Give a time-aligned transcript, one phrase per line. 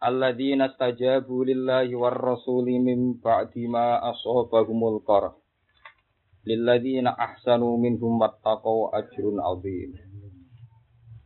[0.00, 5.36] Alladzina stajabu lillahi war rasuli min ba'di ma asabahumul qarh.
[6.48, 9.92] Lilladzina ahsanu minhum wattaqau ajrun azim.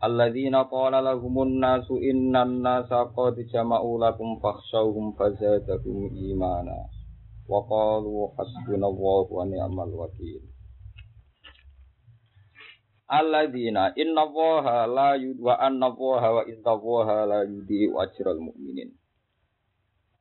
[0.02, 6.90] Alladzina qala lahumun nasu innan nasa qad jama'u lakum fakhshawhum fazadahum imana.
[7.46, 10.53] Wa qalu hasbunallahu wa ni'mal wakil.
[13.14, 18.90] Alladzina inna Allaha la yud wa anna Allaha wa inna Allaha la yudhi'u ajral mu'minin.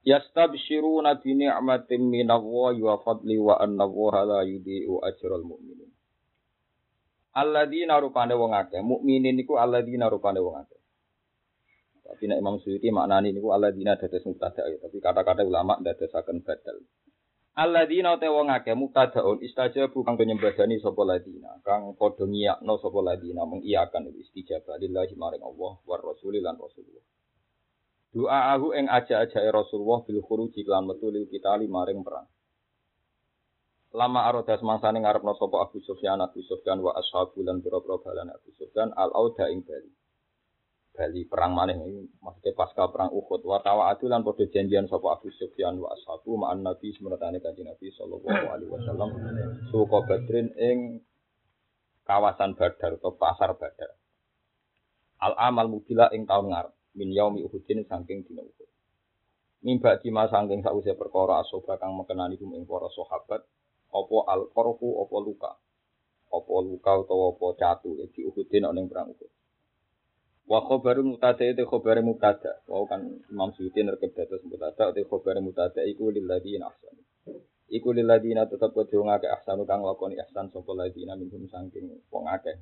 [0.06, 5.90] Yastabshiruna bi ni'matin min Allah wa fadli wa anna Allaha la yudhi'u ajral mu'minin.
[7.34, 10.82] Alladzina rupane wong akeh, mukminin niku alladzina rupane wong akeh.
[12.06, 16.78] Tapi nek Imam Suyuti maknani niku alladzina dados mubtada ya, tapi kata-kata ulama dadosaken badal.
[17.54, 23.46] Alladzina te wong akeh muktadaun istajabu kang penyembadani sapa ladina kang padha ngiyakno sapa ladina
[23.46, 27.06] mengiyakan istijabah lillahi maring Allah war rasuli lan rasulullah.
[28.14, 32.30] Doaahu ing aja-ajake Rasulullah bil khuruji lan metu lil kita maring perang.
[33.94, 38.50] Lama arodas mangsane ngarepno sapa Abu Sufyan Abu Sufyan wa ashabu lan pira-pira balan Abu
[38.58, 39.94] Sufyan al auda ing Bali.
[40.94, 41.74] Bali perang maneh
[42.22, 46.62] maksudnya pasca perang Uhud wa tawaatu lan padha janjian sapa Abu Sufyan wa ashabu ma'an
[46.62, 49.10] Nabi semertane kanjeng Nabi sallallahu alaihi wasallam
[49.74, 51.02] suka Badrin ing
[52.06, 53.98] kawasan Badar atau pasar Badar.
[55.18, 58.70] Al amal mubila ing taun ngarep min yaumi Uhudin saking dina Uhud.
[59.66, 63.42] Mimba dima saking sause perkara asoba kang mekenani kum ing para sahabat
[63.90, 65.52] apa al qarfu apa luka.
[66.30, 69.32] Apa luka utawa apa catu di Uhudin ana ing perang Uhud.
[70.44, 72.60] Wa khabaru mutada itu khabaru mutada.
[72.68, 77.00] Wa kan Imam Suyuti nerkep dados mutada itu khabaru mutada iku lil ladina ahsan.
[77.72, 82.28] Iku lil ladina tetep kudu ngake ahsanu kang lakoni ihsan sapa ladina minhum saking wong
[82.28, 82.60] akeh.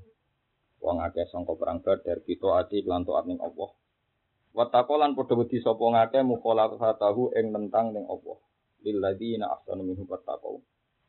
[0.78, 3.74] Wong akeh sangka perang Badar kita ati lan taat ning Allah.
[4.54, 8.38] Wa taqolan padha wedi sapa ngake mukhalafatahu ing nentang ning Allah.
[8.86, 10.62] Lil ladina ahsanu minhum wattaqau.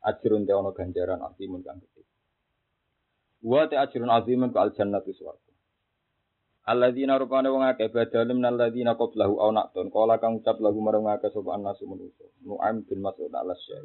[0.03, 2.01] Ajrun te ana ganjaran azimun kang gedhe.
[3.45, 5.52] Wa te ajrun azimun ka al jannatu swarga.
[6.63, 11.03] Alladzina rupane wong akeh badalum nal ladzina qablahu aw naqtun qala kang ucap lagu marang
[11.11, 12.23] akeh sapa annasu manusa.
[12.47, 13.83] Nu'aim bin Mas'ud al syai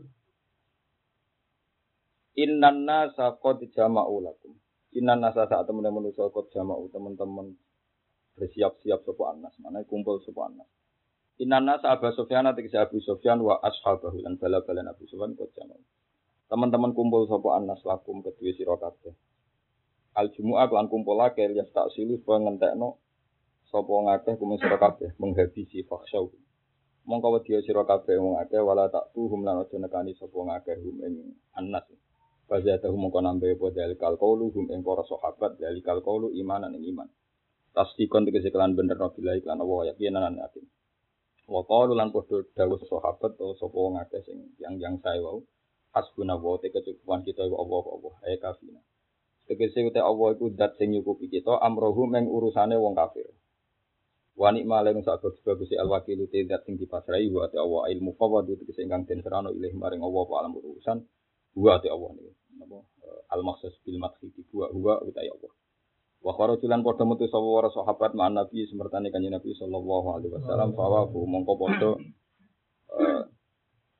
[2.38, 4.54] Innan nasa qad jama'u lakum.
[4.94, 7.58] Innan nasa saat temen manusa qad jama'u teman-teman
[8.38, 9.58] bersiap-siap sapa annas.
[9.58, 10.70] Mana kumpul sapa annas.
[11.42, 15.82] Innan nasa Abu Sufyan tegese Abu Sufyan wa ashabahu lan bala-balan Abu Sufyan qad jama'u.
[16.46, 18.78] Teman-teman kumpul sapa annas lakum kedue sira
[20.18, 22.98] al jumu'ah lan kumpul akeh ya tak silu supaya ngentekno
[23.70, 26.34] sapa ngakeh kumis sira kabeh menghabisi fakhsyau
[27.06, 30.96] mongko wedi sira kabeh wong akeh wala tak tuhum lan aja nekani sapa ngakeh hum
[31.06, 31.14] ing
[31.54, 31.86] annas
[32.48, 37.04] Fazatahu mongko nambahe apa dalikal qaulu hum ing para sahabat dalikal qaulu imanan ing iman.
[37.76, 40.64] Tasdikon tegese kelan bener nabi lan Allah yakinan yakin.
[41.44, 45.44] Wa qalu lan padha dawuh sahabat atau sapa wong akeh sing yang yang saya wau
[45.92, 48.80] hasbunallahu te kecukupan kita Allah Allah ay kafina
[49.48, 53.32] Tegese uta Allah iku zat sing nyukupi kita amrohu meng urusane wong kafir.
[54.36, 58.12] Wa nikma lan sak bagus al wakilu te zat sing dipasrai wa ta Allah ilmu
[58.20, 61.00] fawadu tegese ingkang den serano ilih maring Allah wa alam urusan
[61.56, 62.32] wa ta Allah niku.
[62.60, 62.78] Napa
[63.32, 65.52] al maksud bil madhi wa huwa uta Allah.
[66.20, 70.76] Wa kharajulan padha metu sapa para sahabat ma'an Nabi semertane kanjeng Nabi sallallahu alaihi wasallam
[70.76, 71.90] fawa mongko padha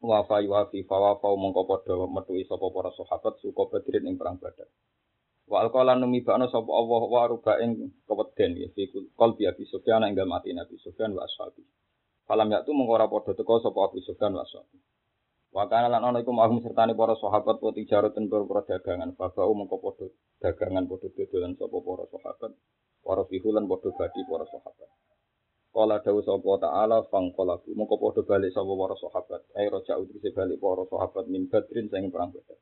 [0.05, 4.37] wa fa yuafi fawa fa mongko padha metu sapa para sahabat suka badrin ing perang
[4.37, 4.69] Badar.
[5.49, 8.85] Wa alqala numi ba'na sapa Allah wa ruba ing keweden ya fi
[9.17, 11.65] qalbi Abi Sufyan ing dalem ati Nabi Sufyan wa ashabi.
[12.29, 14.77] Falam yaktu mengko ora padha teka sapa Abu Sufyan wa ashabi.
[15.49, 19.81] Wa kana lan ana iku mahum sertane para sahabat wa tijarat ten perdagangan babau mengko
[19.81, 22.53] padha dagangan padha dodolan sapa para sahabat.
[23.01, 24.89] Para fihulan padha badi para sahabat.
[25.73, 29.41] Kala dawuh sapa ta'ala fang qalabu mengko padha balik sapa para sahabat.
[29.57, 32.61] Ai roja'u tegese balik para sahabat min badrin sing perang badar.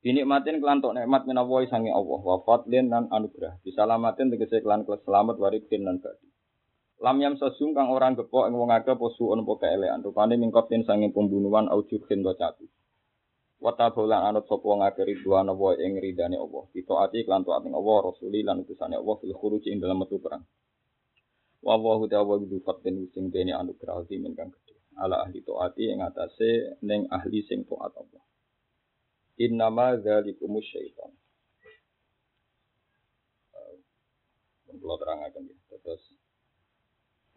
[0.00, 3.60] Dinikmatin kelantok nikmat minawai sangi Allah wa fadlin lan anugerah.
[3.60, 6.24] Disalamatin tegese kelan selamat waribin lan badi.
[7.04, 10.88] Lam yam sesung kang orang gepok ing wong akeh posu on po keelean rupane mingkotin
[10.88, 12.64] sangi pembunuhan au jurhin wa catu.
[13.60, 16.64] Wa tabulan anut sapa wong akeh ridwan wa ing ridane Allah.
[16.72, 20.48] Ditaati kelan taat ing Allah rasuli lan utusane Allah fil khuruj ing dalam metu perang.
[21.60, 24.80] Wa wa ta'ala bi fatin sing dene anugerah min kang gedhe.
[24.96, 28.29] Ala ahli taati ing atase ning ahli sing taat Allah.
[29.40, 31.10] Innama dzalikumus syaitan.
[34.70, 35.56] Kalau terangkan ya.
[35.80, 36.02] Terus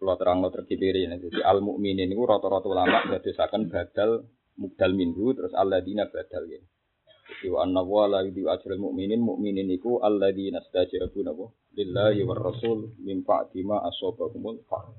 [0.03, 1.15] kalau terang lo terkibiri ini.
[1.15, 4.27] Jadi al mukminin itu rata-rata ulama berdasarkan badal
[4.59, 5.55] mudal minggu terus
[5.87, 6.59] dina badal ya.
[7.23, 12.51] Jadi wa anna wa la yudhi ajrul mu'minin mu'minin iku alladina stajabu nabo lillahi war
[12.51, 14.91] rasul min ba'di ma asobahumul fa.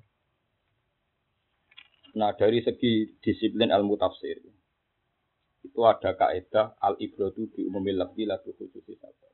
[2.16, 4.40] Nah dari segi disiplin ilmu tafsir
[5.64, 9.32] itu ada kaidah al ibratu bi umumil lafzi la bi khususi sabab.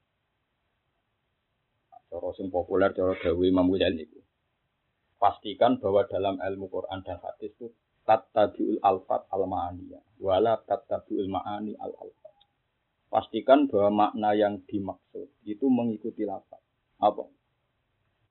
[2.10, 4.18] Cara sing populer cara gawe Imam Ghazali itu.
[5.18, 7.70] Pastikan bahwa dalam ilmu Quran dan hadis itu
[8.08, 12.34] tattabiul alfat al ma'aniyah wala tattabiul ma'ani al alfat.
[13.10, 16.62] Pastikan bahwa makna yang dimaksud itu mengikuti lafaz.
[17.02, 17.26] Apa?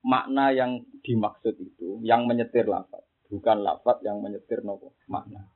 [0.07, 5.51] Makna yang dimaksud itu yang menyetir lafaz, bukan lafaz yang menyetir nopo makna.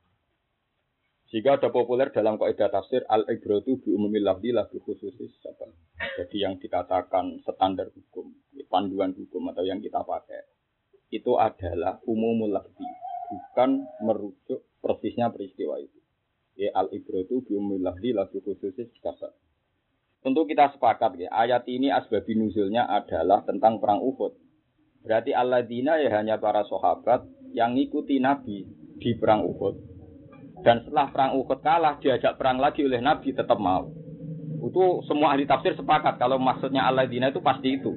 [1.32, 5.32] Jika ada populer dalam kaidah tafsir al ibratu bi umumil lafzi la khususis
[6.20, 8.28] Jadi yang dikatakan standar hukum,
[8.68, 10.44] panduan hukum atau yang kita pakai
[11.08, 12.84] itu adalah umumul lafzi,
[13.30, 16.00] bukan merujuk persisnya peristiwa itu.
[16.60, 18.92] Ya al ibratu bi umumil lafzi la khususis
[20.24, 24.32] Tentu kita sepakat ya, ayat ini asbab nuzulnya adalah tentang perang Uhud.
[25.04, 28.64] Berarti alladzina ya hanya para sahabat yang ngikuti Nabi
[28.96, 29.93] di perang Uhud
[30.64, 33.92] dan setelah perang Uhud kalah, diajak perang lagi oleh Nabi tetap mau.
[34.64, 37.92] Itu semua ahli tafsir sepakat kalau maksudnya Allah dina itu pasti itu.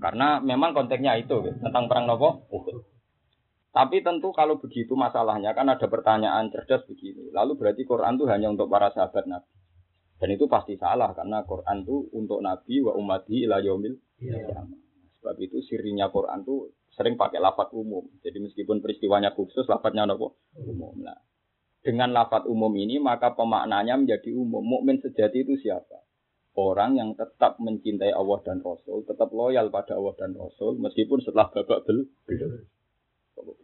[0.00, 2.88] Karena memang konteksnya itu tentang perang Nopo Uhud.
[3.76, 7.28] Tapi tentu kalau begitu masalahnya kan ada pertanyaan cerdas begini.
[7.28, 9.52] Lalu berarti Quran itu hanya untuk para sahabat Nabi.
[10.16, 14.64] Dan itu pasti salah karena Quran itu untuk Nabi wa umati ila yaumil ya.
[15.20, 18.08] Sebab itu sirinya Quran itu sering pakai lafat umum.
[18.24, 20.98] Jadi meskipun peristiwanya khusus, lafadznya nopo umum.
[21.00, 21.16] Nah,
[21.82, 24.62] dengan lafat umum ini maka pemaknanya menjadi umum.
[24.62, 26.06] Mukmin sejati itu siapa?
[26.54, 31.48] Orang yang tetap mencintai Allah dan Rasul, tetap loyal pada Allah dan Rasul, meskipun setelah
[31.50, 32.68] babak bel belur.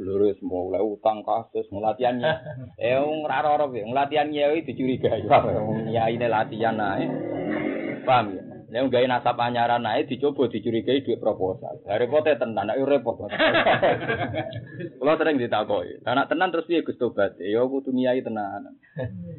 [0.00, 2.32] Belur semua mulai utang kasus, ngelatihannya.
[2.80, 5.22] Eh, ngeraro ya, ngelatihannya itu dicurigai.
[5.94, 7.10] Ya ini latihan naik.
[8.08, 8.47] Paham ya?
[8.68, 11.80] Nek gawe nasab anyaran nae dicoba dicurigai duit proposal.
[11.88, 13.16] Lah repote tenan, nek repot.
[15.00, 16.04] Kulo sering ditakoki.
[16.04, 17.40] Anak tenan terus piye Gus tobat?
[17.40, 18.76] Ya kudu niai tenan.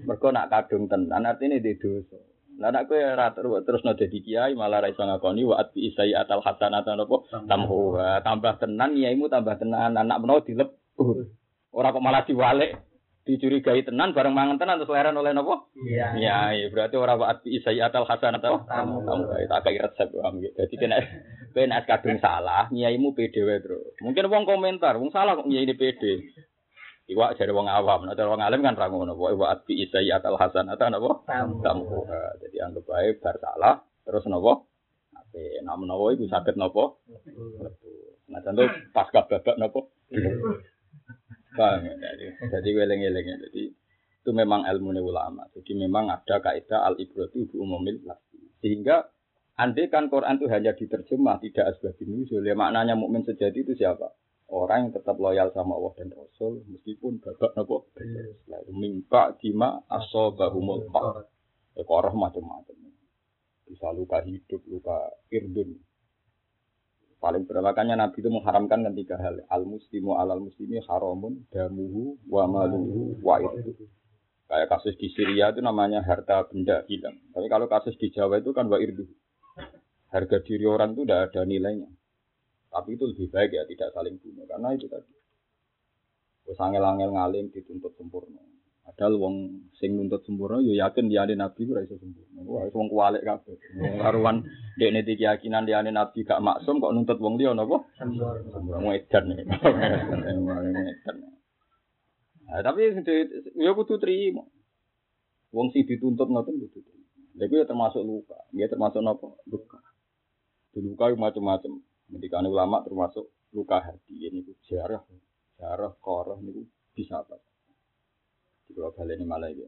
[0.10, 2.18] Mergo nak kadung tenan artine di dosa.
[2.58, 6.18] Lah nek kowe ora terus no dadi kiai malah ra iso ngakoni wa atbi isai
[6.18, 8.02] atal hasanata napa tamhu.
[8.26, 11.30] Tambah tenan niaimu tambah tenan anak menawa dilebur.
[11.70, 12.89] Ora kok malah diwalik
[13.30, 15.70] dicurigai tenan bareng mangan tenan terus leren oleh nopo?
[15.78, 16.18] Iya.
[16.18, 16.68] Iya, iya.
[16.74, 20.58] berarti orang waat bi atal hasan atau kamu kamu tak kayak resep paham gitu.
[20.58, 20.98] Jadi kena
[21.54, 24.02] kena kadung salah, nyaimu pede wae, Bro.
[24.02, 26.26] Mungkin wong komentar, wong salah kok nyai ini pede.
[27.10, 30.90] Iwa jadi wong awam, nah wong alim kan ra ngono, waat bi atal hasan atau
[30.90, 31.12] napa?
[31.62, 31.86] Kamu.
[32.42, 34.66] Jadi anggap baik bar salah terus nopo?
[35.14, 37.06] Ape nak menawa iku saged nopo?
[38.30, 39.94] Nah, contoh pas babak nopo?
[41.58, 41.94] Paham ya?
[41.98, 43.38] Jadi, jadi weleng-weleng ya.
[43.50, 43.64] Jadi
[44.20, 45.48] itu memang ilmu ulama.
[45.56, 48.38] Jadi memang ada kaidah al ibratu bu umumil lafzi.
[48.62, 49.10] Sehingga
[49.58, 52.44] andai kan Quran itu hanya diterjemah tidak asbabun nuzul.
[52.46, 54.14] Ya maknanya mukmin sejati itu siapa?
[54.50, 57.94] Orang yang tetap loyal sama Allah dan Rasul meskipun babak nopo
[58.50, 61.30] lalu mimpa dima asobahumul pak.
[61.78, 62.78] Ya macam-macam.
[63.70, 65.78] Bisa luka hidup, luka irdun,
[67.20, 69.44] Paling berlakannya Nabi itu mengharamkan kan tiga hal.
[69.52, 73.76] Al muslimu alal muslimi haramun damuhu wa maluhu wa itu.
[74.48, 77.20] Kayak kasus di Syria itu namanya harta benda hilang.
[77.36, 79.04] Tapi kalau kasus di Jawa itu kan wa irdu.
[80.10, 81.92] Harga diri orang itu tidak ada nilainya.
[82.72, 84.48] Tapi itu lebih baik ya tidak saling bunuh.
[84.48, 85.14] Karena itu tadi.
[86.48, 88.42] Terus angel-angel ngalim dituntut sempurna.
[88.90, 89.36] Padahal wong
[89.78, 92.42] sing nuntut sempurna yo yakin liyane nabi ora iso sempurna.
[92.42, 93.54] Wah, wong kuwalik kabeh.
[94.02, 94.42] Karuan
[94.82, 97.86] dekne iki keyakinan liyane nabi gak maksum kok nuntut wong liya napa?
[98.02, 98.82] Sempurna.
[98.82, 99.26] Wong edan.
[102.50, 102.98] Nah, tapi
[103.62, 104.50] yo kudu trimo.
[105.54, 107.06] Wong sing dituntut ngoten kudu trimo.
[107.38, 108.42] Lha ya termasuk luka.
[108.50, 109.38] Dia termasuk napa?
[109.46, 109.78] Luka.
[110.74, 111.78] Luka macam-macam.
[112.10, 115.06] Ketika ulama termasuk luka hati ini jarah,
[115.62, 116.66] jarah, koroh ini
[116.98, 117.38] bisa apa?
[118.80, 119.68] Kalau ini malah ya.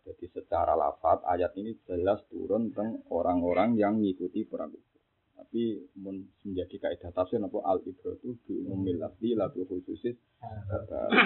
[0.00, 4.98] Jadi secara lafat ayat ini jelas turun tentang orang-orang yang mengikuti perang itu.
[5.36, 10.16] Tapi menjadi kaidah tafsir apa al ibratu bi umumil lafzi la bi khususis.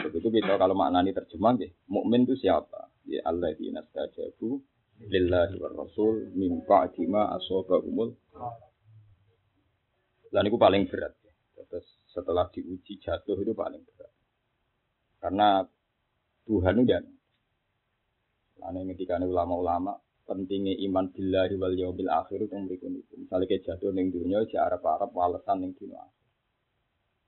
[0.07, 2.91] Begitu kita kalau maknani terjemah ya, mukmin itu siapa?
[3.07, 4.59] Ya alladzina stajabu
[5.07, 7.39] lillahi war rasul min ba'di ma
[7.83, 8.15] umul.
[10.35, 11.15] Dan itu paling berat.
[11.55, 14.13] Terus setelah diuji jatuh itu paling berat.
[15.19, 15.67] Karena
[16.45, 16.97] Tuhan itu
[18.65, 19.93] Ane ketika ulama-ulama
[20.25, 23.13] pentingnya iman billahi wal yaumil akhir itu mriku niku.
[23.21, 26.01] Misale ke jatuh ning dunya si Arab-Arab walesan ning dunya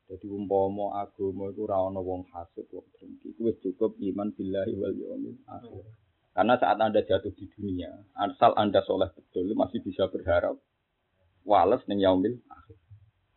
[0.06, 3.36] Jadi umpama agama iku ora wong hasud wong drengki.
[3.36, 5.84] Iku wis cukup iman billahi wal yaumil akhir.
[6.32, 10.56] Karena saat Anda jatuh di dunia, asal Anda soleh betul, masih bisa berharap
[11.42, 12.76] wales ning yaumil akhir.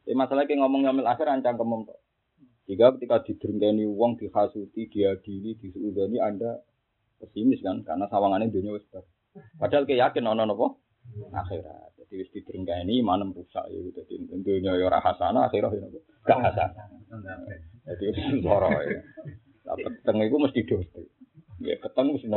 [0.06, 1.90] Tapi masalah kayak ngomong yaumil akhir ancang kemem.
[2.70, 6.62] Jika ketika didrengkeni wong dihasuti, diadili, disuudani Anda
[7.18, 8.86] pesimis kan karena sawangannya dunia wis
[9.58, 10.78] Padahal kayak yakin ono nopo
[11.34, 11.98] akhirat.
[11.98, 16.00] Jadi wis didrengkeni manem rusak ya jadi dunia ya ora hasanah akhirat ya nopo
[16.30, 16.86] gak hasanah.
[17.90, 19.02] Jadi loro ya.
[19.66, 20.98] Tapi keteng iku mesti dosa.
[21.66, 22.30] Ya keteng mesti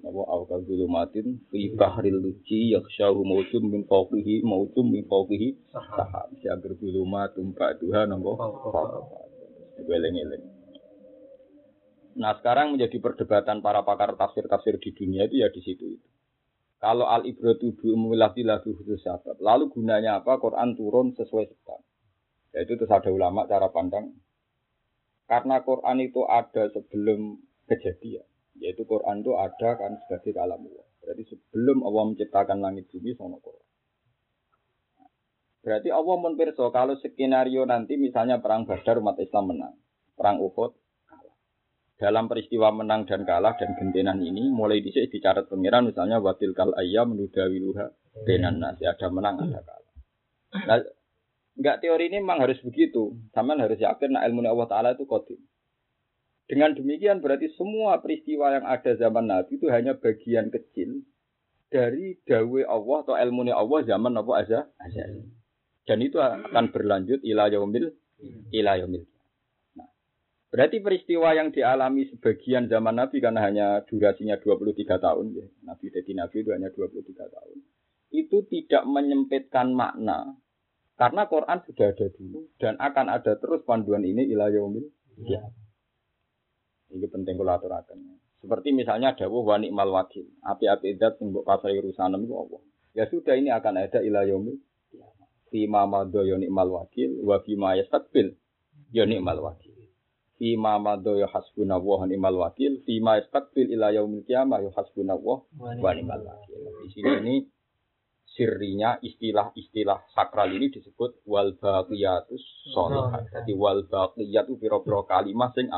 [0.00, 0.24] nopo?
[0.24, 6.32] Napa awal zulumatin fi bahril luci yakhshahu mawjum min fawqihi mawjum min fawqihi sahab.
[6.40, 8.32] Si agar zulumatum ba'duha napa?
[9.82, 10.44] Weleng-eleng.
[12.12, 16.08] Nah sekarang menjadi perdebatan para pakar tafsir-tafsir di dunia itu ya di situ itu.
[16.76, 19.38] Kalau al ibratu bi umulati lagu khusus sahabat.
[19.38, 20.36] Lalu gunanya apa?
[20.42, 21.80] Quran turun sesuai sebab.
[22.52, 24.12] Yaitu terus ada ulama cara pandang.
[25.30, 27.38] Karena Quran itu ada sebelum
[27.70, 28.26] kejadian.
[28.60, 30.86] Yaitu Quran itu ada kan sebagai kalam Allah.
[31.02, 33.66] Berarti sebelum Allah menciptakan langit bumi sama Quran.
[35.62, 39.74] Berarti Allah menpirso kalau skenario nanti misalnya perang Badar umat Islam menang,
[40.18, 40.74] perang Uhud
[42.02, 46.74] dalam peristiwa menang dan kalah dan gentenan ini mulai dicek dicatat pengiran misalnya watil kal
[46.74, 47.94] ayam menudawiluha
[48.26, 49.94] benan nasi ada menang ada kalah.
[50.66, 50.82] Nah,
[51.54, 53.14] enggak teori ini memang harus begitu.
[53.30, 55.38] Sama harus yakin nah ilmu Allah Taala itu kodim.
[56.46, 61.06] Dengan demikian berarti semua peristiwa yang ada zaman Nabi itu hanya bagian kecil
[61.72, 65.04] dari dawe Allah atau ilmu Allah zaman apa aja aja.
[65.82, 67.90] Dan itu akan berlanjut ila yaumil
[68.54, 69.02] ila yaumil
[70.52, 75.48] Berarti peristiwa yang dialami sebagian zaman Nabi karena hanya durasinya 23 tahun, ya.
[75.64, 77.56] Nabi jadi Nabi itu hanya 23 tahun.
[78.12, 80.36] Itu tidak menyempitkan makna.
[81.00, 84.92] Karena Quran sudah ada dulu dan akan ada terus panduan ini ila yaumil
[85.24, 85.40] ya.
[86.92, 87.98] Ini penting kalau aturakan.
[88.42, 90.28] Seperti misalnya dawuh wa ni'mal wakil.
[90.44, 92.60] Api-api idat sing mbok pasari urusanem itu Allah.
[92.92, 94.60] Ya sudah ini akan ada ila yaumil
[95.48, 98.36] Fi ma madha ya ni'mal wakil wa fi ma yastaqbil
[98.92, 99.72] ya ni'mal wakil.
[100.42, 102.82] Fima madho ya hasbunallah wa ni'mal wakil.
[102.82, 106.58] Fima istakbil ila yaumil qiyamah ya hasbunallah wa ni'mal wakil.
[106.82, 107.34] Di sini ini
[108.26, 112.42] sirrinya istilah-istilah sakral ini disebut wal baqiyatus
[112.74, 113.30] sholihat.
[113.30, 115.70] Jadi wal baqiyat itu pira-pira kalimat sing.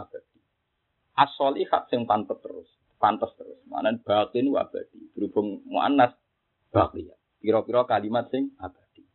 [1.14, 2.66] As-sholihat sing pantes terus,
[2.98, 3.58] pantes terus.
[3.70, 4.98] Mana baqin wa abadi.
[5.14, 6.10] Berhubung muannas
[6.74, 7.14] baqiyat.
[7.38, 9.06] Pira-pira kalimat sing abadi.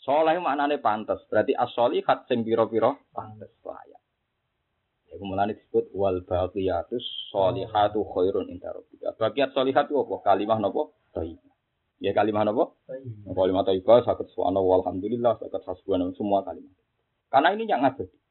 [0.00, 1.20] Soleh maknane pantes.
[1.28, 4.00] Berarti as-sholihat sing pira-pira pantes layak.
[5.14, 9.12] Iku mulane disebut wal baqiyatus sholihatu khairun inda rabbika.
[9.14, 10.14] Baqiyat sholihat itu apa?
[10.24, 10.90] Kalimah napa?
[11.12, 11.54] Thayyibah.
[12.02, 12.72] Ya kalimah napa?
[12.88, 13.32] Thayyibah.
[13.36, 16.72] Kalimah thayyibah saged subhanallah walhamdulillah saged hasbunallah semua kalimat.
[17.30, 18.23] Karena ini yang abadi.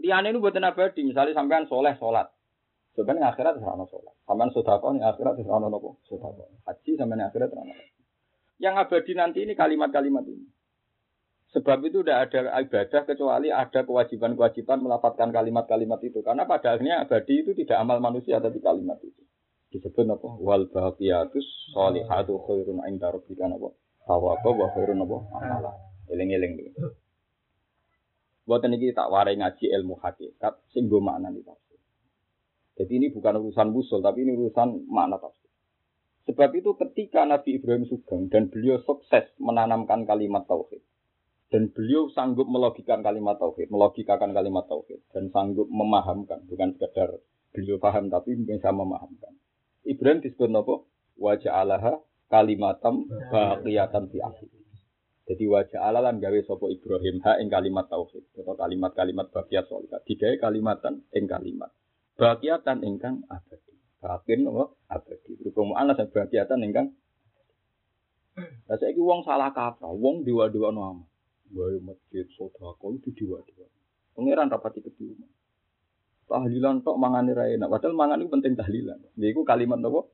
[0.00, 2.32] Liane ini buatan abadi, misalnya sampean soleh sholat.
[2.96, 4.14] Sebenarnya akhirat tidak ada sholat.
[4.24, 6.00] Sampean sodako, ini akhirat tidak ada nopo.
[6.64, 7.74] Haji sampean akhirat tidak ada.
[8.62, 10.46] Yang abadi nanti ini kalimat-kalimat ini.
[11.52, 16.24] Sebab itu tidak ada ibadah kecuali ada kewajiban-kewajiban melapatkan kalimat-kalimat itu.
[16.24, 19.20] Karena pada akhirnya abadi itu tidak amal manusia tapi kalimat itu.
[19.72, 20.28] Disebut apa?
[20.40, 23.68] Wal baqiyatus sholihatu khairun inda rabbika apa?
[24.08, 25.16] Tawaba wa khairun apa?
[25.36, 25.72] Amala.
[26.08, 26.72] Eling-eling.
[28.42, 31.78] Buat ini tak warai ngaji ilmu hakikat sing go makna tafsir.
[32.74, 35.50] Jadi ini bukan urusan musul tapi ini urusan makna tafsir.
[36.26, 40.82] Sebab itu ketika Nabi Ibrahim Sugeng dan beliau sukses menanamkan kalimat tauhid
[41.50, 47.20] dan beliau sanggup melogikan kalimat tauhid, melogikakan kalimat tauhid dan sanggup memahamkan, bukan sekedar
[47.52, 49.36] beliau paham tapi bisa memahamkan.
[49.84, 50.88] Ibrahim disebut nopo
[51.20, 52.00] wajah Allah
[52.32, 54.61] kalimatam baqiyatan fi akhir.
[55.22, 60.02] Jadi wajah Allah lan gawe sopo Ibrahim ha ing kalimat tauhid atau kalimat-kalimat baqiyat solika.
[60.02, 61.70] Digawe kalimatan ing kalimat.
[62.18, 63.74] Baqiyatan ingkang abadi.
[64.02, 65.38] Bakin nopo abadi.
[65.38, 66.90] Berhubung mu'anas baqiyatan ingkang
[68.64, 71.04] Lah saiki wong salah kaprah, wong dewa-dewa no
[71.52, 73.68] Wae masjid sodako itu diwa-diwa.
[74.16, 75.20] Pangeran rapati kedua.
[76.24, 77.68] Tahlilan tok mangane ra enak.
[77.68, 78.96] Padahal mangan itu penting tahlilan.
[79.20, 80.08] Lha iku kalimat napa?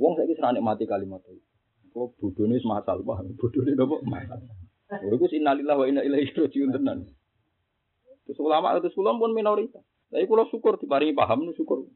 [0.00, 1.51] Wong saiki serane mati kalimat itu.
[1.92, 3.96] Kok bodone masal wah, bodone napa?
[4.02, 4.40] Masal.
[4.92, 7.08] Lha iku wa inna ilaihi rajiun tenan.
[8.24, 9.84] Terus ulama itu ulama pun minoritas.
[10.12, 11.88] Tapi kalau syukur diparingi paham nu syukur.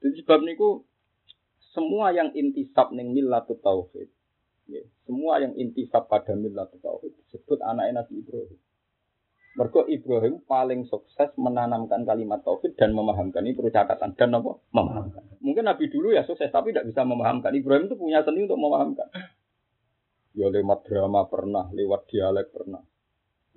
[0.00, 0.84] Jadi sebab niku
[1.72, 4.08] semua yang intisab ning millatut tauhid
[4.70, 8.54] Ya, semua yang intisab pada milah tauhid disebut anak Nabi Ibrahim.
[9.58, 14.62] Mergo Ibrahim paling sukses menanamkan kalimat tauhid dan memahamkan ini perlu catatan dan apa?
[14.70, 15.22] Memahamkan.
[15.42, 17.50] Mungkin Nabi dulu ya sukses tapi tidak bisa memahamkan.
[17.50, 19.10] Ibrahim itu punya seni untuk memahamkan.
[20.38, 22.78] Ya lewat drama pernah, lewat dialek pernah,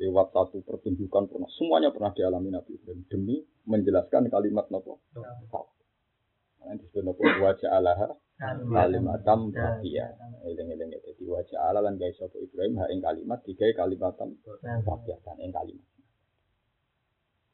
[0.01, 1.49] lewat satu pertunjukan pernah.
[1.53, 3.37] Semuanya pernah dialami Nabi Ibrahim demi
[3.69, 4.97] menjelaskan kalimat nopo.
[5.13, 10.07] Nah, disebut nopo wajah Allah kalimatam bakia.
[10.43, 14.35] Eling-eling jadi wajah Allah lan guys sapa Ibrahim ha ing kalimat digawe kalimatam
[14.83, 15.87] bakia kan ing kalimat.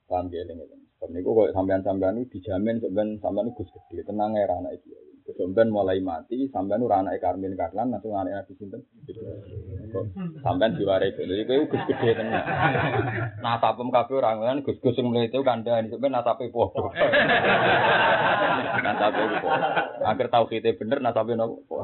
[0.09, 0.81] Paham ya eling-eling.
[0.98, 5.08] Sebab niku kok sampean-sampean dijamin sampean sampean Gus gede tenang ya anak iki.
[5.36, 8.81] Sampean mulai mati, sampean ora anake Karmin Karlan langsung anak Nabi sinten?
[10.41, 12.43] Sampean diwarai Jadi kowe Gus gede tenan.
[13.43, 16.81] Nasabem kabeh orang kan Gus-gus sing mlete sampean nasabe padha.
[18.81, 19.89] nasabe padha.
[20.09, 21.83] Akhir tauhide bener nasabe nopo?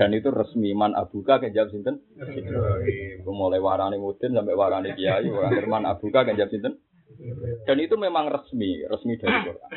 [0.00, 2.00] Dan itu resmi man abuka kan jawab sinten?
[3.28, 6.80] Mulai warani mudin sampai warani kiai, akhir man abuka kan jawab sinten?
[7.68, 9.70] Dan itu memang resmi, resmi dari Quran.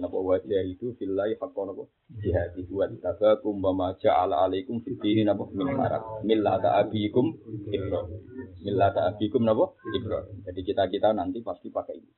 [0.00, 1.84] Disebut apa wajah itu fillahi haqqan apa?
[2.24, 6.24] Jihadi wa tabakum wa ma ja'ala alaikum fid dini napa min haraj.
[6.24, 7.36] Millata abikum
[7.68, 8.16] Ibrahim.
[8.64, 9.76] Millata abikum napa?
[10.48, 12.12] Jadi kita-kita nanti pasti pakai ini.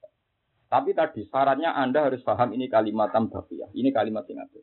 [0.71, 3.75] Tapi tadi syaratnya Anda harus paham ini kalimat tambahiyah.
[3.75, 4.61] Ini kalimat yang ada.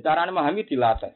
[0.00, 1.12] Caranya memahami dilatih.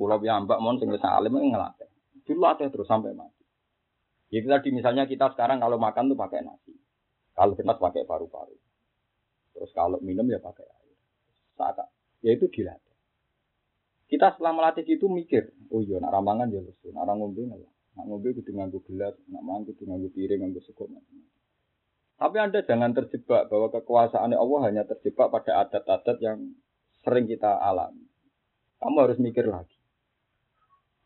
[0.00, 1.92] Pulau mbak mon sing alim ngelatih.
[2.24, 3.44] Dilatih terus sampai mati.
[4.32, 6.72] Itu tadi misalnya kita sekarang kalau makan tuh pakai nasi.
[7.36, 8.56] Kalau genas pakai paru-paru.
[9.58, 10.94] Terus kalau minum ya pakai air.
[11.58, 11.82] Saat
[12.22, 12.94] ya itu dilatih.
[14.06, 17.60] Kita setelah melatih itu mikir, oh iya nak ramangan ya lesu, nak ngombe nggak
[17.98, 20.86] Nak ngombe kudu nganggo gelas, nak mangan kudu nganggo piring, nganggo sego
[22.18, 26.56] Tapi Anda jangan terjebak bahwa kekuasaan Allah hanya terjebak pada adat-adat yang
[27.02, 28.06] sering kita alami.
[28.78, 29.74] Kamu harus mikir lagi.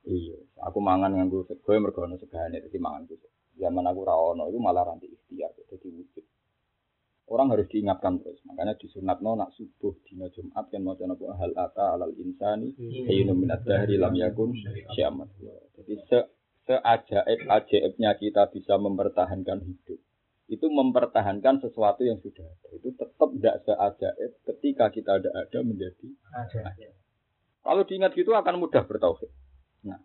[0.05, 3.29] Iya, aku mangan nganggo sego mergo ono segane dadi mangan itu.
[3.57, 6.25] Zaman aku ra ono itu malah ranti ikhtiar jadi wujud.
[7.31, 8.43] Orang harus diingatkan terus.
[8.45, 12.75] Makanya di sunat no nak subuh dina Jumat kan mau apa hal ata alal insani
[13.09, 14.53] hayunum minat dahri lam yakun
[14.93, 15.31] syamat.
[15.79, 16.19] Jadi se
[16.67, 19.99] seajaib ajaibnya kita bisa mempertahankan hidup
[20.53, 22.69] itu mempertahankan sesuatu yang sudah ada.
[22.77, 26.09] Itu tetap tidak seajaib ketika kita ada ada menjadi
[26.45, 26.93] ajaib.
[27.63, 29.31] Kalau diingat gitu akan mudah bertauhid.
[29.89, 30.03] Nah,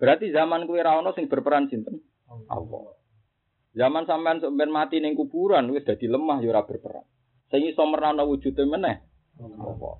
[0.00, 2.00] berarti zaman kue rawono sing berperan sinten?
[2.48, 2.96] Allah.
[3.74, 7.02] Zaman sampean sampean mati ning kuburan wis dadi lemah ya ora berperan.
[7.50, 9.02] Sing iso merana wujude meneh
[9.42, 9.94] Allah.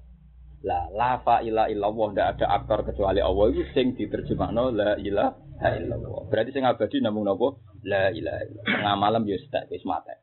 [0.64, 5.68] La la fa ila illallah ndak ada aktor kecuali Allah itu sing diterjemahno la ilaha
[5.74, 6.30] illallah.
[6.30, 7.58] Berarti sing abadi namung napa?
[7.82, 8.66] La ilaha illallah.
[8.78, 10.22] Tengah malam ya sedak wis mate.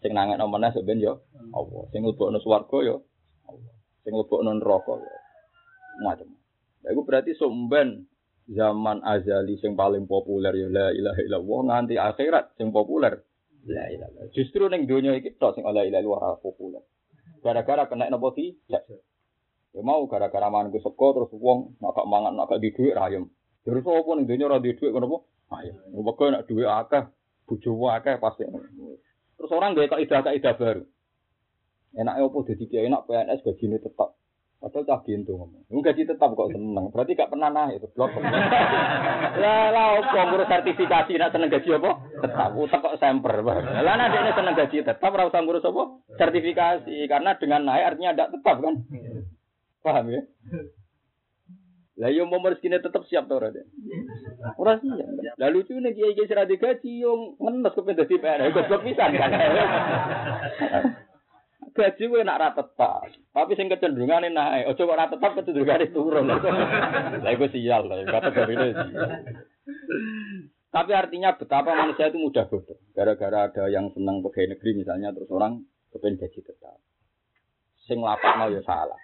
[0.00, 1.20] Sing nangekno meneh sampean yo
[1.52, 1.84] Allah.
[1.92, 2.96] Sing mlebokno swarga yo
[3.44, 3.74] Allah.
[4.02, 5.10] Sing mlebokno neraka yo
[6.00, 6.28] macam.
[6.80, 8.08] Lha iku berarti somben
[8.46, 11.58] zaman azali sing paling populer ya la ilaha illallah.
[11.70, 13.18] Nganti akhirat sing populer
[13.66, 16.82] la ilaha justru ning donya iki tok sing la ilaha illallah populer.
[17.42, 18.80] Gara-gara kena napa ki ya.
[19.76, 23.28] Mau gara-gara mangan sego terus wong nak mangan nak di dhuwit rayem
[23.60, 25.18] terus apa ning donya ora di dhuwit ngono apa?
[25.60, 27.04] Ayo mergo nak dhuwit akeh
[27.44, 28.46] bojo akeh pasti.
[29.36, 30.84] Terus orang gak kaidah kaidah baru.
[31.96, 34.16] Enaknya apa dadi enak PNS gajine tetap
[34.56, 35.68] Padahal cah bintu ngomong.
[35.68, 36.88] Lu gaji tetap kok seneng.
[36.88, 38.08] Berarti gak pernah naik itu blok.
[39.36, 41.90] Lah lah opo ngurus sertifikasi nak seneng gaji apa?
[42.24, 43.44] Tetap utek kok semper.
[43.44, 46.00] Lah nek ini seneng gaji tetap ora usah ngurus apa?
[46.16, 48.74] Sertifikasi karena dengan naik artinya tidak tetap kan.
[49.84, 50.24] Paham ya?
[51.96, 53.64] Lah yo mau rezekine tetap siap to ora deh.
[54.56, 55.36] Ora siap.
[55.36, 58.56] Lah lucu nih kiai kiai seradi gaji yo ngenes kepen dadi PNS.
[58.56, 59.30] Goblok pisan kan.
[61.76, 63.12] Gaji gue nak rata tetap.
[63.30, 64.72] Tapi sing kecenderungan ini naik.
[64.72, 66.26] Ojo kok rata tetap kecenderungan ini turun.
[67.24, 68.00] Lah gue sial lah.
[68.02, 68.68] Kata ini.
[70.72, 72.76] Tapi artinya betapa manusia itu mudah bodoh.
[72.92, 76.80] Gara-gara ada yang senang pegawai negeri misalnya terus orang kepengen gaji tetap.
[77.88, 79.00] Sing lapak mau ya salah.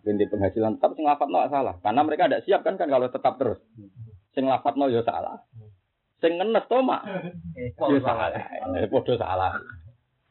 [0.00, 1.76] Kepengen penghasilan tetap sing lapak mau salah.
[1.80, 3.60] Karena mereka tidak siap kan kan kalau tetap terus.
[4.36, 5.40] Sing lapak mau ya salah.
[6.20, 7.04] Sing ngenes to mak.
[7.56, 8.28] Ya salah.
[8.90, 9.56] Bodoh salah.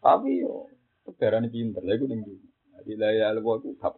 [0.05, 0.69] Tapi yo
[1.13, 2.33] Darane pinter, lha iku ning ndi.
[2.81, 3.93] Jadi la ya Allah iku gak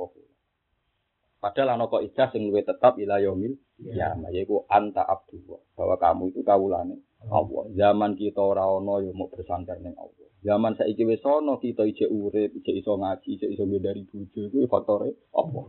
[1.38, 5.38] Padahal ana kok ijazah sing luwih tetap ila yaumil ya yaiku anta abdu
[5.78, 6.98] bahwa kamu itu kawulane
[7.30, 7.64] Allah.
[7.78, 10.28] Zaman kita ora ana ya mau bersandar ning Allah.
[10.42, 14.66] Zaman saiki wis ana kita ije urip, ije iso ngaji, ije iso dari bojo iku
[14.66, 15.62] faktore apa?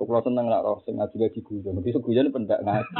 [0.00, 1.76] Kula seneng lak roh sing ngaji ngaji guyon.
[1.80, 2.88] Mesti guyon pendak ngaji.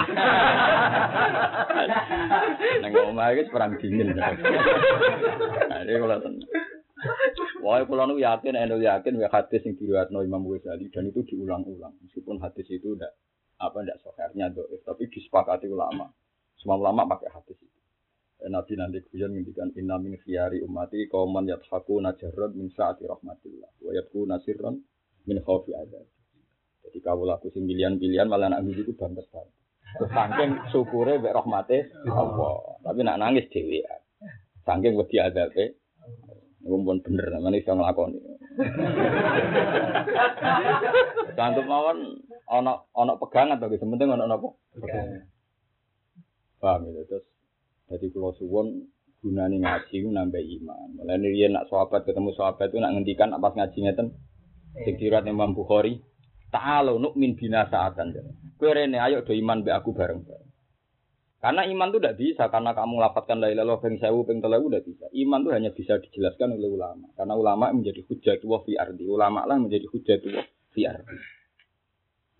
[2.84, 4.16] Nang omah iki perang dingin.
[5.70, 6.48] Nah, ini kula seneng.
[7.64, 11.96] Wah, kalau nu yakin, endo yakin, ya hadis yang diriwayatkan Imam Ghazali dan itu diulang-ulang.
[12.04, 13.16] Meskipun hadis itu tidak
[13.60, 16.08] apa ndak sohernya doif, tapi disepakati ulama.
[16.56, 17.80] Semua ulama pakai hadis itu.
[18.40, 23.68] Dan Nabi nanti kemudian ngendikan inna min khiyari ummati qauman yadhaku najarrad min saati rahmatillah
[23.84, 24.80] wa yabku nasirran
[25.28, 26.08] min khaufi adab.
[26.80, 29.52] Jadi kau laku sing pilihan-pilihan malah anak itu banget banget.
[30.00, 32.80] Saking syukure mbek rahmate Allah.
[32.80, 34.00] Tapi nak nangis dhewean.
[34.64, 35.79] Saking wedi adabe
[36.60, 38.20] Ngumpul bener namanya iso nglakoni.
[41.32, 42.20] Sanggup mawon
[42.50, 44.48] ana ana pegangan to sementing napa?
[44.76, 45.24] Pegangan.
[46.60, 47.24] Paham ya terus
[47.88, 48.86] jadi kalau suwon
[49.24, 50.88] gunane ngaji nambah iman.
[51.00, 54.06] Mulane riyen nak sahabat ketemu sahabat itu nak ngendikan pas ngaji ngeten
[54.84, 55.98] sing dirat Imam Bukhari,
[56.54, 58.14] ta'alu nu'min bina sa'atan.
[58.60, 60.49] Kowe rene ayo do iman be aku bareng-bareng.
[61.40, 64.84] Karena iman itu tidak bisa, karena kamu lapatkan la ilaha ping sewu ping telu tidak
[64.84, 65.08] bisa.
[65.16, 67.08] Iman itu hanya bisa dijelaskan oleh ulama.
[67.16, 69.08] Karena ulama menjadi hujat wa fi ardi.
[69.08, 70.44] Ulama lah menjadi hujat wa
[70.76, 71.16] fi ardi.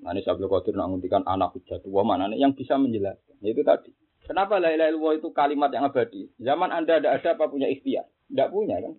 [0.04, 3.40] Nah ini Sabtu Qadir nak nguntikan anak hujat wa mana yang bisa menjelaskan.
[3.40, 3.88] Itu tadi.
[4.28, 6.28] Kenapa la ilaha itu kalimat yang abadi?
[6.36, 8.04] Zaman Anda tidak ada apa punya ikhtiar?
[8.04, 8.94] Tidak punya kan?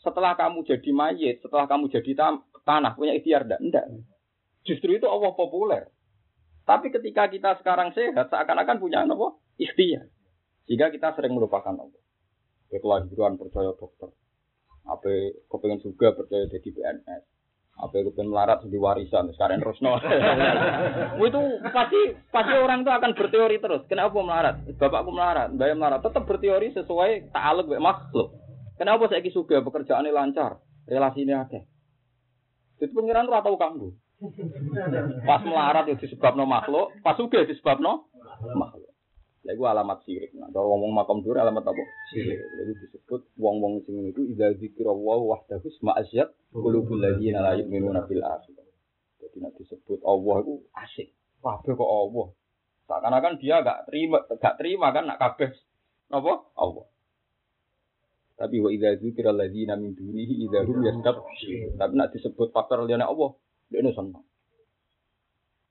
[0.00, 2.12] Setelah kamu jadi mayit, setelah kamu jadi
[2.62, 3.58] tanah, punya ikhtiar tidak?
[3.58, 3.86] Tidak.
[4.64, 5.90] Justru itu Allah populer.
[6.64, 9.36] Tapi ketika kita sekarang sehat, seakan-akan punya apa?
[9.60, 10.08] Ikhtiar.
[10.64, 12.02] Sehingga kita sering melupakan Allah.
[12.72, 14.10] Kelahiran percaya dokter.
[14.88, 15.08] Apa
[15.46, 17.22] kepengen juga percaya jadi PNS.
[17.78, 19.28] Apa kepengen melarat jadi warisan.
[19.36, 20.00] Sekarang terus no.
[21.28, 22.00] itu pasti
[22.32, 23.84] pasti orang itu akan berteori terus.
[23.84, 24.56] Kenapa melarat?
[24.80, 26.00] Bapakku melarat, bayar melarat.
[26.00, 28.40] Tetap berteori sesuai ta'aluk makhluk.
[28.74, 30.58] Kenapa saya suka pekerjaannya lancar,
[30.90, 31.62] relasinya ada.
[32.82, 33.88] Itu pengiran itu tahu kamu.
[35.24, 38.08] Pas melarat itu disebabno makhluk, pas juga disebabno
[38.56, 38.94] makhluk.
[39.44, 40.32] Lha alamat sirik.
[40.40, 41.82] Nah, kalau ngomong makam dur alamat apa?
[42.08, 42.40] Sirik.
[42.40, 48.56] Jadi disebut wong-wong sing itu idza zikrullah wahdahu ma'asyat qulubul ladzina la yu'minuna bil akhir.
[49.20, 51.08] Jadi nek disebut Allah itu asik.
[51.44, 52.26] Kabeh kok Allah.
[52.88, 55.52] Seakan-akan dia gak terima, gak terima kan nak kabeh
[56.08, 56.32] apa?
[56.56, 56.86] Allah.
[58.40, 60.80] Tapi wa idza zikra alladziina min dunihi idza hum.
[61.76, 63.36] Tapi nak disebut faktor liyane Allah,
[63.74, 64.22] dia ini senang.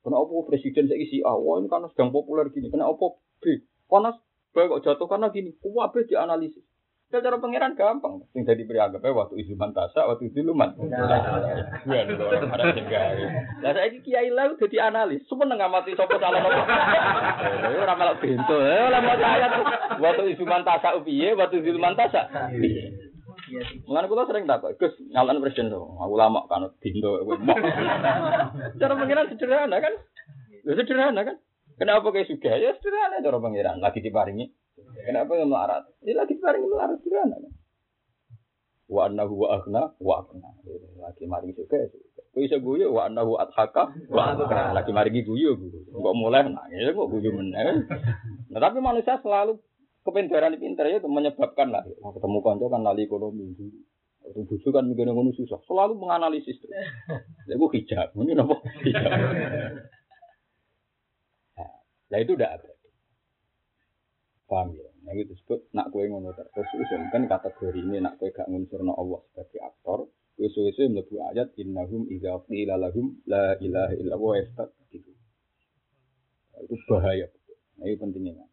[0.04, 1.32] Kenapa presiden saya isi A?
[1.32, 2.68] Wah ini karena sedang populer gini.
[2.68, 3.64] Kenapa B?
[3.88, 4.20] Panas
[4.52, 5.56] B kok jatuh karena gini.
[5.64, 6.68] Wah B dianalisis.
[7.08, 8.26] Ya cara pangeran gampang.
[8.36, 10.76] Yang jadi beri ya waktu izuman tasa, waktu itu luman.
[11.84, 13.16] Ya, itu orang ada tinggal.
[13.62, 15.22] Nah saya kiai lah udah dianalis.
[15.30, 16.64] Semua ngamati sopo salah nopo.
[17.86, 18.56] Orang malah pintu.
[18.60, 19.52] Ya orang mau ayat.
[20.02, 22.28] Waktu izuman tasa upiye, waktu izuman tasa.
[23.88, 27.22] Mengenai kula sering tak, Gus nyalon presiden tuh, aku lama kan dindo.
[28.80, 29.94] Cara pengiran sederhana kan?
[30.64, 31.38] Ya sederhana kan?
[31.76, 32.56] Kenapa kayak suka?
[32.58, 33.82] Ya sederhana cara pengiran.
[33.84, 34.54] Lagi diparingi.
[35.04, 35.84] Kenapa yang melarat?
[36.06, 37.54] Ya lagi diparingi melarat sederhana kan?
[38.88, 40.50] Wa annahu wa aghna wa aghna.
[41.02, 42.22] Lagi maringi suka ya suka.
[42.34, 44.74] Bisa guyu wa annahu adhaka wa adhaka.
[44.78, 45.58] Lagi maringi guyu.
[45.90, 47.90] Kok mulai nangis kok guyu meneh.
[48.54, 49.58] Nah tapi manusia selalu
[50.04, 51.84] kependaran pinter ya itu menyebabkan lah.
[51.84, 53.56] Nah, ketemu konco kan lali ekonomi.
[53.56, 53.80] Dulu
[54.24, 55.60] itu busu kan mikir ngono susah.
[55.68, 56.72] Selalu menganalisis tuh.
[57.50, 58.16] Ya gue hijab.
[58.16, 59.12] Ini nopo hijab.
[62.08, 62.72] Nah itu udah ada.
[64.48, 64.88] Paham ya?
[65.04, 66.70] Nah itu disebut nak kue ngono terus
[67.12, 70.00] kan kategori ini nak kue gak ngunsur Allah sebagai aktor
[70.38, 75.12] Yesus-Yesus mlebu ayat innahum idza qila lahum la ilaha illallah gitu.
[76.64, 77.28] Itu bahaya.
[77.82, 78.46] Nah, itu pentingnya.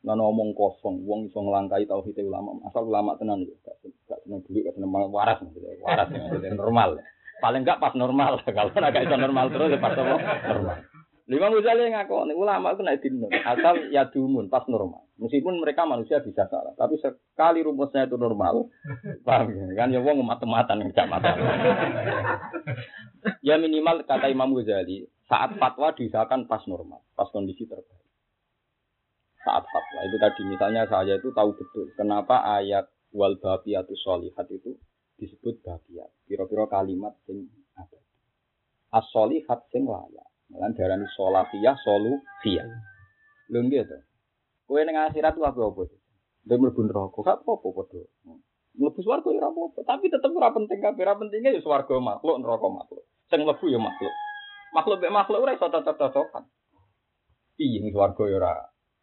[0.00, 2.56] Nah ngomong kosong, wong iso nglangkai tauhid ulama.
[2.64, 3.76] Asal ulama tenan ya, gak
[4.08, 5.44] gak seneng duit, gak seneng waras.
[5.84, 7.04] Waras maksudnya normal.
[7.44, 8.40] Paling gak pas normal.
[8.56, 9.92] Kalau gak iso normal terus ya pas?
[9.92, 10.78] Normal.
[11.30, 15.06] Lima Ghazali ngaku, ulama itu naik dino, asal ya dumun pas normal.
[15.14, 18.66] Meskipun mereka manusia bisa salah, tapi sekali rumusnya itu normal,
[19.22, 19.78] paham ya?
[19.78, 21.30] Kan ya wong mata-matan yang mata.
[23.46, 27.99] ya minimal kata Imam Ghazali, saat fatwa diusahakan pas normal, pas kondisi terbaik
[29.44, 30.00] saat fatwa.
[30.04, 34.76] Itu tadi misalnya saya itu tahu betul kenapa ayat wal baqiyatu sholihat itu
[35.16, 36.10] disebut baqiyat.
[36.28, 38.00] Kira-kira kalimat sing ada.
[38.90, 40.28] As-sholihat sing layak.
[40.50, 42.66] Malah darani sholafiyah solufiyah.
[43.50, 43.98] Lho nggih to.
[44.66, 45.82] Kowe ning akhirat ku apa apa?
[46.40, 48.00] Dia mlebu neraka, gak apa-apa padha.
[48.78, 52.40] Mlebu swarga ya ora apa-apa, tapi tetep ora penting kabeh, ora pentingnya ya swarga makhluk,
[52.40, 53.04] neraka makhluk.
[53.28, 54.14] Sing mlebu ya makhluk.
[54.72, 56.44] Makhluk mek makhluk ora iso cocok-cocokan.
[57.58, 58.54] Piye swarga ya ora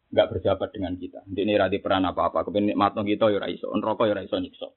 [0.08, 1.20] nggak berjabat dengan kita.
[1.28, 2.48] Ini rati peran apa-apa.
[2.48, 4.68] Kepen nikmatno kita ya iso, neraka ya iso nyiksa.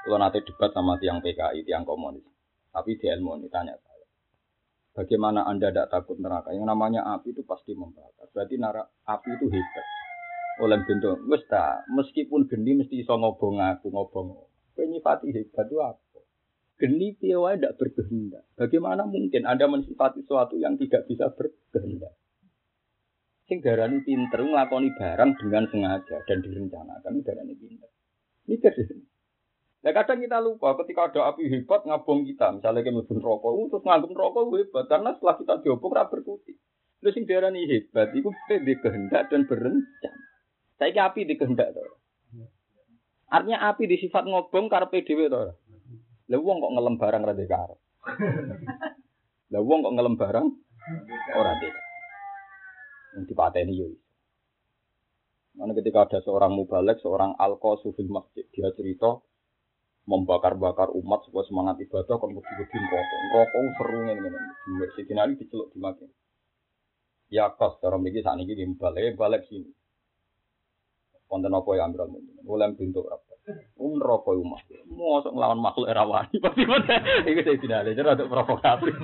[0.00, 2.24] Kalau nanti debat sama tiang PKI, tiang komunis.
[2.72, 4.06] Tapi di ilmu ini tanya saya.
[4.96, 6.56] Bagaimana Anda tidak takut neraka?
[6.56, 8.26] Yang namanya api itu pasti membakar.
[8.32, 9.86] Berarti nara, api itu hebat.
[10.60, 11.44] Oleh bentuk, wes
[11.88, 14.28] meskipun geni mesti iso ngobong aku, ngobong.
[14.76, 16.20] Kau nyifati hebat itu apa?
[16.80, 18.44] Geni piawai tidak berkehendak.
[18.56, 22.16] Bagaimana mungkin Anda mensifati sesuatu yang tidak bisa berkehendak?
[23.50, 27.90] Sing darani pinter nglakoni barang dengan sengaja dan direncanakan darani pinter.
[28.46, 28.86] Mikir sih.
[29.82, 33.82] Nah kadang kita lupa ketika ada api hebat ngabung kita, misalnya kita mlebu rokok, terus
[33.82, 36.62] nganggep rokok hebat karena setelah kita diobong ra berkutik.
[37.02, 40.14] Terus sing darani hebat iku di kehendak dan berencana.
[40.78, 41.82] Saya api di kehendak to.
[43.34, 45.58] Artinya api di sifat ngobong karepe dhewe to.
[46.30, 47.78] Lah wong kok ngelem barang ra karep.
[49.50, 50.46] Lah wong kok ngelem barang
[51.34, 51.89] ora dek.
[53.16, 53.88] Yang dipateni yo.
[55.58, 59.18] Mana ketika ada seorang mubalek, seorang alko sufil masjid, dia cerita
[60.08, 63.20] membakar-bakar umat supaya semangat ibadah kon kudu-kudu rokok.
[63.34, 64.86] Rokok seru ngene ngene.
[64.96, 66.06] Sidin Ali diceluk di mati.
[67.30, 69.70] Ya kos cara mriki sakniki nggih balik balik sini.
[71.30, 72.10] Wonten apa ya ambil
[72.42, 73.22] Mulai pintu apa?
[73.78, 74.66] Um rokok umat.
[74.90, 76.66] Mosok nglawan makhluk era wani pasti?
[77.30, 78.94] Iki saya tidak ada jadi untuk provokatif.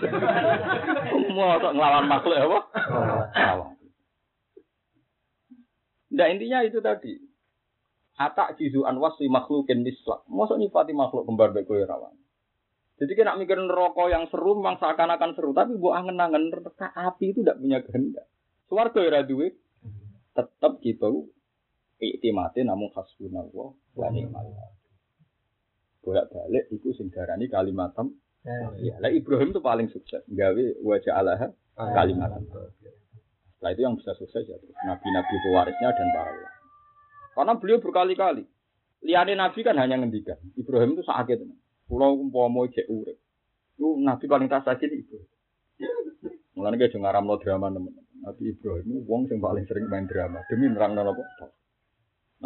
[1.38, 2.58] Mosok nglawan makhluk apa?
[3.30, 3.75] Lawan.
[6.16, 7.20] Nah intinya itu tadi.
[8.16, 10.24] Atak jizu anwas si makhlukin mislak.
[10.32, 12.16] Masa nyifati makhluk kembar baik kue rawan.
[12.96, 15.52] Jadi kena mikirin rokok yang seru memang seakan-akan seru.
[15.52, 16.48] Tapi buat angen-angen
[16.80, 18.24] api itu tidak punya kehendak.
[18.72, 19.60] Suarga ya duit.
[20.32, 21.28] Tetap gitu.
[22.00, 24.48] Iktimati namun hasbunallah wa ni'mal
[26.04, 28.16] Bolak balik itu sing darani kalimatam.
[28.78, 30.22] Ya, lah Ibrahim itu paling sukses.
[30.28, 32.48] Gawe wajah Allah kalimatam.
[33.66, 34.54] Setelah itu yang bisa sukses ya
[34.86, 36.54] nabi-nabi pewarisnya dan para ulama.
[37.34, 38.46] Karena beliau berkali-kali.
[39.02, 40.38] Liane nabi kan hanya ngendikan.
[40.54, 41.42] Ibrahim itu sakit.
[41.90, 43.18] Pulau umpama cek urip.
[43.74, 45.18] Itu nabi paling tak sakit itu.
[46.54, 47.90] Mulane ge ngaramno drama teman.
[48.22, 51.50] Nabi Ibrahim itu wong yang paling sering main drama demi nerang apa?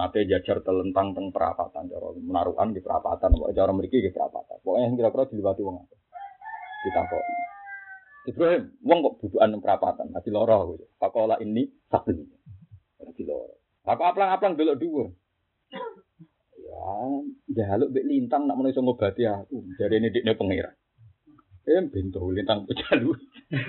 [0.01, 4.57] Nabi jajar telentang teng perapatan cara menaruhan di perapatan, cara mriki di perapatan.
[4.65, 6.01] Pokoknya yang kira-kira diliwati wong akeh.
[6.89, 7.25] Kita kok
[8.29, 10.85] Ibrahim, wong kok butuhan perapatan, nanti loro gitu.
[11.01, 12.13] Pakola ini satu
[13.01, 13.57] nanti loro.
[13.89, 15.05] Aku aplang-aplang dulu dua.
[16.61, 19.65] Ya, jaluk bek lintang nak menulis ngobati aku.
[19.81, 20.71] Ini dikne pengira.
[21.65, 23.17] Eh, bento lintang jalu.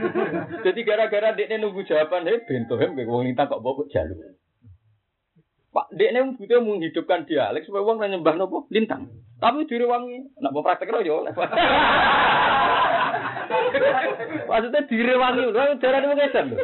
[0.67, 4.19] Jadi gara-gara dikne nunggu jawaban, eh bento em wong lintang kok bawa jalu.
[5.71, 9.07] Pak, dekne butuh menghidupkan dialek supaya wong nyembah nopo lintang.
[9.39, 11.31] Tapi direwangi, nak mau praktek yo oleh.
[14.51, 16.57] Maksudnya direwangi, lha darane wong edan lho.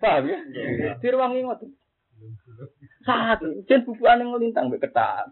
[0.00, 0.38] Paham ya?
[1.04, 1.70] Direwangi ngoten.
[3.04, 5.28] Saat jen bubukan yang ngelintang mbek ketak.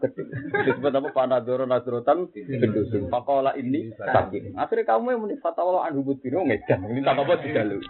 [0.61, 3.09] Disebut apa panadoro nadrotan gendusun.
[3.09, 4.53] Pakola ini sakit.
[4.53, 6.85] Akhirnya kamu yang muni fatwa an hubut biro ngedan.
[6.85, 7.81] Ngelintang apa didalu.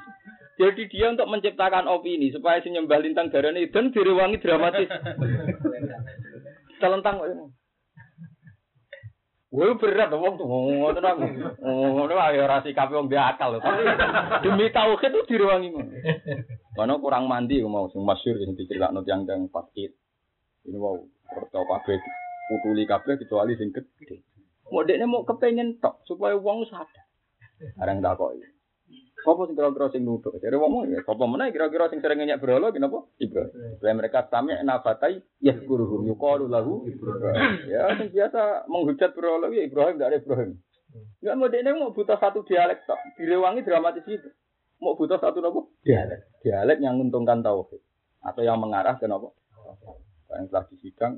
[0.54, 4.90] Jadi dia untuk menciptakan opini supaya si nyembah lintang darane dan direwangi dramatis.
[6.82, 7.30] Telentang kok.
[9.54, 11.18] Wah berat wong tuh ngono nang.
[11.62, 13.86] Ngono ayo ora sikape wong akal Tapi
[14.42, 15.94] demi tauhid itu direwangi ngono.
[16.74, 19.94] Mana kurang mandi mau sing masyhur sing diceritakno tiyang-tiyang fakir.
[20.66, 20.98] Ini mau
[21.54, 21.98] tau kabeh
[22.50, 24.26] putuli kabeh kecuali sing gede.
[24.74, 27.06] Mau dekne mau kepengen tok supaya wong sadar.
[27.78, 28.42] Areng takoki.
[29.24, 30.36] Sopo sing kira-kira sing nutuk?
[30.36, 33.08] Jadi wong ya sapa meneh kira-kira sing sering nyak berhala kenapa?
[33.24, 33.80] Ibrahim.
[33.80, 37.72] Supaya mereka sami nafatai yaskuruhum yuqalu lahu Ibrahim.
[37.72, 40.60] Ya sing biasa menghujat berhala ya Ibrahim ada Ibrahim.
[41.24, 43.00] Enggak mau dekne mau butuh satu dialek tok.
[43.16, 44.30] Direwangi dramatis itu.
[44.84, 45.72] Mau butuh satu nopo?
[45.88, 46.44] Dialek.
[46.44, 47.80] Dialek yang menguntungkan tauhid
[48.20, 49.40] atau yang mengarah ke nopo?
[50.28, 51.14] Yang telah disidang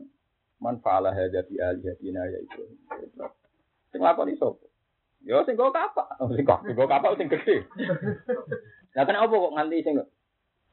[0.61, 2.77] man fa'ala hadza bi alihatina ya Ibrahim.
[3.89, 4.61] Sing lakoni sapa?
[5.25, 6.21] Ya sing go kapak.
[6.21, 7.65] Oh, sing go kapak sing gede.
[8.93, 9.97] Lah kenapa kok nganti sing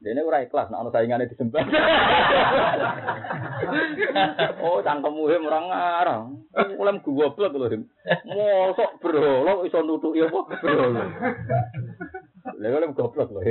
[0.03, 1.63] Dene ora ikhlas nek ana saingane disembah.
[4.67, 6.43] oh, cangkemmu hem ora ngarang.
[6.75, 7.87] Ulem goblok lho, Him.
[8.27, 10.59] Mosok bro, lo iso nutuki apa?
[10.59, 10.91] Bro.
[12.59, 13.39] Lha ulem goblok lho.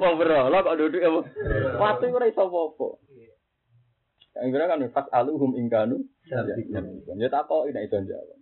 [0.00, 1.20] Wong bro, lo kok duduk apa?
[1.76, 2.88] Watu ora iso apa-apa.
[4.40, 6.00] Yang kira kan pas aluhum ingkanu.
[6.24, 8.39] Ya tak kok nek iso jawab.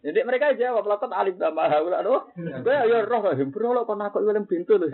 [0.00, 2.22] Jadi mereka jawab lakot alif nama haula aduh.
[2.36, 4.88] Gue ya roh lah bro lo kon aku ilmu pintu loh.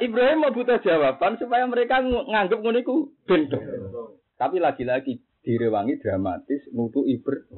[0.00, 3.56] Ibrahim mau butuh jawaban supaya mereka nganggep ngono iku pintu.
[4.36, 7.48] Tapi lagi-lagi direwangi dramatis nutu iber.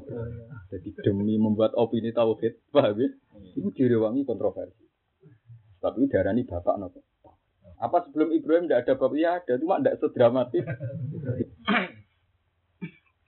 [0.74, 3.08] Jadi demi membuat opini tauhid, paham ya?
[3.54, 4.84] Itu direwangi kontroversi.
[5.78, 7.00] Tapi darani bapak nopo.
[7.78, 9.16] Apa sebelum Ibrahim tidak ada bapak?
[9.16, 10.64] Ya ada, cuma tidak sedramatis.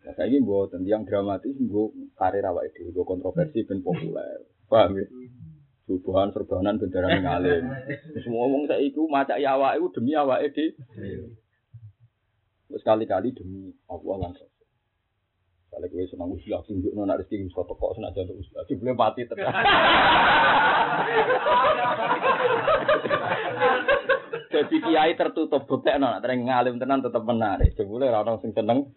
[0.08, 4.96] Nah, saya ini buat yang dramatis, buat karir awak itu, buat kontroversi ben populer, paham
[4.96, 5.04] ya?
[5.84, 7.68] Subuhan serbanan bendaran ngalim.
[8.24, 10.72] Semua ngomong saya itu maca ya awak itu demi awak itu.
[12.72, 14.48] Terus kali-kali demi Allah langsung.
[15.68, 19.52] Misalnya gue senang usia, tunjuk nona rezeki bisa teko senajan untuk usia, boleh mati tetap.
[24.56, 27.76] Jadi kiai tertutup bukti nona, terus ngalim tenan tetap menarik.
[27.76, 28.88] Jebule orang sing seneng.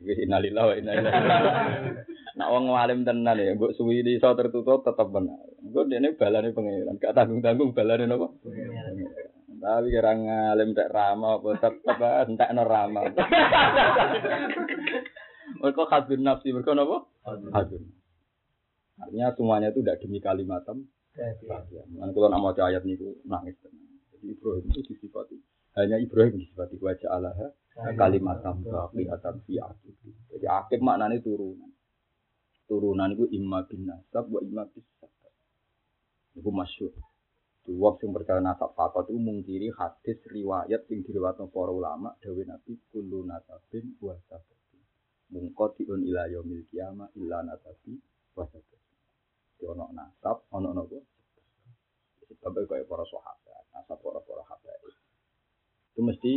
[0.00, 1.20] Iki innalillahi wa inna ilaihi
[2.40, 5.44] Nak wong ngalim tenan ya, mbok suwi di iso tertutup tetap benar.
[5.60, 8.32] Engko dene balane pangeran, gak tanggung-tanggung balane napa?
[9.60, 13.00] Tapi kira ngalim tak rama apa tetep entekno rama.
[15.60, 16.98] Mereka hadun nafsi, mereka apa?
[17.52, 17.82] Hadun.
[19.00, 20.64] Artinya semuanya itu tidak demi kalimat
[21.44, 21.82] bahagia.
[21.92, 22.96] Mana kalau nama ayat ini
[23.28, 23.56] nangis.
[24.16, 25.36] Jadi Ibrahim itu disifati.
[25.76, 27.52] Hanya Ibrahim disifati wajah Allah
[27.96, 29.94] kalimat bahagiatan fi akib.
[30.32, 31.70] Jadi akib maknanya turunan.
[32.68, 34.86] Turunan itu imma bin nasab wa imma bis
[36.38, 36.94] Itu masyur.
[37.70, 42.74] Waktu yang percaya nasab fakot itu mungkiri hadis riwayat yang diriwayatkan para ulama dawe nabi
[42.90, 44.60] kullu nasabin wa sabab
[45.30, 48.02] mungkotiun ila yaumil kiamah illa nasabi
[48.34, 48.82] wasabah.
[49.56, 50.98] Di ono nasab, ono nopo.
[52.26, 54.78] Sebab kaya para sahabat, nasab para para sahabat.
[55.94, 56.32] Itu mesti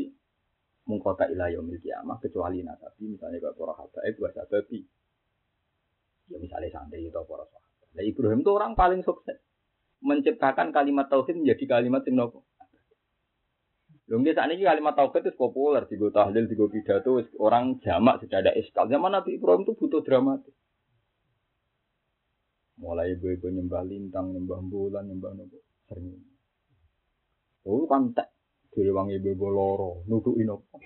[0.83, 4.79] mungkota ila yaumil kiamah kecuali nasabi misalnya kaya para sahabat wasababi.
[6.31, 7.87] Ya misalnya santai itu para sahabat.
[7.93, 9.39] Nah Ibrahim itu orang paling sukses
[10.03, 12.43] menciptakan kalimat tauhid menjadi kalimat yang nopo.
[14.11, 18.51] Lho nggih sakniki kalimat tauhid itu populer digo tahlil digo pidato orang jamak sudah ada
[18.59, 18.91] iskal.
[18.91, 20.51] Zaman Nabi Ibrahim itu butuh dramatis.
[22.73, 26.19] Mulai ibu-ibu nyembah lintang, nyembah bulan, nyembah nopo sering.
[27.63, 28.32] Oh kan tak
[28.73, 30.81] dari wong ibu-ibu loro nudukin nopo.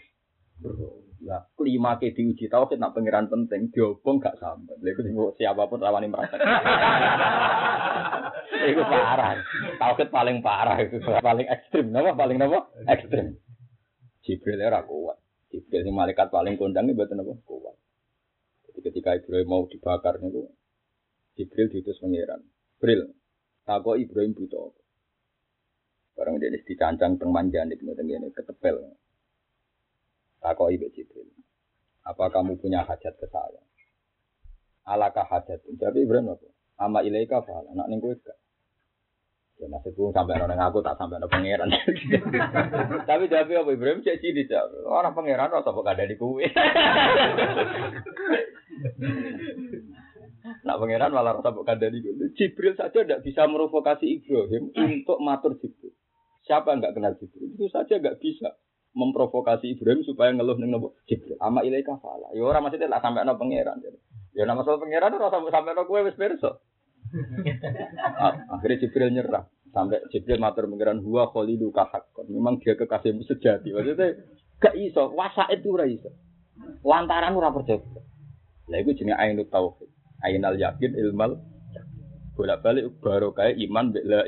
[1.17, 4.77] Ya, kelima ke diuji tahu kita pangeran penting, diobong gak sampai.
[4.85, 6.37] Lha iku siapa pun rawani merasa.
[8.47, 9.37] Iku parah.
[9.79, 11.91] Tauhid paling parah itu, paling ekstrim.
[11.93, 12.67] Napa paling napa?
[12.89, 13.37] Ekstrim.
[14.23, 15.17] Jibril ora kuat.
[15.51, 17.75] Jibril sing malaikat paling kondang mboten napa kuat.
[18.67, 20.51] Jadi ketika Ibrahim mau dibakar niku
[21.37, 22.43] Jibril diutus pangeran.
[22.77, 23.13] Jibril,
[23.63, 24.81] takok Ibrahim butuh apa?
[26.17, 28.97] Barang dia dicancang teng manjane ngoten ngene ketepel.
[30.41, 31.29] Takoi Mbak Jibril.
[32.09, 33.61] Apa kamu punya hajat ke saya?
[34.89, 35.61] Alakah hajat?
[35.77, 36.47] Jadi Ibrahim apa?
[36.81, 37.77] Ama ilaika fa'ala.
[37.77, 38.37] Nak ning kowe gak?
[39.57, 41.69] Ya maksudku sampai orang aku tak sampai orang pangeran.
[43.09, 44.85] Tapi jawab apa Ibrahim cek sini jawab.
[44.85, 46.45] Orang pangeran rasa kok ada di kue.
[50.65, 52.29] Nak pangeran malah rasa kok ada di kue.
[52.37, 55.97] Jibril saja tidak bisa merovokasi Ibrahim untuk matur Jibril.
[56.47, 57.53] Siapa nggak kenal Jibril?
[57.53, 58.55] Itu saja nggak bisa
[58.95, 61.35] memprovokasi Ibrahim supaya ngeluh ning nopo Jibril.
[61.43, 62.31] Ama ilaika fala.
[62.31, 63.83] Ya ora maksudnya tak sampai no pangeran.
[64.33, 66.63] Ya nama soal pangeran ora sampai sampai no kowe wis perso.
[68.49, 69.45] Akhirnya Jibril nyerah.
[69.75, 72.31] Sampai Jibril matur pangeran huwa khalidu kahakon.
[72.31, 73.75] Memang dia kekasihmu sejati.
[73.75, 74.23] Maksudnya
[74.57, 76.09] gak iso, wasa itu ora iso.
[76.81, 77.83] Lantaran ora percaya.
[78.71, 79.91] Lah iku jenenge ainut tauhid.
[80.25, 81.37] Ainal yakin ilmal
[82.33, 84.25] bolak-balik barokah iman bila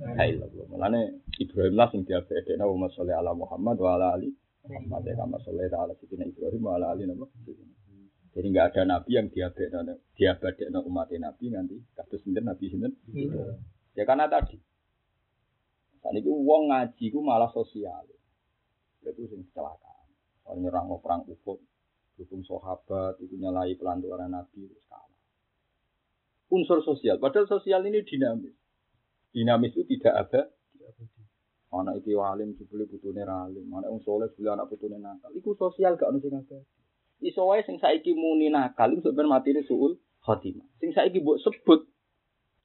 [0.00, 0.66] ilah illallah.
[0.70, 1.00] Mulane
[1.38, 4.30] Ibrahim lah sing diabadekna wa sholli ala Muhammad wa ala ali
[4.66, 7.26] Muhammad ya kama sholli ala sidina Ibrahim wa ala ali nama.
[8.34, 12.92] Jadi nggak ada nabi yang diabadekna diabadekna umat nabi nanti kados sinten nabi sinten.
[13.94, 14.58] Ya karena tadi
[16.04, 18.04] Saat itu uang ngaji ku malah sosial.
[19.00, 20.04] Itu sing kecelakaan.
[20.44, 21.56] Orang nyerang perang Uhud,
[22.20, 25.14] dukung sahabat, itu nyalai pelanturan Nabi, itu kalah
[26.54, 27.18] unsur sosial.
[27.18, 28.54] Padahal sosial ini dinamis.
[29.34, 30.40] Dinamis itu tidak ada.
[31.74, 35.34] Mana itu walim jebule putune ralim, mana wong soleh jebule anak putune nakal.
[35.34, 36.62] Iku sosial gak ono sing ada.
[37.18, 40.62] Iso wae sing saiki muni nakal iku ben matine suul khotimah.
[40.78, 41.82] Sing saiki mbok sebut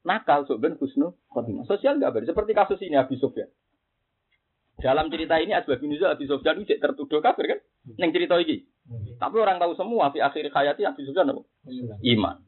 [0.06, 1.66] nakal sok ben husnu khotimah.
[1.66, 2.30] Sosial gak ada.
[2.30, 3.50] Seperti kasus ini Abi Sufyan.
[4.78, 7.58] Dalam cerita ini Asbab bin Abi Sufyan itu tertuduh kafir kan?
[7.98, 8.62] Neng cerita ini.
[9.18, 11.42] Tapi orang tahu semua di akhir hayati Abi Sufyan apa?
[12.06, 12.46] Iman.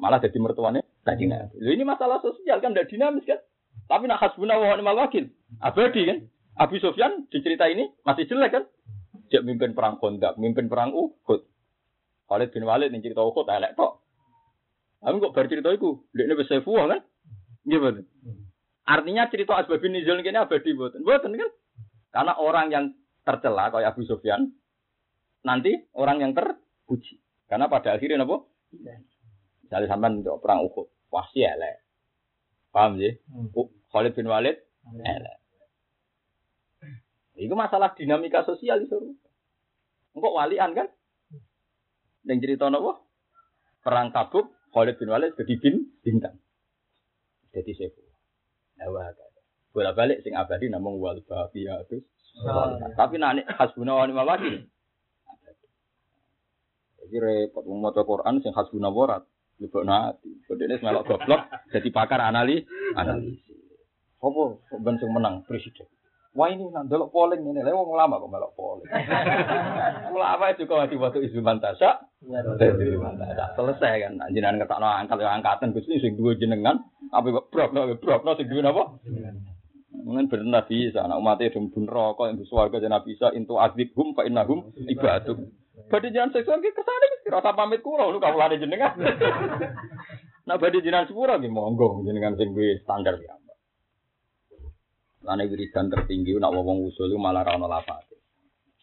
[0.00, 1.60] Malah jadi mertuanya tadi Nabi.
[1.60, 3.36] ini masalah sosial kan tidak dinamis kan?
[3.90, 5.26] Tapi nak hasbuna wa ni'mal wakil.
[5.58, 6.18] Abadi kan?
[6.54, 8.64] Abi Sofyan dicerita ini masih jelek kan?
[9.26, 11.42] Dia mimpin perang Kondak, mimpin perang Uhud.
[12.30, 13.98] Khalid bin Walid yang cerita Uhud elek tok.
[15.02, 16.06] Tapi kok bercerita itu?
[16.14, 17.00] Dia ini bisa fuah kan?
[17.66, 18.06] Gimana?
[18.86, 21.02] Artinya cerita Asbab bin Nizul ini abadi buatan.
[21.02, 21.50] Buatan kan?
[22.14, 22.84] Karena orang yang
[23.26, 24.54] tercela kayak Abu Sofyan
[25.42, 27.18] nanti orang yang terpuji.
[27.50, 28.46] Karena pada akhirnya apa?
[29.66, 31.82] Misalnya sampai untuk perang Uhud, pasti elek.
[32.70, 33.18] Paham sih?
[33.26, 33.79] Hmm.
[33.90, 34.56] Khalid bin Walid
[35.02, 35.36] elek.
[37.40, 39.16] Itu masalah dinamika sosial itu.
[40.12, 40.88] Engkau walian kan?
[42.28, 43.00] Yang cerita apa?
[43.80, 45.74] Perang Tabuk, Khalid bin Walid jadi bin
[46.04, 46.36] bintang.
[47.50, 48.02] Jadi sefu.
[48.78, 48.88] Nah,
[49.70, 52.02] Bola balik sing abadi namung wal baqiyatus.
[52.98, 54.66] Tapi nanti hasbuna wa ni'mal wakil.
[57.00, 59.22] Jadi repot maca Quran sing hasbuna warat.
[59.62, 60.30] Lebokno ati.
[60.48, 62.64] Kodene melok goblok jadi pakar analis
[62.96, 63.49] analisis.
[64.20, 64.42] Apa
[64.84, 65.88] ben sing menang presiden?
[66.30, 68.86] Wah ini nang delok polling ini, lha wong lama kok melok polling.
[70.14, 72.06] Ulama juga masih waktu isu mantasa.
[73.58, 74.12] Selesai kan.
[74.14, 78.62] Nah, jenengan ngetakno angkat ya angkatan Gusti sing duwe jenengan, apa brokno brokno sing duwe
[78.62, 78.94] napa?
[79.90, 84.22] Mungkin benar bisa, anak umatnya dem bun rokok yang bersuarga jangan bisa into azibhum fa
[84.22, 85.50] innahum ibadum.
[85.90, 88.94] Badhe jangan seksual ki kesane mesti rasa pamit kula lu kawulane jenengan.
[90.48, 93.39] Nah badhe jenengan sepura nggih monggo jenengan sing duwe standar ya.
[95.20, 98.16] Lane wiridan tertinggi nak wong usul malah ra ono lafate.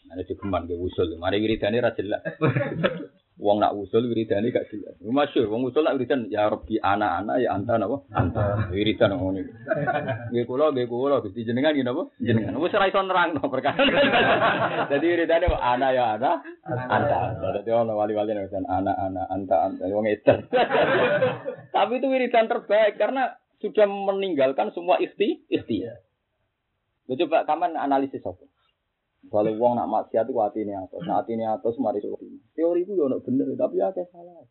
[0.08, 2.24] Nek digemban ke usul, mari wiridane ra jelas.
[3.38, 4.98] Wong nak usul wiridane gak jelas.
[4.98, 8.02] Masyhur wong usul nak wiridan ya Rabbi ana-ana ya anta napa?
[8.10, 8.66] Anta.
[8.74, 9.54] Wiridan ngono iki.
[10.34, 12.10] Nggih kula nggih kula Gusti jenengan nggih napa?
[12.18, 12.58] Jenengan.
[12.58, 13.78] Wis ora iso nerangno perkara.
[14.90, 17.18] Dadi wiridane kok ana ya ana, anta.
[17.62, 20.50] Dadi ono wali-wali nek ana ana anta anta wong edan.
[21.70, 26.07] Tapi itu wiridan terbaik karena sudah meninggalkan semua ikhti ikhtiar.
[27.08, 28.44] Lu coba kapan analisis apa?
[29.28, 32.40] Kalau uang nak maksiat itu hati ini atas, nah hati ini atas mari ini.
[32.56, 34.46] Teori itu ya bener, tapi ya salah.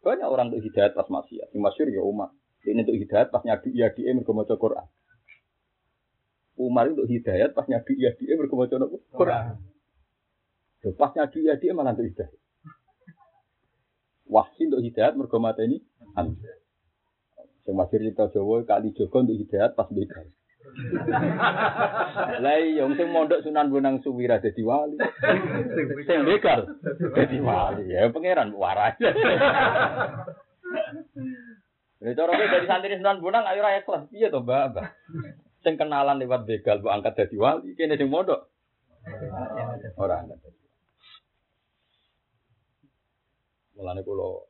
[0.00, 2.30] Banyak orang untuk hidayat pas maksiat, yang masyur ya umat.
[2.64, 4.86] Ini untuk hidayat pas nyadu iya dia berkemaca Quran.
[6.56, 8.74] Umar untuk hidayat pas nyadu iya dia berkemaca
[9.12, 9.54] Quran.
[10.96, 12.34] Pas nyadu iya dia malah untuk hidayat.
[14.26, 15.82] Wahsi untuk hidayat mergomata ini.
[17.66, 20.30] Yang masyur kita Jawa kali Joko untuk hidayat pas begal.
[22.42, 24.98] Lah iya sing mondok Sunan Bonang Suwira dadi wali.
[26.04, 26.66] Sing begal
[27.14, 27.90] dadi wali.
[27.90, 28.98] Ya pangeran waras.
[31.96, 34.10] Ya cara kowe dari santri Sunan Bonang ayo ra ikhlas.
[34.10, 34.84] Piye to, Mbak?
[35.64, 38.46] Sing kenalan lewat begal mbok angkat dadi wali, kene sing mondok.
[39.98, 40.38] Ora angkat.
[43.76, 44.46] Mulane kula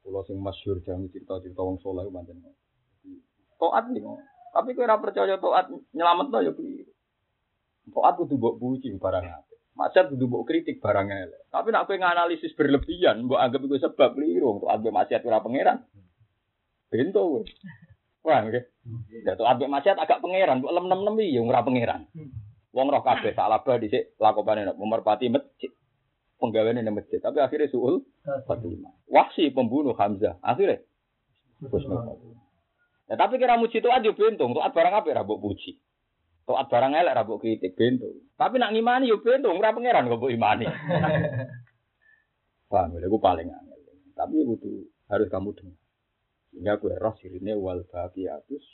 [0.00, 2.40] kula sing masyhur jam cerita-cerita wong saleh pancen.
[3.60, 4.00] Toat nih,
[4.50, 6.92] tapi ora percaya taat nyelametno ya keliru.
[7.90, 9.58] Taat kudu mbok puji barang apik.
[9.78, 11.42] Maksud kudu mbok kritik barang elek.
[11.50, 14.62] Tapi nek kowe nganalisis berlebihan, mbok anggap iku sebab keliru.
[14.66, 15.78] Taat mbek maksiat ora pangeran.
[16.90, 17.42] Bento kowe.
[18.26, 18.64] Wah, nggih.
[19.24, 22.02] Ya taat mbek maksiat agak pangeran, mbok lem-lem ya ora pangeran.
[22.70, 25.70] Wong roh kabeh salah bah dhisik lakopane nek merpati masjid.
[26.40, 28.96] Penggaweane nang masjid, tapi akhirnya suul Fatimah.
[29.12, 30.40] Wahsi pembunuh Hamzah.
[30.40, 30.80] Akhirnya
[31.68, 32.16] Husnul
[33.10, 35.74] Ya, tapi kira muji itu aja bentung, tuh barang apa ya puji.
[36.46, 38.22] Tuh barang elek rabuk kritik bentung.
[38.38, 40.70] Tapi nak ngimani yo bentung, ora pangeran kok mbok imani.
[42.70, 43.82] Paham, ya, aku paling angel.
[44.14, 45.78] Tapi itu harus kamu dengar.
[46.54, 48.66] Sehingga gue roh sirine wal baqiyatus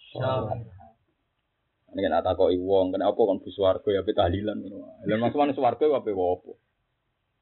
[1.96, 5.00] Ini kan tak kok wong, kenapa kan bu swarga ya tahlilan ngono.
[5.08, 6.52] Lah maksud mana swarga ya apa apa?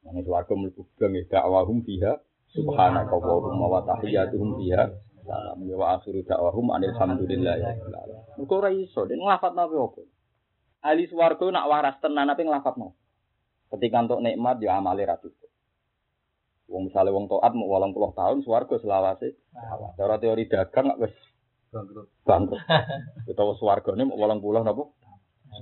[0.07, 2.22] Mana swarga mlebu gang ya dakwahum fiha
[2.55, 7.72] subhanaka wa wa tahiyyatuhum fiha salam ya wa akhiru da'wahum alhamdulillah ya
[8.36, 10.02] Mergo ora iso, den nglafat nabi apa?
[10.84, 12.76] Ali swarga nak waras tenan apa nglafat
[13.72, 15.50] Ketika untuk nikmat ya amale ra cukup.
[16.68, 19.34] Wong misale wong taat mau 80 tahun swarga selawase.
[19.96, 21.14] Cara teori dagang wis
[21.72, 22.08] bangkrut.
[22.22, 22.60] Bangkrut.
[23.32, 24.84] Utawa swargane mau 80 napa?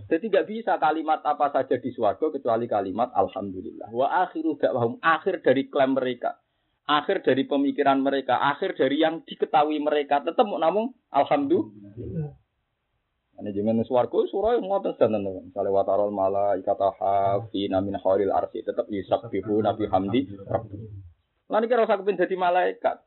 [0.09, 3.95] Jadi tidak bisa kalimat apa saja di swarga kecuali kalimat alhamdulillah.
[3.95, 6.42] Wa akhiru da'wahum akhir dari klaim mereka
[6.87, 12.35] akhir dari pemikiran mereka, akhir dari yang diketahui mereka, tetap namun alhamdulillah.
[13.43, 18.63] Ini jangan suaraku surah yang ngotot dan Misalnya watarol malah ikata hafi namin khairil arsi
[18.63, 20.31] tetap bihu nabi hamdi.
[21.51, 23.03] Lalu kira usah kepin malaikat.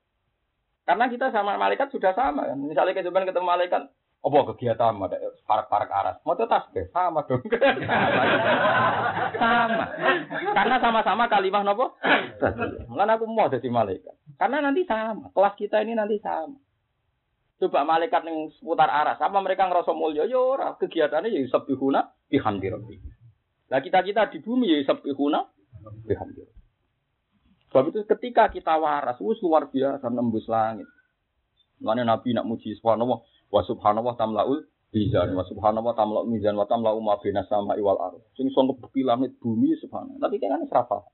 [0.85, 2.57] Karena kita sama malaikat sudah sama kan.
[2.59, 3.89] Misalnya kita ketemu malaikat,
[4.25, 6.17] apa kegiatan ada parak-parak aras?
[6.25, 7.45] Mau tasbih sama dong.
[9.41, 9.85] sama.
[10.49, 11.93] Karena sama-sama kalimah nopo?
[12.89, 14.17] Mungkin aku mau jadi malaikat.
[14.41, 15.29] Karena nanti sama.
[15.29, 16.57] Kelas kita ini nanti sama.
[17.61, 20.27] Coba malaikat yang seputar aras, apa mereka ngerasa mulia?
[20.27, 22.99] Ya ora, kegiatannya ya yusabbihuna bihamdi rabbi.
[23.71, 25.39] Nah kita-kita di bumi ya yusabbihuna
[26.03, 26.43] bihamdi
[27.71, 30.89] Sebab itu ketika kita waras, wis luar biasa nembus langit.
[31.79, 33.23] Mana Nabi nak muji subhanallah,
[33.55, 38.19] wa subhanallah tamlaul mizan wa subhanallah tamlaul mizan wa tamlaul ma bina sama iwal ar
[38.35, 41.07] sing iso ngebuki langit bumi subhanallah tapi kan serapa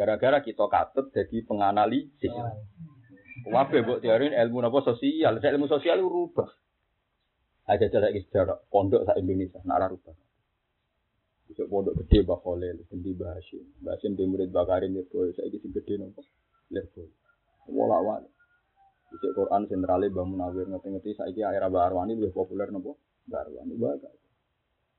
[0.00, 2.32] gara-gara kita katut jadi penganalisis
[3.46, 6.50] Wabe buat teori ilmu apa sosial, saya ilmu sosial rubah.
[7.70, 10.14] Aja cara sejarah pondok sa Indonesia, nara rubah.
[11.46, 13.64] Bisa pondok gede Khalil, gede Mbak Hashim.
[13.82, 16.26] Mbak Hashim di murid Bakarin itu, saya isi gede nopo.
[16.74, 17.06] Lerbo.
[17.70, 18.26] Wala
[19.12, 22.98] Bisa Quran sentralnya Mbah Munawir ngerti-ngerti saiki akhir Mbah Arwani lebih populer nopo?
[23.30, 24.10] Mbah Arwani baga.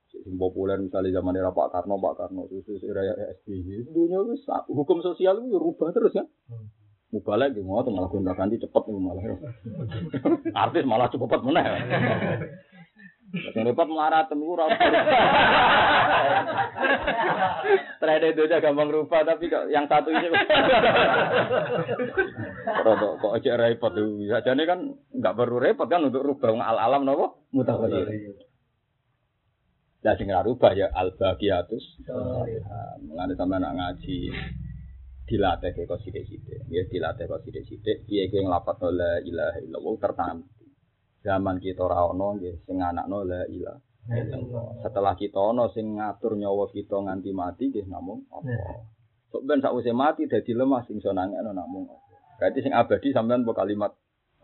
[0.08, 3.04] Sing populer misalnya zaman era Pak Karno, Pak Karno, terus era
[3.44, 3.92] SBY.
[3.92, 4.36] Dunia itu
[4.72, 6.28] hukum sosial itu rubah terus kan.
[7.12, 9.24] Mubalek gitu, mau malah gonta ganti cepet nih malah.
[10.68, 11.64] Artis malah cepet mana
[13.28, 14.72] Yang repot melarat temu ora.
[18.00, 20.48] Trade itu aja gampang rubah tapi kok yang satu ini kok
[23.20, 24.16] kok aja repot tuh.
[24.24, 28.08] Bisa jadi kan nggak perlu repot kan untuk rubah al alam nopo mutawatir.
[30.08, 31.84] Ya sing rubah ya al bagiatus.
[33.04, 34.32] Mengenai sama anak ngaji
[35.28, 36.64] dilatih kok sithik-sithik.
[36.72, 38.08] Ya dilatih kok sithik-sithik.
[38.08, 40.48] Piye kowe nglafat la ilaha illallah tertanam.
[41.26, 44.82] Zaman kita ora ono nggih sing anakno la illallah.
[44.84, 48.50] Setelah kita ono sing ngatur nyawa kita nganti mati nggih namung apa.
[49.34, 52.06] Sok ben sakwise mati dadi lemah sing iso nangekno namung apa.
[52.38, 53.92] Berarti sing abadi sampean po kalimat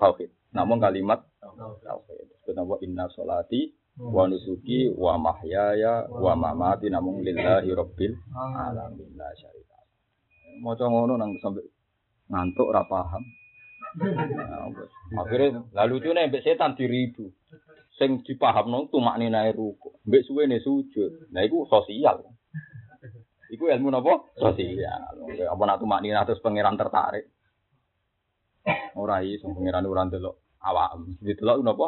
[0.01, 0.33] tauhid.
[0.51, 2.25] Namung kalimat tauhid.
[2.43, 3.71] Disebut apa inna sholati
[4.01, 9.73] wa nusuki wa mahyaya wa mamati namung lillahi rabbil alamin la syarika
[10.61, 11.65] maca ngono nang sampai
[12.29, 13.23] ngantuk ora paham.
[15.21, 17.29] Akhirnya lalu lucu nih setan diribu.
[17.93, 20.01] Sing dipaham tuh makni naik ruku.
[20.09, 21.29] Mbek suwe nih sujud.
[21.29, 22.25] Nah itu sosial.
[23.53, 24.33] Iku ilmu nopo?
[24.33, 25.13] Sosial.
[25.45, 27.29] Apa nak tuh makni terus pangeran tertarik.
[28.97, 30.35] Ora iso pangeran ora ndelok
[30.65, 30.97] awak.
[31.21, 31.87] Didelok nopo?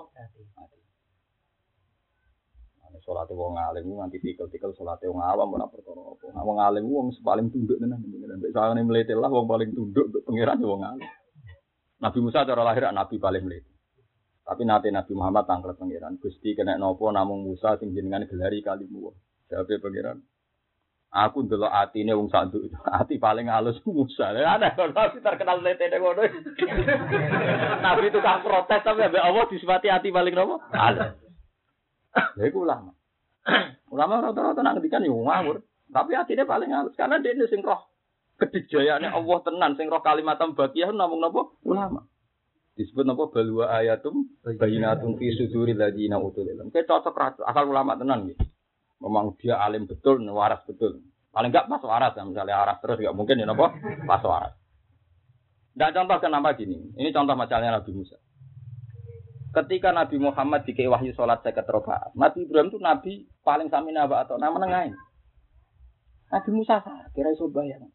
[3.06, 6.26] Sholat wong alim nganti tikel-tikel sholat wong awam ora perkara apa.
[6.34, 8.42] Nah, wong alim wong paling tunduk tenan pengiran.
[8.42, 11.06] Nek sawangane mlete lah wong paling tunduk pengiran wong alim.
[12.02, 13.72] Nabi Musa cara lahir nabi paling mlete.
[14.46, 16.22] Tapi nanti Nabi Muhammad tangkel pengiran.
[16.22, 19.10] Gusti kena nopo namung Musa sing jenengan gelari kalimu.
[19.50, 20.22] Jawabe pengiran.
[21.16, 22.76] Aku ndelok atine wong sanduk itu.
[23.00, 24.36] Ati paling halus Musa.
[24.36, 26.22] Ada nabi terkenal lete ngono.
[27.86, 30.60] Nabi tukang protes tapi ambek Allah disifati ati paling nopo?
[30.76, 31.16] Halus.
[32.36, 32.92] Ya iku ulama.
[33.96, 35.64] ulama rata-rata nak ngendikan yo ngawur.
[35.90, 37.95] Tapi hatinya paling halus karena dia sing roh
[38.36, 42.08] kedijayane Allah tenan sing roh kalimat tambakiyah namung napa ulama.
[42.76, 46.72] Disebut napa balwa ayatum bayinatun fi suduril ladina utul ilm.
[46.72, 48.44] Kayak cocok asal ulama tenan gitu.
[49.00, 51.04] Memang dia alim betul, waras betul.
[51.36, 53.76] Paling enggak pas waras ya, misalnya waras terus enggak mungkin ya napa
[54.08, 54.56] pas waras.
[55.76, 56.96] Dan contoh kenapa gini?
[56.96, 58.16] Ini contoh masalahnya Nabi Musa.
[59.56, 63.14] Ketika Nabi Muhammad dikei wahyu sholat saya rakaat, Nabi Ibrahim itu nabi
[63.44, 64.96] paling sami naba atau nama nengain.
[66.32, 66.84] Nabi Musa
[67.16, 67.88] kira iso bayang.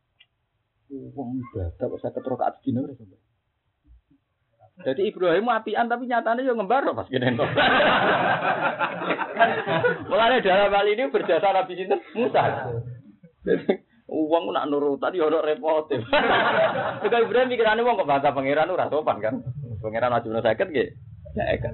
[0.90, 2.98] Wong ibadah kok saya rakaat sedina ora
[4.80, 7.46] Jadi Ibrahim apian tapi nyatanya yo ngembar pas gini to.
[10.10, 12.42] Mulane dalam hal ini berjasa Nabi sinten Musa.
[14.10, 15.86] Uang nak nurutan yo ora repot.
[17.06, 19.34] Juga Ibrahim pikirannya uang kok bahasa pangeran ora sopan kan.
[19.84, 20.88] Pangeran aja sakit nggih.
[21.38, 21.70] Saya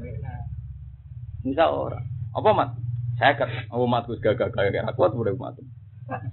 [1.47, 2.05] Misal orang.
[2.37, 2.71] Apa mat?
[3.17, 3.49] Saya kan.
[3.73, 5.57] Oh mat gus gagak gagak kuat udah mat.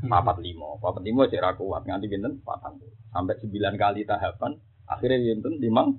[0.06, 2.78] Papat lima, papat lima sih kuat nganti binten patang
[3.10, 4.54] sampai sembilan kali tahapan
[4.86, 5.98] akhirnya binten limang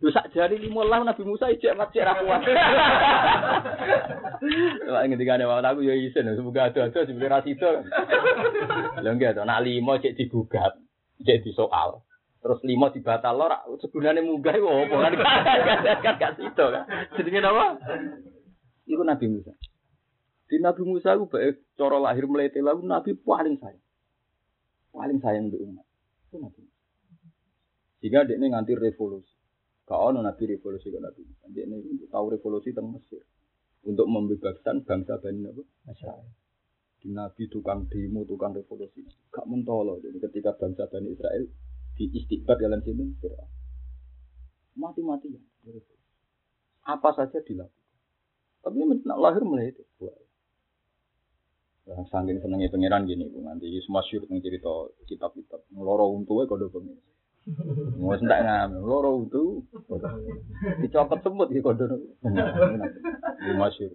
[0.00, 2.40] Lu sak jari lima lah Nabi Musa ijek mat cek kuat.
[4.88, 7.84] Lah ngendikane wae aku ya isin semoga ada-ada sebenarnya rasido.
[8.96, 10.72] Lha nggih to nak lima cek digugat,
[11.20, 12.00] cek disoal.
[12.40, 13.52] Terus lima dibatal lor,
[13.84, 15.12] sebenarnya munggah itu apa kan?
[16.00, 16.88] Kan gak situ kan?
[17.44, 17.66] Apa?
[18.88, 19.52] Itu Nabi Musa.
[20.50, 23.86] Di Nabi Musa itu baik cara lahir melete lalu Nabi paling sayang.
[24.90, 25.86] Paling sayang di umat.
[26.26, 26.78] Itu Nabi Musa.
[28.02, 29.38] Jika dia nganti revolusi.
[29.86, 31.44] Kau no Nabi revolusi ke Nabi Musa.
[31.54, 33.22] Dia ini tahu revolusi tentang Mesir.
[33.86, 35.62] Untuk membebaskan bangsa Bani Nabi.
[35.86, 36.26] Israel.
[37.00, 39.06] Di Nabi tukang demo, tukang revolusi.
[39.30, 40.02] Gak mentolo.
[40.02, 41.46] Jadi ketika bangsa Bani Israel
[42.00, 43.12] di istiqbat dalam sini
[44.72, 45.40] mati-mati ya
[46.88, 47.76] apa saja dilakukan
[48.64, 49.84] tapi nak lahir mulai itu
[51.90, 54.70] yang saking senengnya pangeran gini bu nanti semua syurut yang cerita
[55.10, 55.60] kitab-kitab.
[55.74, 56.96] Ngeloro untuknya kode pengen.
[57.98, 59.66] Mau sentak ngam loro untu.
[60.86, 61.86] Dicopot semut di kode
[63.42, 63.90] di masyur.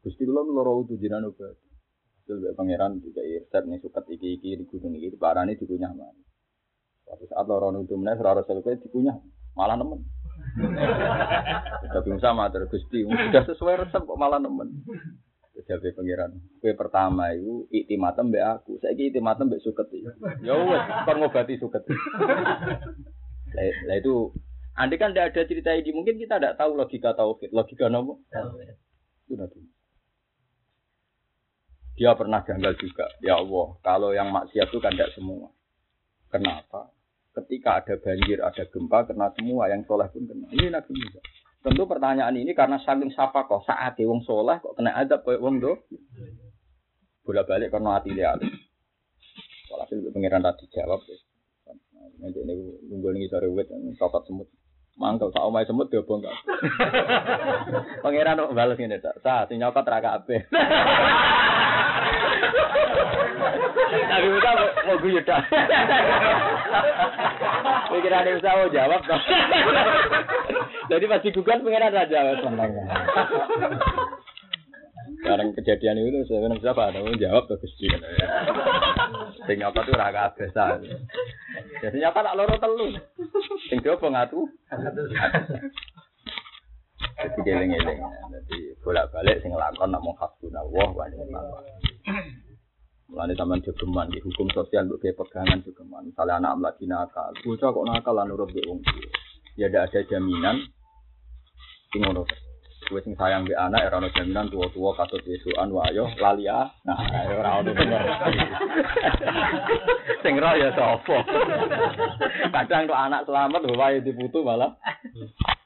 [0.00, 1.60] Gusti lo loro untu jinan obat
[2.24, 6.16] itu pangeran juga irset nih sukat iki iki di gunung iki parani di nyaman
[7.04, 9.12] Suatu saat lorong itu menaik, rara selesai dikunyah,
[9.52, 10.00] malah nemen.
[11.92, 14.72] Tapi sama terus Gusti, sudah sesuai resep kok malah nemen.
[15.54, 19.86] Jadi pangeran, kue pertama itu iktimatem be aku, saya iktimatem be suket
[20.42, 21.86] Ya wes, kon ngobati suket.
[23.86, 24.34] Lah itu,
[24.74, 28.18] andai kan tidak ada cerita ini, mungkin kita tidak tahu logika tauhid, logika nopo.
[29.30, 29.62] Itu nanti.
[31.94, 35.54] Dia pernah janggal juga, ya Allah, kalau yang maksiat itu kan tidak semua.
[36.34, 36.90] Kenapa?
[37.30, 39.70] Ketika ada banjir, ada gempa, kena semua.
[39.70, 40.50] Yang soleh pun kena.
[40.50, 41.22] Ini Nabi Musa.
[41.64, 45.64] Tentu pertanyaan ini karena saking siapa kok saat wong soleh kok kena adab koyo wong
[45.64, 45.80] do.
[47.24, 48.36] Bolak balik karena hati dia.
[48.36, 51.00] Kalau sih pengiran tadi jawab.
[52.20, 52.52] Nanti ini
[52.92, 54.44] nunggu nih sore wet cokot semut.
[55.00, 56.36] Mangkel tak omai semut dia bongkar.
[58.04, 59.24] Pangeran kok balas ini tak.
[59.24, 60.44] Sah, si nyokot raka ape.
[64.04, 64.50] Tapi Musa
[64.84, 65.42] mau gue dah.
[67.90, 69.22] Pikiran Musa mau jawab dong.
[70.90, 72.72] Jadi pasti gugat pengiran raja senang.
[75.24, 77.88] Sekarang kejadian itu sebenarnya siapa ada mau jawab tuh Gusti.
[79.48, 80.84] Sing apa tuh raga biasa.
[81.80, 82.92] Jadi apa tak loro telu.
[83.72, 84.44] Sing jopo ngatu.
[87.14, 88.00] Jadi geleng-geleng.
[88.04, 91.46] Jadi bolak-balik sing lakon nak mau hasbunallah wa ni'mal.
[93.08, 96.08] Mulane sampean jogeman di hukum sosial untuk pegangan jogeman.
[96.08, 98.80] Misalnya anak lagi nakal, bocah kok nakal lan nurut wong.
[99.54, 100.66] Ya tidak ada jaminan
[102.00, 102.22] ngono.
[102.84, 106.68] Kowe sing sayang mbek anak ora ono jaminan tua-tua katut yesuan wayo lali ah.
[106.84, 107.00] Nah,
[107.32, 108.02] ora ono bener.
[110.24, 111.16] Sing roh ya sapa.
[112.52, 114.76] Kadang kok anak selamat wae diputu malah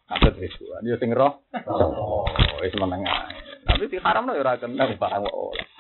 [0.07, 0.87] katut yesuan.
[0.87, 1.43] Ya sing roh.
[1.67, 2.23] Oh,
[2.63, 3.35] wis meneng ae.
[3.67, 5.78] Tapi di haram ya ora kena barang kok.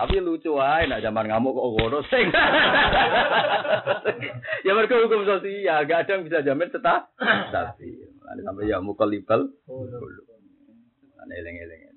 [0.00, 2.32] Tapi lucu aja, nak zaman ngamuk kok ngono sing.
[4.64, 7.12] ya mereka hukum sosial, gak ada yang bisa jamin tetap.
[7.52, 9.44] Tapi, nanti sampai ya mukalibal.
[11.20, 11.90] Nanti eleng-eleng.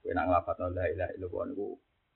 [0.00, 1.68] Kowe nak nglafat la ilaha illallah niku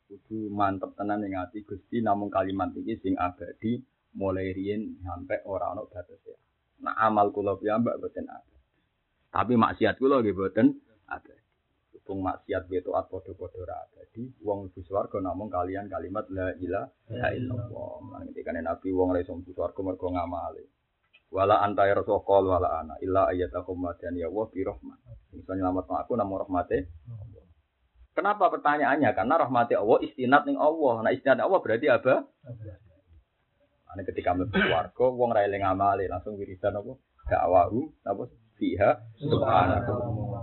[0.09, 3.81] kudu mantep tenan ning ati Gusti namung kalimat iki sing abadi
[4.17, 6.37] mulai riyen sampai ora batas ya.
[6.81, 8.57] Nah amal kula piyambak boten ada.
[9.33, 11.37] Tapi maksiat kula nggih boten ada.
[12.05, 14.29] Hubung maksiat beto at podo-podo ra abadi.
[14.45, 17.97] Wong mlebu swarga namung kalian kalimat la ilaha illallah.
[18.13, 20.69] Lan ketika Nabi wong ra iso mlebu swarga mergo ngamali.
[21.33, 25.01] Wala anta ya rasul wala ana illa ayatakum madani ya wa bi rahmah.
[25.33, 26.93] Bisa nyelamat aku namung rahmate.
[28.13, 29.09] Kenapa pertanyaannya?
[29.17, 31.09] Karena rahmati Allah istinat ning Allah.
[31.09, 32.21] Nah istinat Allah berarti apa?
[33.97, 37.01] Ane ketika mlebu swarga wong ra eling amale langsung wiridan apa?
[37.33, 38.29] Dakwahu apa?
[38.61, 38.93] Fiha
[39.25, 40.34] subhanallah.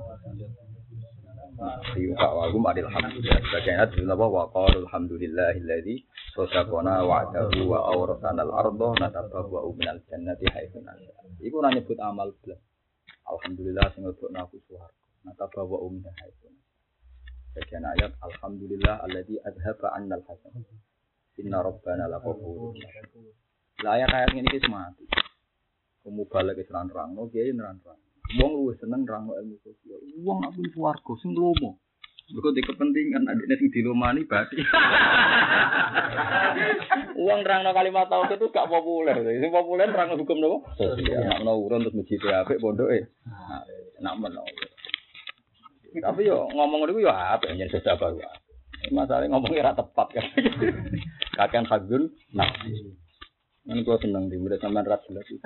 [1.91, 3.39] Di wahum adil hamdulillah.
[3.51, 5.95] Ayat di Allah wa qalu alhamdulillahilladzi
[6.31, 11.11] sadaqana wa'dahu wa awrasana al-ardha natabawwa'u minal jannati haitsu nasha.
[11.43, 12.59] Iku ora nyebut amal blas.
[13.27, 15.03] Alhamdulillah sing lebokno aku swarga.
[15.27, 16.47] Natabawwa'u minal haitsu.
[17.51, 20.63] Sebagian ayat alhamdulillah alladzi adhaba 'annal hasan.
[21.43, 22.79] Inna rabbana laghafurun.
[23.83, 25.03] Lah ayat ini ki mati.
[26.01, 27.99] Kamu balik ke serang-rang, no kiai nerang-rang.
[28.39, 29.99] Wong luwih seneng rangno ilmu sosial.
[30.23, 31.82] Wong nak pun swarga sing lomo.
[32.32, 34.55] Mergo di kepentingan adiknya sing dilomani berarti.
[37.19, 39.19] Uang rangno kalimat tauhid itu gak populer.
[39.19, 40.63] Sing populer rangno hukum nopo?
[40.79, 41.27] Sosial.
[41.27, 43.11] Nak no urun terus masjid apik pondoke.
[43.99, 44.47] Nak meno.
[45.91, 48.23] Tapi yo ngomong niku yo apik nyen sesuatu baru.
[48.95, 50.25] Masalahnya ngomongnya ora tepat kan.
[51.38, 53.01] Kakean hakun nafsi.
[53.72, 55.39] Ini gue seneng di murid ras jelas itu.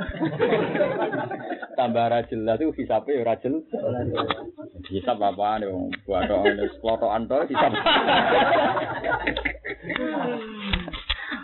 [1.78, 3.70] Tambah ras jelas itu hisapnya ya jelas.
[4.90, 5.70] Hisap apa nih?
[6.10, 7.70] Buat orang foto anto hisap.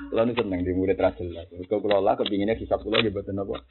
[0.09, 1.45] Lalu seneng di murid ras jelas.
[1.69, 3.61] Kau kelola kepinginnya hisap kulo di badan apa?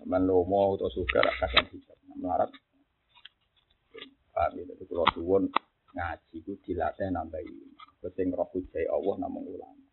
[0.00, 2.00] Teman lomo atau suka kasihan hisap.
[2.16, 2.48] Melarat.
[4.32, 4.64] Paham ya?
[4.80, 5.44] Itu kalau suwon
[5.92, 7.68] ngaji itu dilatih nambah ini.
[8.00, 9.83] Kesing roh kujai Allah namung ulama.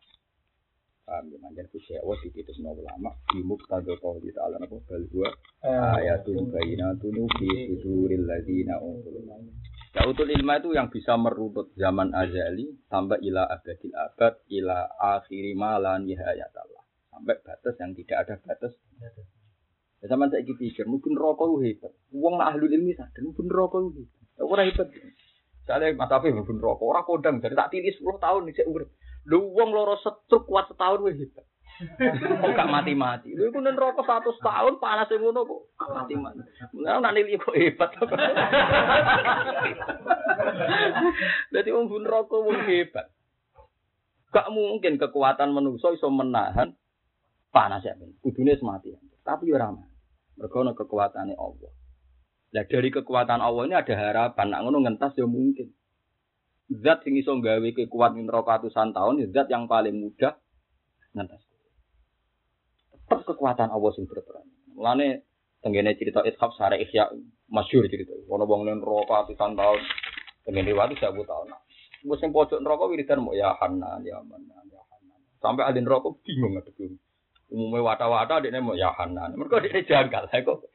[1.12, 5.28] Paham ya, manjan Allah dikitus no ulama di muktado qawli ta'ala napa bal huwa
[6.00, 9.20] ayatun bayinatun fi suduril ladzina utul
[9.92, 14.88] Ya utul ilma itu yang bisa merunut zaman azali sampai ila abadil abad ila
[15.20, 18.72] akhiri malan Allah sampai batas yang tidak ada batas.
[20.00, 21.92] Ya zaman saya pikir mungkin rokok hebat.
[22.16, 24.08] Uang ahlul ilmi sadar mungkin rokok hebat.
[24.40, 24.88] Orang hebat.
[25.68, 28.88] Saya mata mungkin rokok orang kodang jadi tak tilis 10 tahun nih saya urip.
[29.30, 31.46] Lu wong loro setruk kuat setahun wis hebat.
[31.82, 33.34] Kok gak mati-mati.
[33.34, 36.40] Lu iku nen rokok satu tahun panas ngono kok mati-mati.
[36.78, 37.90] Nah, nak nili kok hebat.
[41.54, 43.10] Jadi wong bun rokok wong hebat.
[44.32, 46.74] Gak mungkin kekuatan manusia iso menahan
[47.50, 47.94] panas ya.
[48.22, 48.94] Kudune mati.
[49.22, 49.92] Tapi ora mati.
[50.38, 51.72] Mergo ana kekuatane Allah.
[52.52, 54.46] Nah dari kekuatan Allah ini ada harapan.
[54.48, 55.72] Nak ngono ngentas ya mungkin
[56.80, 60.38] zat sing iso gawe kekuat neraka ratusan tahun ya zat yang paling mudah
[61.12, 61.42] ngentas.
[62.92, 64.46] Tetap kekuatan Allah sing berperan.
[64.72, 65.28] Mulane
[65.60, 67.12] tenggene cerita Ishaq sare Ihya
[67.52, 68.16] masyhur cerita.
[68.32, 69.80] Ono wong ning neraka ratusan tahun.
[70.48, 71.46] Tenggene riwayat 1000 tahun.
[72.08, 75.20] Wes sing pojok neraka wiridan mau ya Hanan ya Manan ya Hanan.
[75.38, 76.78] Sampai ahli neraka bingung ngadep
[77.52, 79.36] Umumnya wata-wata dia mau ya Hanan.
[79.36, 80.24] Mereka dia janggal.
[80.32, 80.71] Kok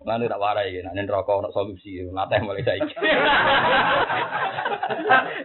[0.00, 2.88] Lan tak warai iki, nek neraka ono solusi, nate mulai saiki.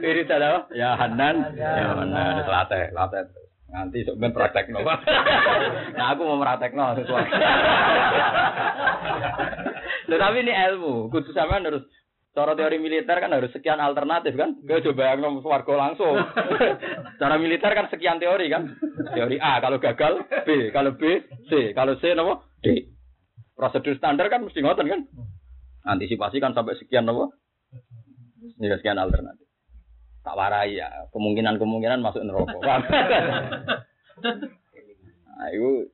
[0.05, 0.71] Ini apa?
[0.71, 3.27] Ya Hanan, ya Hanan, latih, latih.
[3.67, 4.79] Nanti sok ben praktekno.
[5.99, 7.27] nah aku mau praktekno sesuatu.
[10.15, 11.83] Tetapi ini ilmu, kudu sampean harus
[12.35, 14.59] Cara teori militer kan harus sekian alternatif kan?
[14.67, 16.19] Gak coba yang warga langsung.
[17.15, 18.75] Cara militer kan sekian teori kan?
[19.15, 22.94] Teori A kalau gagal, B kalau B, C kalau C nopo D.
[23.55, 25.01] Prosedur standar kan mesti ngoten kan?
[25.87, 27.31] Antisipasi kan sampai sekian nopo?
[28.59, 29.47] Ya sekian alternatif.
[30.25, 32.57] Tak warai ya, kemungkinan-kemungkinan masuk neraka.
[35.37, 35.93] nah, itu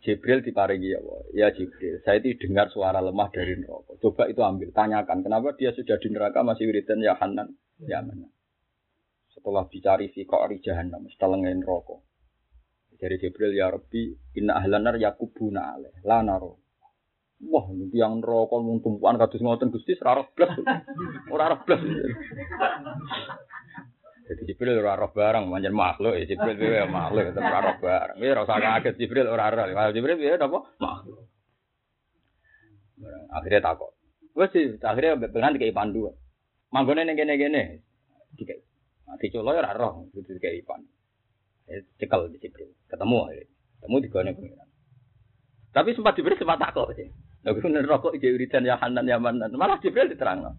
[0.00, 1.20] Jibril diparingi ya Allah.
[1.34, 3.98] Ya Jibril, saya itu dengar suara lemah dari neraka.
[4.00, 8.30] Coba itu ambil, tanyakan kenapa dia sudah di neraka masih wiridan ya Hanan, ya mana.
[9.34, 11.98] Setelah dicari fi qa'ri jahannam, setelah ngene neraka.
[13.00, 16.69] Dari Jibril ya Rabbi, inna ahlanar yakubuna alaih, la naro.
[17.40, 17.64] Wah,
[17.96, 20.52] yang neraka mung tumpuan kados ngoten Gusti ora blas.
[21.32, 21.80] Ora blas.
[24.30, 28.16] Jadi Jibril ora roh barang, manjen makhluk ya Jibril ya makhluk, tetep ora roh barang.
[28.20, 29.66] Ya ora usah kaget Jibril ora roh.
[29.66, 30.58] Kalau Jibril ya apa?
[30.78, 31.18] Makhluk.
[33.32, 33.96] Akhirnya takut.
[34.36, 36.12] Wes sih, akhirnya dengan dikai pandu.
[36.70, 37.82] Manggone ning kene-kene.
[38.36, 38.62] Dikai.
[39.08, 40.92] Mati colo ya ora roh, dikai pandu.
[41.98, 42.70] Cekel di Jibril.
[42.86, 43.54] Ketemu akhirnya.
[43.80, 44.32] Ketemu di gone.
[45.72, 46.92] Tapi sempat Jibril sempat takut
[47.40, 49.52] Lalu bener rokok jadi uritan ya Hanan ya Manan.
[49.56, 50.56] Malah Jibril diterang.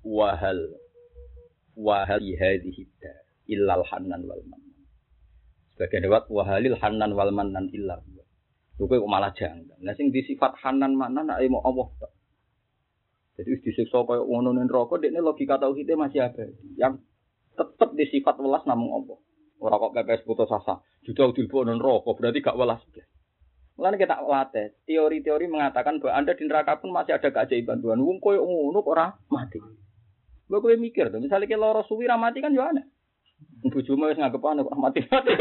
[0.00, 0.58] Wahal
[1.76, 2.88] wahali hadhihi
[3.52, 4.74] illal hanan wal manan.
[5.76, 8.00] Sebagian lewat wahalil hanan wal manan illa
[8.76, 9.80] Lha kok malah janggal.
[9.80, 11.88] Lah sing disifat hanan manan nek mau Allah.
[13.36, 16.44] Jadi wis disiksa kaya ngono ning neraka dekne logika tauhide masih ada.
[16.76, 17.00] Yang
[17.56, 19.16] tetep disifat welas namung Allah.
[19.60, 20.84] Ora kok pepes putus asa.
[21.04, 22.80] Dilbo ning neraka berarti gak welas.
[23.76, 28.00] Mulane kita latih, teori-teori mengatakan bahwa Anda di neraka pun masih ada keajaiban Tuhan.
[28.00, 29.60] Wong koyo ngono ora mati.
[30.48, 32.86] Gue gue mikir tuh, misalnya kita loro suwi ramati kan juga aneh.
[33.66, 35.32] Bojomu wis nganggep anu kok mati-mati.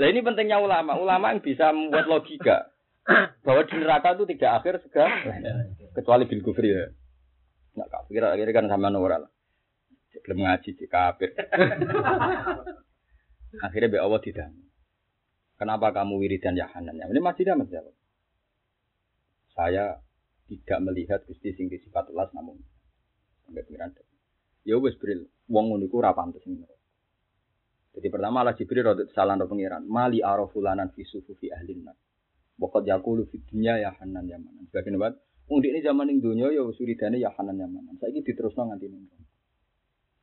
[0.00, 0.94] Nah ini pentingnya ulama.
[0.96, 2.70] Ulama yang bisa membuat logika
[3.42, 5.16] bahwa di neraka itu tidak akhir segala
[5.96, 6.86] kecuali bil kufri ya.
[7.74, 9.30] Enggak kafir akhirnya kan sama lah.
[10.22, 11.34] Belum ngaji di kafir.
[13.58, 14.54] Akhirnya be Allah tidak.
[15.58, 16.96] Kenapa kamu wiridan yahanan?
[16.96, 17.68] Ini masih ada mas
[19.52, 20.00] Saya
[20.48, 22.56] tidak melihat Gusti sing sifat ulas namun
[23.44, 23.90] sampai pengiran.
[24.62, 26.44] Ya wis bril, wong ngono iku ora pantes
[27.90, 31.98] Jadi pertama Allah Jibril rodot salah ro pengiran, mali arafulanan fi sufufi ahlin nar.
[32.54, 34.38] Pokok jakulu fi dunya ya hanan ya.
[34.70, 34.96] Sebagian
[35.50, 37.98] wong ini zaman ning donya ya suridane ya hanan ya manan.
[37.98, 39.10] Saiki diterusno nganti ning.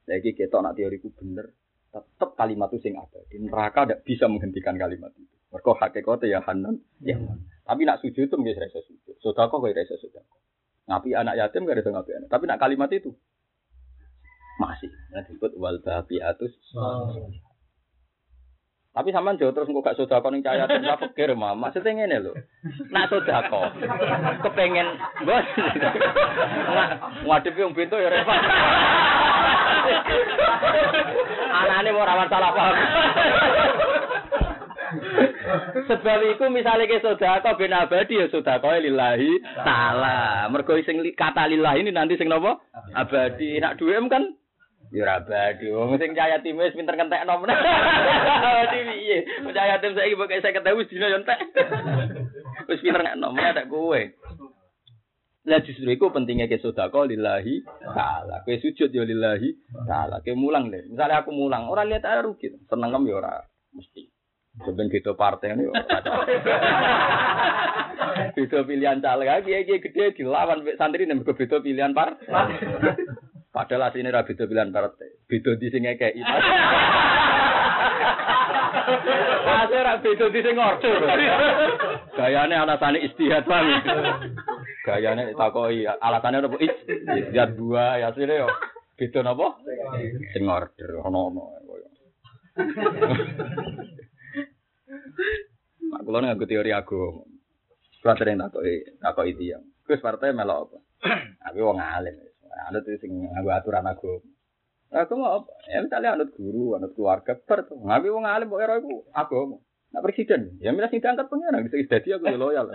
[0.07, 1.51] Saiki ketok nak teoriku bener,
[1.91, 3.19] tetap kalimat itu sing ada.
[3.33, 5.38] Neraka tidak bisa menghentikan kalimat itu.
[5.47, 7.47] Mereka hakikatnya ya hanan ya manan.
[7.63, 9.15] Tapi nak sujud itu nggak rasa sujud.
[9.23, 10.35] Sodako nggak rasa sodako.
[10.88, 12.29] Ngapi anak yatim nggak ada ngapi anak.
[12.31, 13.11] Tapi nak kalimat itu
[14.59, 14.91] masih.
[15.15, 16.53] Nah disebut wal atus.
[18.97, 21.69] Tapi sama jauh terus nggak gak nih cahaya terus apa kira mama.
[21.69, 22.33] Maksudnya ini loh.
[22.91, 23.71] Nak sodako,
[24.41, 24.89] kepengen
[25.23, 25.45] bos.
[27.23, 28.41] Ngadep yang pintu ya repot.
[31.47, 32.75] Anaknya mau rawat salah paham.
[35.88, 40.47] Sebab iku misale ke sedekah ben abadi ya sedekah lillahi taala.
[40.51, 42.59] Mergo sing kata lillahi ini nanti sing napa?
[42.95, 43.59] Abadi.
[43.59, 44.23] Nak duwe kan
[44.91, 45.67] ya abadi.
[45.71, 47.51] Wong sing cahaya tim wis pinter kentekno men.
[47.51, 49.17] Abadi piye?
[49.51, 51.39] Cahaya tim saiki pokoke 50.000 dina yo entek.
[52.67, 53.99] Wis pinter ngekno men tak kowe.
[55.48, 57.64] Lah justru iku pentingnya ke sedekah lillahi
[57.95, 58.43] taala.
[58.43, 59.56] Kowe sujud ya lillahi
[59.88, 60.20] taala.
[60.20, 60.84] Kowe mulang deh.
[60.91, 62.52] Misalnya aku mulang, ora lihat ae rugi.
[62.68, 63.39] Seneng ya ora
[63.72, 64.12] mesti.
[64.58, 65.70] Sebenarnya gitu partai ini.
[68.38, 72.26] Beda pilihan caleg lagi, iki gede dilawan santri nih beda pilihan partai.
[73.56, 75.10] Padahal asline ra beda pilihan partai.
[75.30, 76.22] Beda di sing ngekeki.
[79.58, 80.98] Asa ra beda di sing order.
[82.18, 83.86] Gayane alasane istihad banget.
[84.88, 86.55] Gayane takoki alasannya apa?
[86.63, 88.47] Istihad dua ya asline yo.
[88.95, 89.59] Beda napa?
[90.31, 91.43] Sing order ono-ono.
[95.91, 97.27] Mak kula nganggo teori agama.
[97.99, 99.67] Kula sering takoki takoki tiyang.
[99.83, 100.77] Gus partai melok apa?
[101.51, 102.15] Aku wong alim.
[102.71, 104.23] Anut sing nganggo aturan agama.
[104.88, 105.51] Aku mau apa?
[105.67, 107.67] Ya misalnya anut guru, anut keluarga, ber.
[107.67, 109.59] Ngawi wong alim kok ero iku agama.
[109.88, 112.67] Nah presiden, ya milah sing diangkat pengen, bisa dadi aku loyal.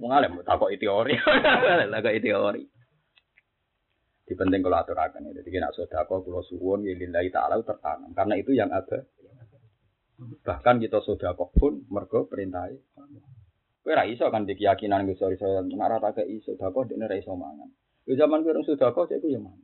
[0.00, 1.14] Wong alim takoki teori.
[1.94, 2.62] Takoki teori.
[4.24, 5.36] Di penting kalau aturakan ya.
[5.36, 8.08] Jadi kena sodako, kalau suwon, ya lillahi ta'ala tertanam.
[8.16, 9.04] Karena itu yang ada
[10.14, 12.70] Bahkan kita sudah pun mergo perintah
[13.84, 17.20] Kowe ra iso kan di keyakinan iso iso nek ora tak iso sedekah dekne ra
[17.20, 17.68] iso mangan.
[18.08, 19.60] Zaman kowe urung sedekah cek ya mangan.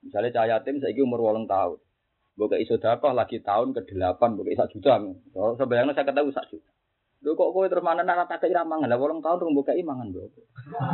[0.00, 1.76] Misalnya cah yatim saiki umur 8 tahun.
[2.38, 5.02] Mbok iso sedekah lagi tahun ke-8 mbok sak juta.
[5.34, 6.70] So sebayangno saya ketemu sak juta.
[7.26, 8.86] Lho kok kowe terus mana nek tak ira mangan.
[8.86, 10.30] Lah 8 tahun rung mbok mangan mbok.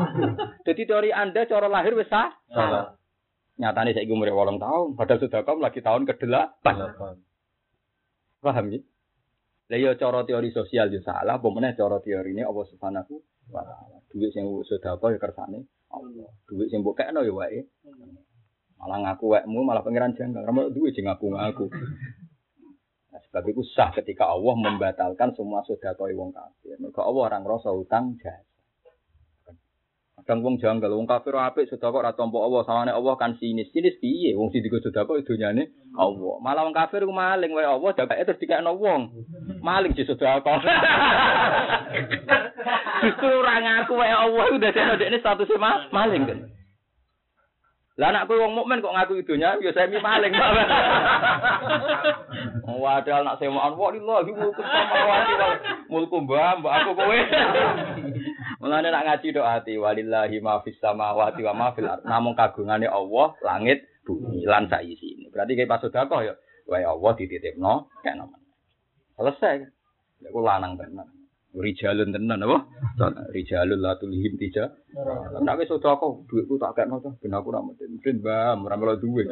[0.66, 2.96] Jadi teori Anda cara lahir wis salah.
[3.60, 6.64] Nyatane saiki umur 8 tahun, padahal sedekah lagi tahun ke-8.
[8.40, 8.80] Paham ya?
[9.68, 13.14] Lah ya cara teori sosial yo salah, apa meneh cara teori ini Allah Subhanahu
[13.52, 14.00] wa taala.
[14.08, 16.28] Duit sing sedekah ya kersane Allah.
[16.48, 17.68] Duit sing mbok kekno ya wae.
[18.78, 20.44] Malah ngaku wekmu malah pangeran janggal.
[20.44, 21.72] Ramal duit sing ngaku-ngaku.
[23.14, 26.74] Nah, sebab itu sah ketika Allah membatalkan semua sedekah wong kafir.
[26.82, 28.42] Mergo Allah orang rasa utang jasa.
[30.14, 33.70] Kadang wong janggal, wong kafir apik sedekah ora tampa Allah, sawane Allah kan sinis.
[33.70, 34.32] Sinis piye?
[34.34, 36.34] Wong sing digo sedekah dunyane Allah.
[36.42, 39.14] Malah wong kafir ku maling wae Allah dakake terus dikekno wong.
[39.62, 40.58] Maling di sedekah.
[43.04, 46.38] Justru ora ngaku wae Allah udah dekne statusnya maling kan.
[47.94, 50.34] Lah anakku wong mukmin kok ngaku idonya ya saya mi maling.
[52.84, 55.54] Wadah nak sewaan wa lillahi mulku samawati wal
[55.86, 57.18] mulku mbah mbak aku kowe.
[58.60, 63.38] Mulane nak ngaji doa ati walillahi ma fis samawati wa ma fil Namung kagungane Allah
[63.46, 65.30] langit bumi lan sak isine.
[65.30, 66.34] Berarti kayak pas sedekah ya
[66.66, 68.42] wae Allah dititipno kek nomen.
[69.14, 69.70] Selesai.
[70.18, 71.06] Ya ku lanang tenan.
[71.54, 72.66] Rijalun tenan apa?
[73.30, 74.74] Rijalun la tulhim tija.
[75.38, 79.22] Nek wis sedekah dhuwitku tak kekno to ben aku ora mesti mbah ora melo duwe.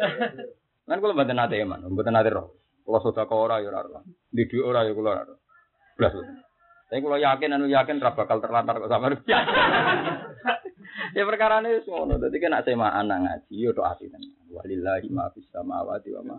[0.86, 2.54] Kan kula mboten nate eman, mboten nate roh.
[2.86, 4.06] Kula sedekah ora ya ora.
[4.30, 5.34] Di dhuwit ora ya kula ora.
[5.98, 6.14] Blas.
[6.86, 9.10] Tapi kalau yakin anu yakin ora bakal terlantar kok sama
[11.16, 12.22] Ya perkara ini ngono.
[12.22, 14.30] Dadi kan nek semaan nang ngaji yo tok ati tenan.
[14.54, 16.36] Walillahi ma fis samawati wa ma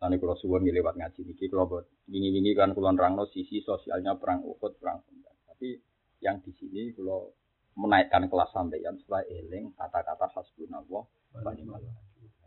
[0.00, 4.40] Nanti kalau suwon lewat ngaji niki kalau buat wingi-wingi kan kulon rangno sisi sosialnya perang
[4.40, 5.28] Uhud, perang Sunda.
[5.44, 5.76] Tapi
[6.24, 7.36] yang di sini kalau
[7.76, 11.52] menaikkan kelas sampeyan setelah eling kata-kata hasbunallah wa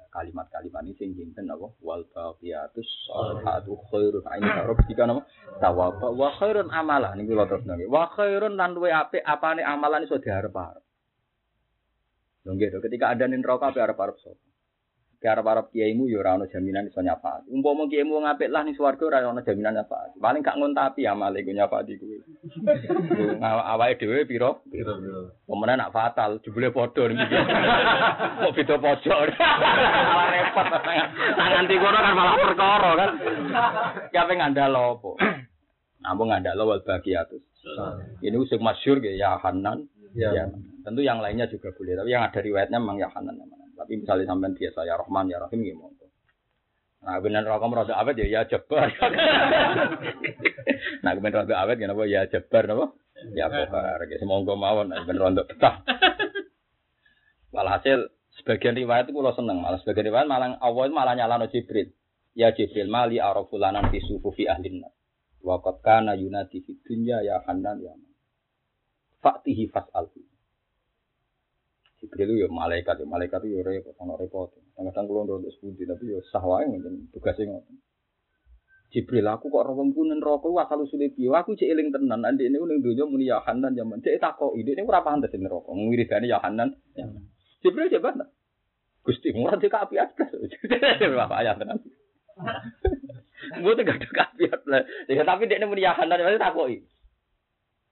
[0.09, 1.69] kalimat-kalimat ini sing jinten apa?
[1.85, 5.21] Wal baqiyatus sholihatu khairun tarab jika nama
[5.61, 7.13] tawaba wa khairun amala.
[7.13, 10.81] Niki kula terus nggih wa khairun lan luwe apik apane amalan iso diarep-arep
[12.43, 14.52] lho nggih ketika ada ning neraka apik arep-arep sapa
[15.23, 17.47] Ke arep-arep kiaimu ya ora ono jaminan iso nyapa.
[17.47, 20.19] Umpama kiaimu ngapik lah ning swarga ora ono jaminan nyapa.
[20.19, 22.19] Paling gak ngontapi amale ku nyapa di kuwi.
[23.39, 24.27] Awake dhewe?
[24.27, 24.91] Pira pira.
[25.47, 27.39] Pemenang nak fatal, jebule padha ning iki.
[27.39, 29.19] Kok beda pojok.
[29.39, 30.67] Malah repot.
[31.39, 33.11] Nah nganti kono kan malah perkara kan.
[34.11, 35.11] Ki ape ngandal apa?
[36.03, 37.39] Nampung ngandal wal bagiatus.
[38.19, 39.87] Ini usuk masyhur ya Hanan.
[40.19, 40.51] Ya.
[40.83, 43.62] Tentu yang lainnya juga boleh, tapi yang ada riwayatnya memang ya Hanan namanya.
[43.73, 46.07] Tapi misalnya sampai biasa ya Rahman ya Rahim ya monggo.
[47.03, 48.87] Nah, benar rokok merasa awet ya ya jebar.
[51.03, 52.85] nah, benar awet ya napa ya jebar napa?
[53.35, 53.99] Ya bohar.
[54.07, 55.83] Ya semonggo mawon nah, bener untuk betah.
[57.53, 58.09] Walhasil
[58.39, 61.91] sebagian riwayat itu kalau seneng, malah sebagian riwayat malah Allah malah nyalano Jibril.
[62.33, 64.81] Ya Jibril mali arafulanan fi sufufi ahlin
[65.43, 67.93] Wa qad kana yunati fid dunya ya Hanan ya.
[69.19, 70.32] Faktihi fas'alhu.
[72.03, 74.51] Jibril itu ya malaikat, ya malaikat itu ya repot, ono repot.
[74.75, 77.79] Kadang-kadang kalau untuk sepundi, tapi ya sah wae ngene tugasnya ngoten.
[78.91, 81.31] Jibril aku kok ora wong rokok asal usule piye?
[81.31, 82.19] Aku cek eling tenan.
[82.27, 84.03] Ini ning donya muni ya Hanan zaman.
[84.03, 85.71] Cek takoki, ini ora pantes ning neraka.
[85.71, 86.75] Ngiridane ya Hanan.
[87.63, 88.25] Jibril coba ta.
[89.07, 90.29] Gusti murah dia api atas.
[91.23, 91.79] Bapak ayah tenan.
[93.63, 94.83] Gue tuh gak ada kafiat lah.
[95.07, 96.77] Tapi dia muni ya Hanan, berarti takoki.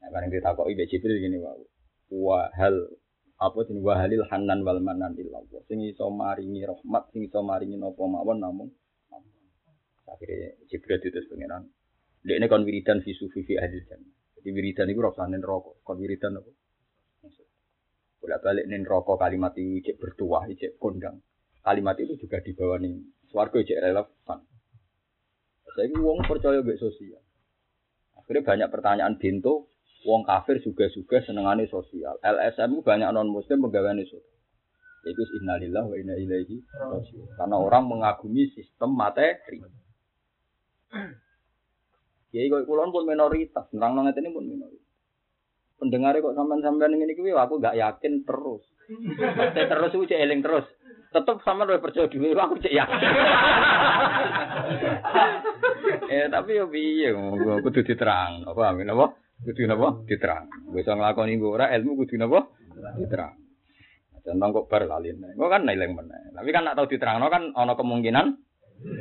[0.04, 1.40] Nah, bareng ditakoki Jibril gini.
[2.12, 2.76] Wah, hal
[3.42, 5.66] apa jenis wahalil hanan wal manan illallah.
[5.66, 8.70] Sing iso maringi rahmat sing iso maringi napa mawon namung
[10.12, 11.64] akhirnya Jibril itu pengiran
[12.22, 14.14] dia ini kon wiridan visu vivi ahli jannah.
[14.38, 16.52] Jadi wiridan itu rasa nen rokok kon wiridan apa?
[18.22, 21.18] Bolak balik nen rokok kalimat itu cek bertuah cek kondang.
[21.66, 22.94] Kalimat itu juga dibawa nih
[23.34, 24.40] swargo cek relevan.
[25.72, 27.24] Saya ini uang percaya gak sosial.
[28.20, 29.71] Akhirnya banyak pertanyaan bintu
[30.02, 32.18] Wong kafir juga-juga senengane sosial.
[32.26, 34.40] LSM banyak non muslim pegawai sosial.
[35.02, 36.62] Itu innalillah wa inna ilaihi.
[37.38, 39.62] Karena orang mengagumi sistem materi.
[42.32, 44.92] Ya kok kulon pun minoritas, nerang nang ini pun minoritas.
[45.82, 48.62] Pendengar kok sampean-sampean ini kuwi aku gak yakin terus.
[49.58, 50.70] Saya terus uji eling terus.
[51.12, 53.00] Tetep sama lu percaya dhewe aku cek yakin.
[56.14, 57.12] eh tapi yo piye
[57.66, 58.48] kudu diterang.
[58.48, 59.12] Apa amin apa?
[59.42, 60.46] Kudu napa diterang.
[60.72, 62.50] Bisa nglakoni nggo ora ilmu kudu napa
[62.98, 63.38] diterang.
[64.22, 65.34] Contoh kok bar lalin.
[65.34, 66.22] Kok kan eling meneh.
[66.38, 68.28] Tapi kan nak tau diterangno kan ana kemungkinan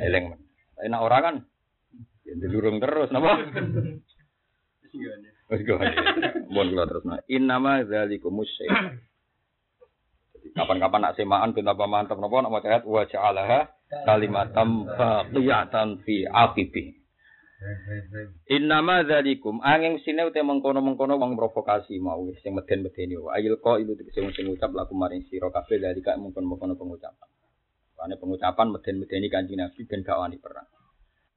[0.01, 0.49] eling meneh.
[0.77, 1.35] Tapi nak ora kan
[2.25, 3.37] ya dilurung terus napa.
[5.51, 5.77] Wis go.
[6.49, 7.21] Mun kula terusno.
[7.29, 8.71] Innama dzalikum musyrik.
[10.51, 13.59] Kapan-kapan nak semaan ben apa mantep napa nak maca ayat wa ja'alaha
[14.07, 17.00] kalimatam baqiyatan fi aqibi.
[18.49, 23.93] Innama dzalikum angin sine ute mengkono-mengkono wong provokasi mau sing meden-medeni wa ayil qa ilu
[24.09, 27.29] sing sing ngucap laku maring sira kabeh dari kak mengkono-mengkono pengucapan.
[27.93, 30.65] Karena pengucapan meden-medeni kanjeng Nabi ben gak wani perang.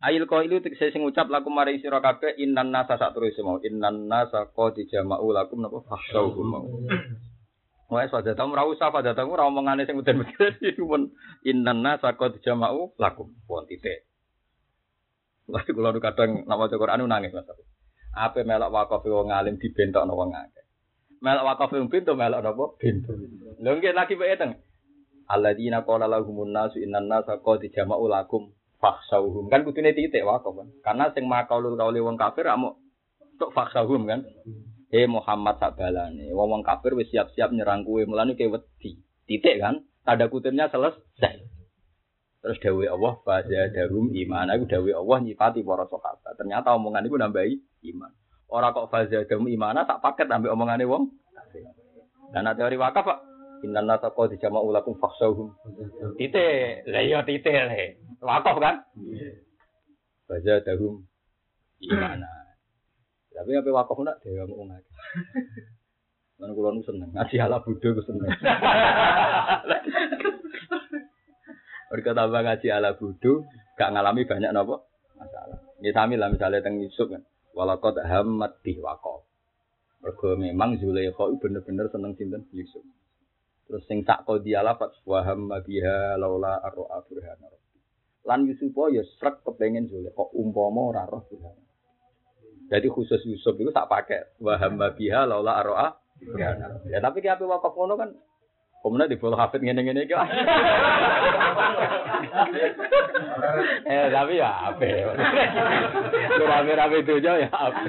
[0.00, 4.08] Ayil qa ilu sing ngucap laku maring sira kabeh innan nasa sak terus mau innan
[4.08, 6.64] nasa qad jama'u lakum napa fakhshawhum mau.
[7.92, 11.12] Wah, pada tamu ora usah pada tamu ora omongane sing meden-meden iku pun
[11.44, 14.08] innan nasa qad jama'u lakum pun titik.
[15.48, 17.48] Lha kula nu kadang nak maca Quran nangis Mas.
[18.14, 20.64] Apa melok wakaf wong alim dibentokno wong akeh.
[21.20, 22.64] Melok wakaf wong pintu melok napa?
[22.80, 23.12] Pintu.
[23.60, 24.56] Lho nggih lagi wae teng.
[25.28, 29.50] Alladzina qala lahumun nasu innan nasa qad jama'u lakum fakhshawhum.
[29.50, 30.68] Kan kudune titik wakaf kan.
[30.80, 32.80] Karena sing makaulul kauli wong kafir amuk
[33.36, 34.20] tok fakhshawhum kan.
[34.94, 39.02] He Muhammad sabalane, wong wong kafir wis siap-siap nyerang kowe, mulane kowe wedi.
[39.26, 39.82] Titik kan?
[40.06, 41.53] Tanda kutipnya selesai.
[42.44, 44.52] Terus dawe Allah pada darum iman.
[44.52, 46.36] Aku dawe Allah nyifati para sahabat.
[46.36, 47.56] Ternyata omongan itu nambahi
[47.96, 48.12] iman.
[48.52, 51.08] Orang kok faza darum iman tak paket ambil omongannya wong.
[52.36, 53.18] Dan teori wakaf Pak.
[53.64, 55.56] Innan nasa kau dijama ulakum faksauhum.
[56.20, 57.96] Tite, lah iya tite le.
[58.20, 58.84] Wakaf kan?
[60.28, 61.00] Faza darum
[61.80, 62.20] iman.
[63.32, 64.92] Tapi apa wakaf nak dewa mau ngake.
[66.36, 68.28] Mana kulo seneng ngaji ala ku seneng.
[71.92, 73.44] Mereka tambah ngaji ala budu,
[73.76, 75.58] gak ngalami banyak nopo masalah.
[75.84, 77.22] Ya sami lah misalnya teng Yusuf kan.
[77.54, 79.28] Walakot hamad bih wakof.
[80.04, 82.84] Mereka memang Zulaikha bener-bener seneng sinten Yusuf.
[83.64, 87.48] Terus sing tak kau dia lapat waham biha laula arroa burhana
[88.24, 91.64] Lan Yusuf ya srek kepengen Zulaikha umpama ora roh burhana.
[92.68, 96.84] Jadi khusus Yusuf itu tak pakai waham biha laula arroa burhana.
[96.90, 98.12] Ya tapi kayak apa wakaf kan
[98.84, 100.12] Kemudian di bawah hafid ngene-ngene iki.
[103.88, 104.84] eh tapi ya apa?
[106.36, 107.80] Lu rame-rame itu aja ya apa?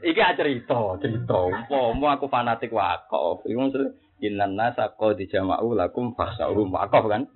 [0.00, 1.36] Iki cerita, cerita.
[1.68, 3.92] Umpama aku fanatik wakaf, iku maksud
[4.24, 7.28] innan nasa qad jama'u lakum fakhsa'uhum wakaf kan.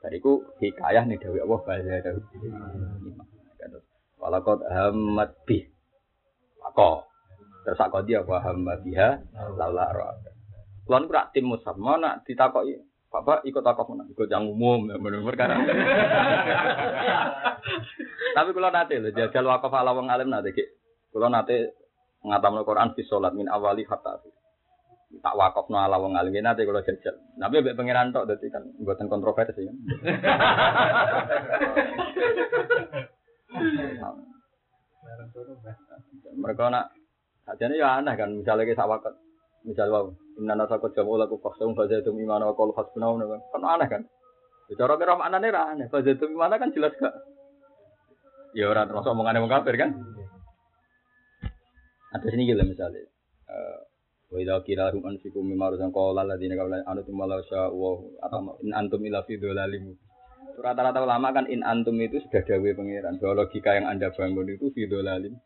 [0.00, 2.48] Dariku hikayah nih Dewi Allah bahasa Dewi.
[4.16, 5.68] Walakot hamad bih.
[6.64, 7.04] Wakaf.
[7.68, 9.20] Terus aku dia wa hamad biha
[9.52, 10.37] laula ro'at.
[10.88, 14.04] Kulo niku rak tim musab, mana ditakoki Bapak ikut takok mana?
[14.12, 15.56] Ikut yang umum, ya benar kan.
[18.36, 20.52] Tapi kalau nanti loh, jajal wakaf ala wong alim nanti,
[21.08, 21.56] kalau nanti
[22.20, 24.20] ngatam Quran di sholat min awali hatta
[25.24, 27.16] tak wakaf no ala wong alim nanti kalau jajal.
[27.40, 29.76] Tapi be pangeran tok, jadi kan buatan kontroversi kan.
[36.44, 36.92] Mereka nak,
[37.48, 39.16] sajane ya aneh kan, misalnya kita wakaf
[39.66, 40.06] Misal wow,
[40.48, 44.02] inna nasa kau jamu laku faksum itu imana wa kalau hasbunau kan aneh kan.
[44.72, 47.12] Bicara kira mana nih aneh, itu imana kan jelas gak.
[48.56, 49.92] Ya orang termasuk omongan yang kafir kan.
[52.16, 53.04] Ada sini gila misalnya.
[54.32, 57.36] Wa idza qila hum anfiqu mimma razaqakum alladziina qabla antum la
[57.68, 57.90] wa
[58.24, 59.96] atau in antum ila fi dhalalim.
[60.58, 63.20] Rata-rata ulama kan in antum itu sudah dawe pangeran.
[63.20, 65.36] Bahwa logika yang Anda bangun itu fi dhalalim.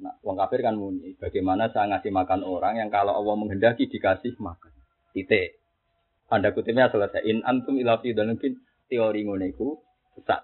[0.00, 4.34] Nah, wong kafir kan muni, bagaimana saya ngasih makan orang yang kalau Allah menghendaki dikasih
[4.40, 4.72] makan.
[5.12, 5.60] Titik.
[6.32, 7.28] Anda kutipnya selesai.
[7.28, 8.56] In antum ila fi mungkin
[8.88, 9.76] teori ngono iku
[10.16, 10.40] sesat.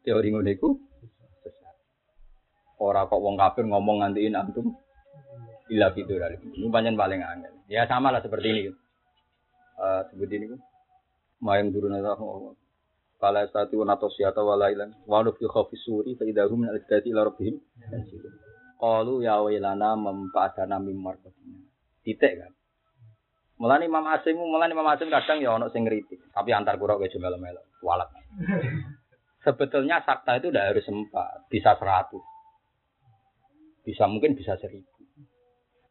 [0.00, 0.32] Teori
[1.44, 1.76] sesat.
[2.80, 4.72] Ora kok wong kafir ngomong nganti in antum
[5.68, 7.54] ila fi Ini banyak paling angel.
[7.68, 8.60] Ya sama lah seperti ini.
[9.76, 10.56] Uh, seperti ini.
[11.44, 12.56] Mayang turun Allah.
[13.16, 17.56] Fala satu nato siata walailan wa nufi khafi suri fa idahum min al-kati ila rabbihim
[18.76, 21.64] Qalu ya wailana mempa'adana mim marqatina.
[22.04, 22.52] Titik kan.
[23.56, 27.16] Mulane Imam Asim, mulane Imam Asim kadang ya ono sing ngritik, tapi antar kura wis
[27.16, 28.12] melo-melo, walat.
[29.48, 32.20] Sebetulnya sakta itu udah harus empat, bisa seratus.
[33.80, 34.92] Bisa mungkin bisa seribu.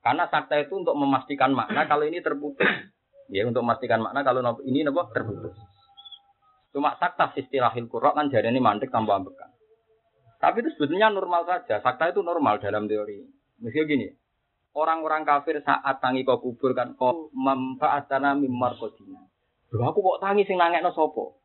[0.05, 2.69] Karena sakta itu untuk memastikan makna kalau ini terputus.
[3.33, 5.57] Ya, untuk memastikan makna kalau ini nopo terputus.
[6.75, 9.47] Cuma sakta istilahil kurok kan jadi ini mantik tanpa ambekan.
[10.43, 11.79] Tapi itu sebetulnya normal saja.
[11.79, 13.23] Sakta itu normal dalam teori.
[13.63, 14.07] Misalnya gini,
[14.75, 17.31] orang-orang kafir saat tangi kau kubur kan kau
[18.11, 19.23] tanah mimar kodina.
[19.71, 21.39] Aku kok tangi sing no sopo?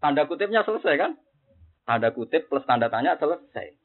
[0.00, 1.12] Tanda kutipnya selesai kan?
[1.84, 3.76] Tanda kutip plus tanda tanya selesai.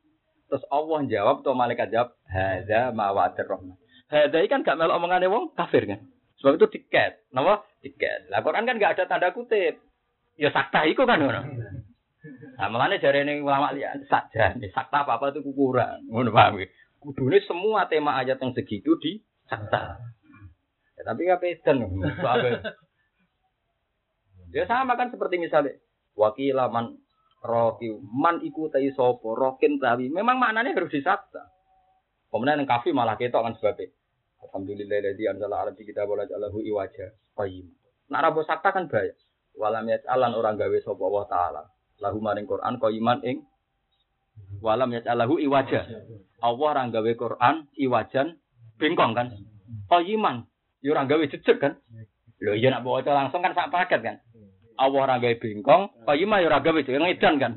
[0.47, 3.75] Terus Allah jawab atau malaikat jawab, "Hadza ma wa'adir rahman."
[4.07, 6.07] Hadza kan gak melok wong kafir kan.
[6.39, 7.23] Sebab itu tiket.
[7.31, 7.63] Napa?
[7.83, 8.31] Tiket.
[8.31, 9.90] Lah Quran kan gak ada tanda kutip.
[10.41, 11.41] Ya sakta iku kan ngono.
[12.57, 16.69] Nah, malahnya jari ini ulama lihat saja, sakta apa apa itu kurang, ngono paham ya?
[17.01, 20.01] Kudune semua tema ayat yang segitu di sakta.
[20.97, 21.89] Ya, tapi apa edan,
[24.53, 25.77] Ya sama kan seperti misalnya
[26.13, 26.99] wakilaman
[27.41, 30.13] roki man iku tai sopo rokin tawi.
[30.13, 31.49] Memang maknanya harus disakta.
[32.29, 33.89] Kemudian yang kafi malah ketok kan sebabnya.
[34.41, 37.65] Alhamdulillah ladzi anzala ala kita wala ja'alahu iwaja qayyim.
[38.09, 39.15] Nak rabo sakta kan bahaya.
[39.55, 41.61] Walam alan orang gawe sapa Allah taala
[42.01, 43.45] lahu maring Quran iman ing
[44.59, 45.85] walam yaj'alahu iwaja.
[46.41, 48.27] Allah ora gawe Quran iwajan
[48.81, 49.27] bengkong kan.
[49.91, 50.35] iman
[50.81, 51.77] yo ora gawe jejeg kan.
[52.41, 54.17] Lho iya nak baca langsung kan sak paket kan.
[54.81, 57.53] Allah ora gawe bengkong, iman yo ora gawe ngedan kan.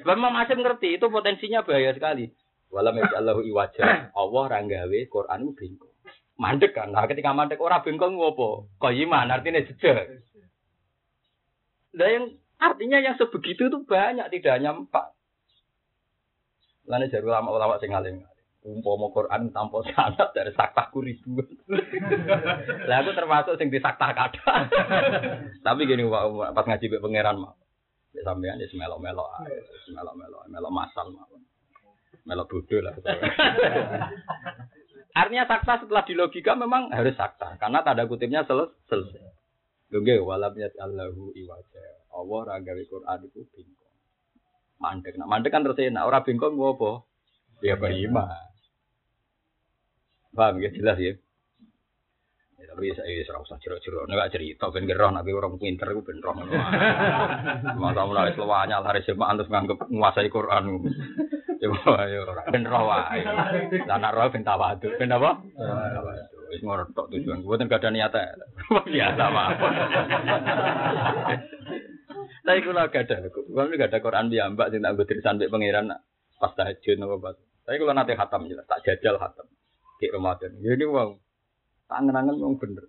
[0.00, 2.32] Sebab Imam Asim ngerti itu potensinya bahaya sekali.
[2.72, 4.12] Walam yaj'alahu iwaja.
[4.16, 5.94] Allah ora gawe Quran bengkong.
[6.40, 6.88] Mandek kan.
[6.94, 8.72] Nah ketika mandek ora bengkong ngopo?
[8.80, 10.24] iman artinya jejeg.
[11.96, 15.14] Lah yang Artinya yang sebegitu itu banyak, tidak hanya empat.
[16.90, 18.26] Lalu jadi ulama-ulama sing ngalim.
[18.66, 21.46] Umpama Quran tanpa sanad dari sakta ribuan.
[22.90, 24.66] Lah aku termasuk sing di sakta kada.
[25.62, 27.54] Tapi gini pas ngaji be pangeran mah.
[28.10, 29.62] Ya sampean wis melo-melo ae,
[29.94, 31.30] melo-melo, melo masal mah.
[32.26, 32.98] Melo bodoh lah.
[35.14, 39.37] Artinya sakta setelah di logika memang harus sakta karena tanda kutipnya selesai.
[39.88, 41.84] Lho walam yat Allahu iwaja.
[42.12, 43.96] Allah ora gawe Quran itu bingkong.
[44.84, 45.16] Mandek.
[45.16, 46.04] Nah, mandek kan terus enak.
[46.04, 46.90] Ora bingkong gua apa?
[47.64, 48.28] Ya beriman.
[50.36, 51.16] Paham ya jelas ya.
[52.58, 56.18] Ya, tapi saya serau usah ciro-ciro, nek cerita ben gerah nek orang pinter iku ben
[56.18, 56.34] roh.
[57.78, 60.82] Masa mulai selawanya hari sema antus nganggep menguasai Quran.
[61.62, 63.22] Ya ayo ora ben roh wae.
[63.86, 64.90] Lah nek roh ben tawadhu.
[64.98, 65.38] Ben apa?
[66.48, 67.44] Wis ngono tok tujuan.
[67.44, 68.14] Mboten gak ada niat
[68.68, 69.72] Biasa mawon.
[72.48, 75.92] Tapi kula gak ada, kula gak ada Quran mbak sing tak nggo tulisan mbek pangeran
[76.40, 77.36] pas tahajud napa pas.
[77.68, 79.44] Tapi kula nate khatam jelas, tak jajal khatam.
[80.00, 80.56] Di Ramadan.
[80.64, 81.20] Ya ini wong
[81.90, 82.88] tangan-tangan wong bener.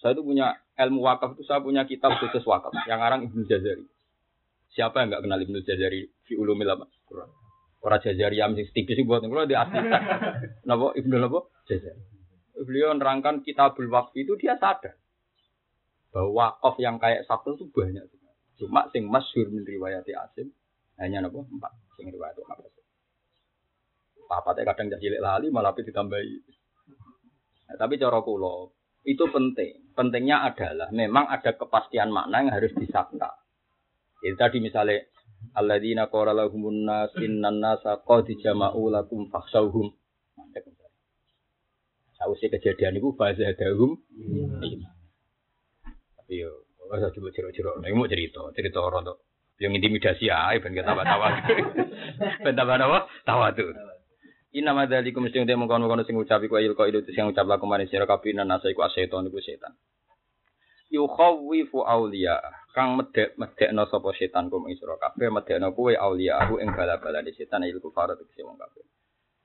[0.00, 3.84] Saya itu punya ilmu wakaf itu saya punya kitab khusus wakaf yang ngarang Ibnu Jazari.
[4.72, 6.72] Siapa yang nggak kenal Ibnu Jazari fi ulumil?
[7.04, 7.28] Quran.
[7.84, 9.76] Orang Jazari yang tipis sih buat kalau di asli.
[10.68, 11.44] Napa Ibnu napa?
[11.68, 12.00] Jazari.
[12.60, 15.00] Beliau nerangkan kitabul wakf itu dia sadar
[16.10, 18.04] bahwa wakaf yang kayak satu itu banyak.
[18.60, 20.52] Cuma sing masyhur min riwayat Asim
[21.00, 22.84] hanya nopo empat sing riwayat Asim.
[24.28, 26.34] Papatnya kadang jadi lali malah ditambahi.
[27.70, 28.70] Nah, tapi cara kula
[29.08, 29.96] itu penting.
[29.96, 33.40] Pentingnya adalah memang ada kepastian makna yang harus disakta.
[34.20, 35.00] Jadi tadi misalnya
[35.56, 39.96] alladzina qala lahumun nas innan nasa qad jama'u lakum fakhshawhum.
[42.20, 44.84] Sausé kejadian itu fazadahum iman.
[46.20, 49.22] Tapi yo Masa coba ciro-ciro, nih mau cerita, cerita orang tuh
[49.62, 51.28] yang intimidasi ya, ben kita tawa tawa,
[52.42, 52.74] ben tawa
[53.22, 53.70] tawa, tuh.
[54.50, 57.70] Inna madalikum mesti untuk mengkon mengkon sing ucapi ku ayil kau itu sing ucap laku
[57.70, 59.78] manis sira nan nasa iku aseton iku setan.
[60.90, 62.42] Yukhawifu awliya
[62.74, 66.58] kang medek medek no sopo setan kum ing sira kabeh medek no kuwe awliya aku
[66.58, 68.82] ing bala-bala di setan ayil kufar tegese wong kabeh.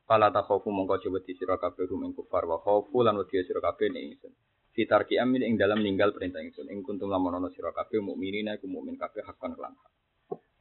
[0.05, 2.45] Fala takhafu mongko coba di sira kabeh kum ing kufar.
[2.45, 4.33] Wa khaufu lan wedi sira kabeh ing ingsun.
[4.73, 6.69] Fitar ki ing dalam ninggal perintah ingsun.
[6.69, 9.91] Ing kuntum lamun ana sira kabeh mukminina iku mukmin kabeh hakon lan hak.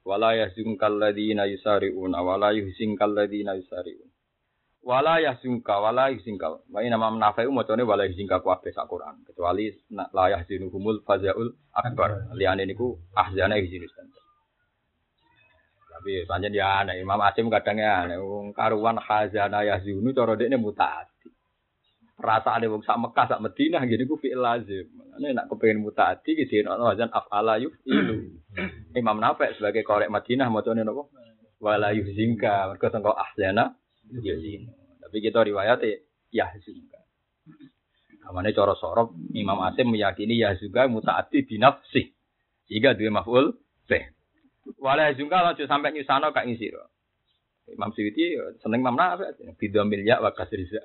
[0.04, 4.08] Wala yahzunkal ladina yusariun wala yuhzinkal ladina yusariun
[4.84, 9.24] wala yahzunka wala yuhzinka wa ina ma nafi'u macane wala yuhzinka kabeh sak Quran.
[9.24, 9.72] Kecuali
[10.12, 12.28] la yahzinuhumul fazaul akbar.
[12.36, 13.92] Liyane niku ahzana yuhzinus
[15.94, 18.18] tapi panjen ya aneh Imam Asim kadang ya aneh
[18.50, 21.14] karuan khazana yahzunu cara dekne mutaati
[22.14, 24.86] perasaan wong sak Mekah sak Madinah gini ku fi'il lazim.
[25.18, 28.40] Ini nak kepengen mutaati gitu ono wazan af'ala yufilu.
[28.98, 31.10] Imam Nafi sebagai korek Madinah macane napa?
[31.58, 32.70] Wala yuhzinka.
[32.70, 33.74] Mergo sangka ahzana
[34.08, 34.70] yuhzin.
[35.02, 35.82] Tapi kita riwayat
[36.30, 37.00] yahzinka.
[38.24, 42.14] Kamane cara sorop Imam Asim meyakini yahzuka mutaati binafsi.
[42.70, 43.58] Jika dua maf'ul
[43.90, 44.14] bih.
[44.80, 46.84] Wala yahzuka lanjut sampai nyusano kak sira.
[47.68, 49.24] Imam Suyuti seneng Imam Nafi
[49.56, 50.84] bidomil ya wa kasriza.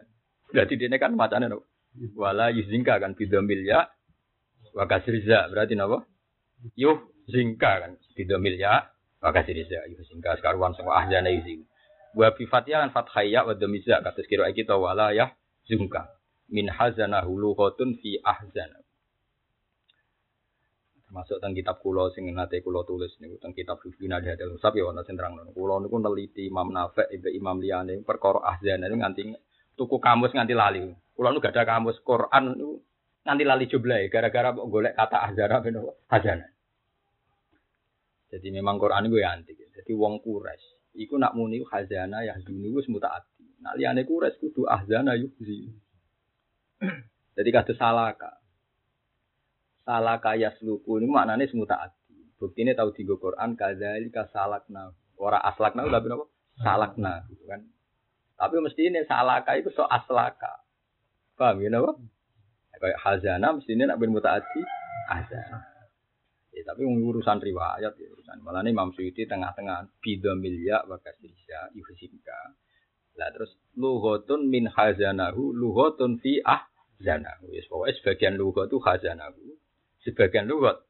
[0.51, 1.68] Berarti dia kan macamnya nopo.
[2.15, 3.91] Wala yuzingka kan bidomil ya.
[4.72, 6.07] Wa kasriza berarti nopo.
[6.80, 8.88] Yuh zingka kan bidomil ya.
[9.19, 11.68] Wa kasriza yuh zingka sekaruan semua ahjana yuzing.
[12.15, 15.35] Wa bi kan fathaya wa domiza kata sekira kita wala ya
[15.68, 16.07] zungka.
[16.49, 18.80] Min hazana hulu khotun fi ahzana.
[21.10, 24.77] Termasuk tentang kitab kulo sing nate kulo tulis niku tentang kitab Fifina di hadal Musab
[24.77, 29.02] ya wonten sing terang kulo niku neliti Imam Nafi' ibe Imam liyane perkara ahzana niku
[29.02, 29.22] nganti
[29.73, 30.86] tuku kamus nganti lali.
[31.18, 32.77] Kulo nu gak ada kamus Quran nu
[33.26, 35.81] nganti lali jumlah gara-gara golek kata ahzana ben
[36.14, 36.45] hazana.
[38.30, 39.57] Jadi memang Quran gue antik.
[39.73, 40.61] Jadi wong kures.
[40.94, 43.65] Iku nak muni khazana ya dunia wis mutaati.
[43.65, 45.73] Nak liyane kures kudu ahzana yuhzi.
[47.34, 48.38] Jadi kata salaka.
[49.89, 52.37] Salaka yasluku ini maknanya semutaati.
[52.37, 54.93] Bukti ini tahu tiga Quran kadzalika salakna.
[55.17, 56.25] Ora aslakna udah apa?
[56.61, 57.65] Salakna gitu kan.
[58.37, 60.61] Tapi mesti ini salaka itu so aslaka.
[61.33, 61.97] Paham ya napa?
[62.77, 64.61] Kayak hazana mesti ini nak bin mutaati
[65.09, 65.65] hazana.
[66.53, 68.45] Ya, tapi urusan riwayat ya urusan.
[68.45, 72.55] Malah ini Imam Suyuti tengah-tengah bida milya wa kasrisya yuhsinka.
[73.19, 77.51] Lah terus lughotun min hazanahu lughotun fi ahzanahu.
[77.51, 79.59] Ya pokoknya sebagian lughat itu hazanahu.
[80.10, 80.81] Sebagian lughat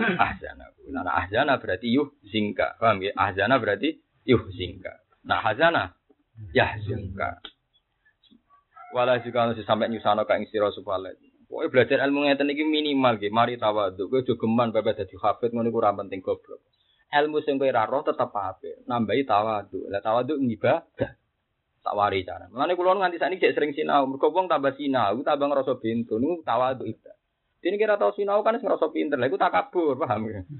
[0.00, 0.88] ahzanahu.
[0.88, 2.80] Nah, ahzana berarti yuhsinka.
[2.80, 3.12] Paham ya?
[3.12, 5.02] Ahzana berarti yuhsinka.
[5.28, 5.94] Nah, hazana
[6.50, 7.38] ya zingka.
[8.92, 11.14] Walau juga harus sampai nyusano kang istiro supaya
[11.48, 14.08] Pokoknya belajar ilmu ngeten iki minimal ge, mari tawadhu.
[14.08, 16.64] Kowe aja geman bae dadi hafid ngono iku penting goblok.
[17.12, 18.32] Ilmu sing kowe ora roh tetep
[18.88, 19.92] nambahi tawadhu.
[19.92, 21.12] Lah tawadhu ngibadah.
[21.82, 22.48] Tak wari cara.
[22.48, 27.16] Mulane kula nganti sakniki jek sering sinau, mergo wong tambah sinau, tambah ngrasa bintu, ibadah.
[27.62, 30.42] Ini kira tau sinau kan ngerasa pinter, lah iku takabur, paham ya?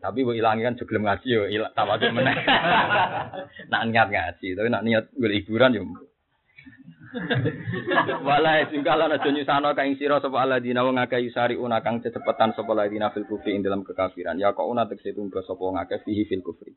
[0.00, 2.32] Tapi bu ilangi kan juga ngaji yo, ilang tawadhu meneh.
[3.70, 5.84] nak niat ngaji, tapi nak niat golek hiburan yo.
[8.24, 12.56] Wala juga lan aja nyusano kaing sira sapa alladzina wong akeh yusari una kang cepetan
[12.56, 14.40] sapa alladzina fil kufri ing dalam kekafiran.
[14.40, 16.72] Ya kok una tekse tumbas sapa wong akeh fihi fil kufri.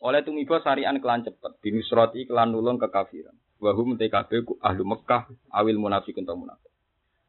[0.00, 3.36] Oleh tumiba sarian kelan cepet binusrati kelan nulung kekafiran.
[3.60, 6.72] Wa hum TKB ahlu Mekah awil munafiqun ta munafik.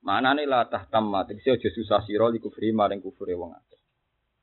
[0.05, 3.81] Manane la tahtamma tekse aja susah sira li kufri maring kufure wong akeh.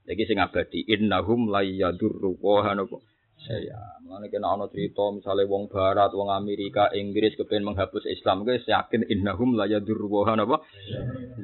[0.09, 2.99] Lagi sing abadi innahum la yadurru wa hanapa
[3.45, 8.65] saya mana kena ono cerita misalnya wong barat wong Amerika Inggris kepengen menghapus Islam guys
[8.65, 10.65] yakin innahum la yadurruhan apa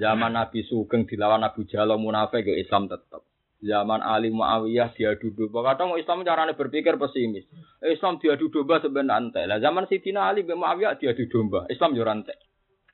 [0.01, 3.27] zaman Nabi Sugeng dilawan Abu Jalo munafik ke Islam tetap
[3.61, 7.45] zaman Ali Muawiyah diadu domba kadang Islam caranya berpikir pesimis.
[7.85, 12.09] Islam diadu domba sebenarnya lah zaman Sidina Ali bin Muawiyah diadu domba Islam yo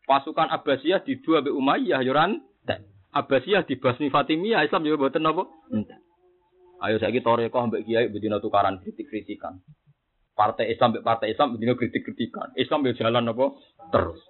[0.07, 2.15] pasukan Abbasiyah di dua be Umayyah yo
[3.17, 5.45] Abbasiyah di Basmi Fatimiyah Islam juga mboten napa
[6.77, 9.65] Ayo saya toreko ambek kiai bedino tukaran kritik-kritikan.
[10.37, 12.53] Partai Islam ambek partai Islam bedino kritik-kritikan.
[12.53, 13.47] Islam yo jalan apa?
[13.89, 14.21] Terus.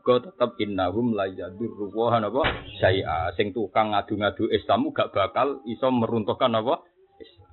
[0.00, 2.42] Kau tetap innahum la yadurru wa apa?
[2.80, 6.80] Saya sing tukang ngadu-ngadu Islam gak bakal iso meruntuhkan apa?
[7.20, 7.52] Islam.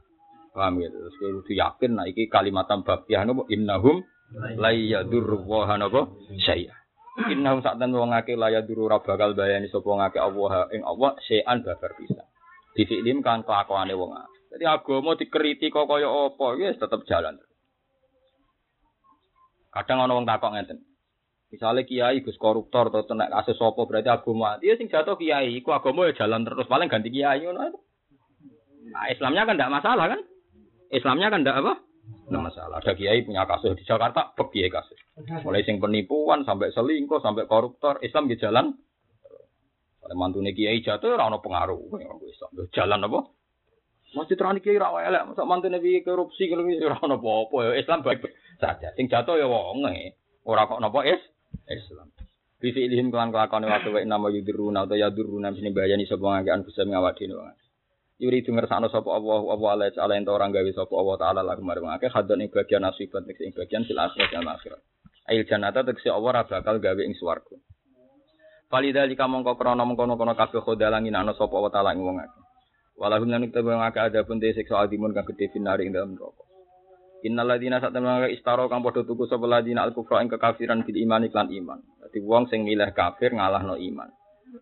[0.56, 0.88] Paham ya?
[0.88, 4.08] Terus kudu yakin nah iki kalimat baqiyah napa innahum
[4.56, 6.16] la yadurru wa apa?
[6.48, 6.87] Saya.
[7.18, 11.18] Innahum sak ten wong akeh la yadurru ra bakal bayani sapa ngake Allah ing Allah
[11.26, 12.22] sean babar bisa
[12.78, 14.14] disiklim kan kelakuane wong
[14.54, 17.36] Jadi agama dikeriti kok kaya apa, ya tetep jalan.
[19.76, 20.80] Kadang ana wong takok ngeten.
[21.52, 24.56] Misalnya kiai gus koruptor atau tenak kasus apa berarti agama.
[24.64, 27.76] Dia sing jatuh kiai, iku agama ya jalan terus paling ganti kiai ngono
[28.88, 30.22] Nah, Islamnya kan tidak masalah kan?
[30.96, 31.74] Islamnya kan tidak apa?
[32.08, 32.84] Tidak masalah.
[32.84, 35.00] Ada kiai punya kasus di Jakarta, bek kiai kasus.
[35.48, 38.76] Mulai sing penipuan sampai selingkuh sampai koruptor, Islam di jalan
[40.16, 42.50] mantune kiai jatuh ora ono pengaruh Islam.
[42.72, 43.20] Jalan apa?
[44.16, 48.00] Masjid terani kiai ra elek, masa mantune piye korupsi kalau ora ono apa-apa ya Islam
[48.08, 48.24] baik
[48.56, 48.96] saja.
[48.96, 50.16] Sing jatuh ya wonge.
[50.48, 51.20] Ora kok napa is
[51.68, 52.08] Islam.
[52.58, 56.88] Bi fi'lihim kelan kelakone waktu wa nama yudiruna atau yaduruna sini bayani sapa ngakean bisa
[56.88, 57.67] ngawak wong.
[58.18, 61.62] Yuri itu ngersakno sapa Allah Allah ala ta'ala ento orang gawe sapa Allah taala lagu
[61.62, 64.82] marang akeh hadon ing bagian nasibat ing bagian fil akhirat dan akhirat.
[65.30, 67.62] Ail jannata tegese Allah ora gawe ing swarga.
[68.74, 72.44] Falida jika mongko krono mengkono kono kabeh khodalangi nano sapa wa taala ing wong akeh.
[72.98, 76.42] Walahum lan kita wong akeh ada pun siksa adimun kang gedhe finari ing dalam neraka.
[77.22, 81.30] Innal ladina temen istaro kang padha tuku sapa ladina al kufra ing kekafiran bil iman
[81.30, 81.86] iklan iman.
[82.02, 84.10] Dadi wong sing milih kafir ngalahno iman.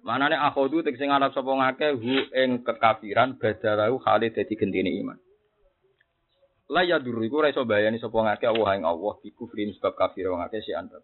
[0.05, 5.17] Manane akhodu tek sing ngarep sapa ngake hu ing kekafiran badalahu khalid dadi gendine iman.
[6.73, 9.93] La ya duru iku ora iso bayani sapa ngake Allah ing Allah bi kufrin sebab
[9.93, 10.97] kafir wong akeh si anta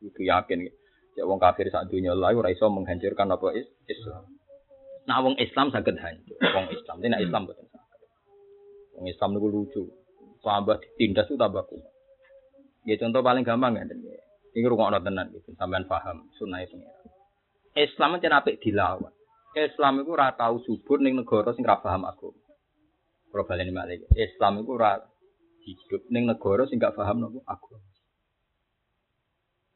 [0.00, 0.68] Itu yakin.
[1.12, 3.46] Ya wong kafir saat dunia lalu ora menghancurkan apa
[3.88, 4.24] Islam.
[5.04, 6.38] Nah wong Islam saged hancur.
[6.40, 7.68] Wong Islam ini Islam betul.
[8.96, 9.82] Wong Islam niku lucu.
[10.42, 11.86] Tambah ditindas itu tambah kuat.
[12.82, 13.86] Ya contoh paling gampang ya.
[14.52, 17.01] Ini rungokno tenan gitu, sampean paham sunah pengiran.
[17.72, 19.12] Islam itu apik dilawan.
[19.52, 22.40] Islam itu ora tau subur ning negara sing ora paham agama.
[23.32, 24.04] Kalau balen malik.
[24.12, 25.00] Islam itu ora
[25.64, 27.84] hidup ning negara sing gak paham nopo agama.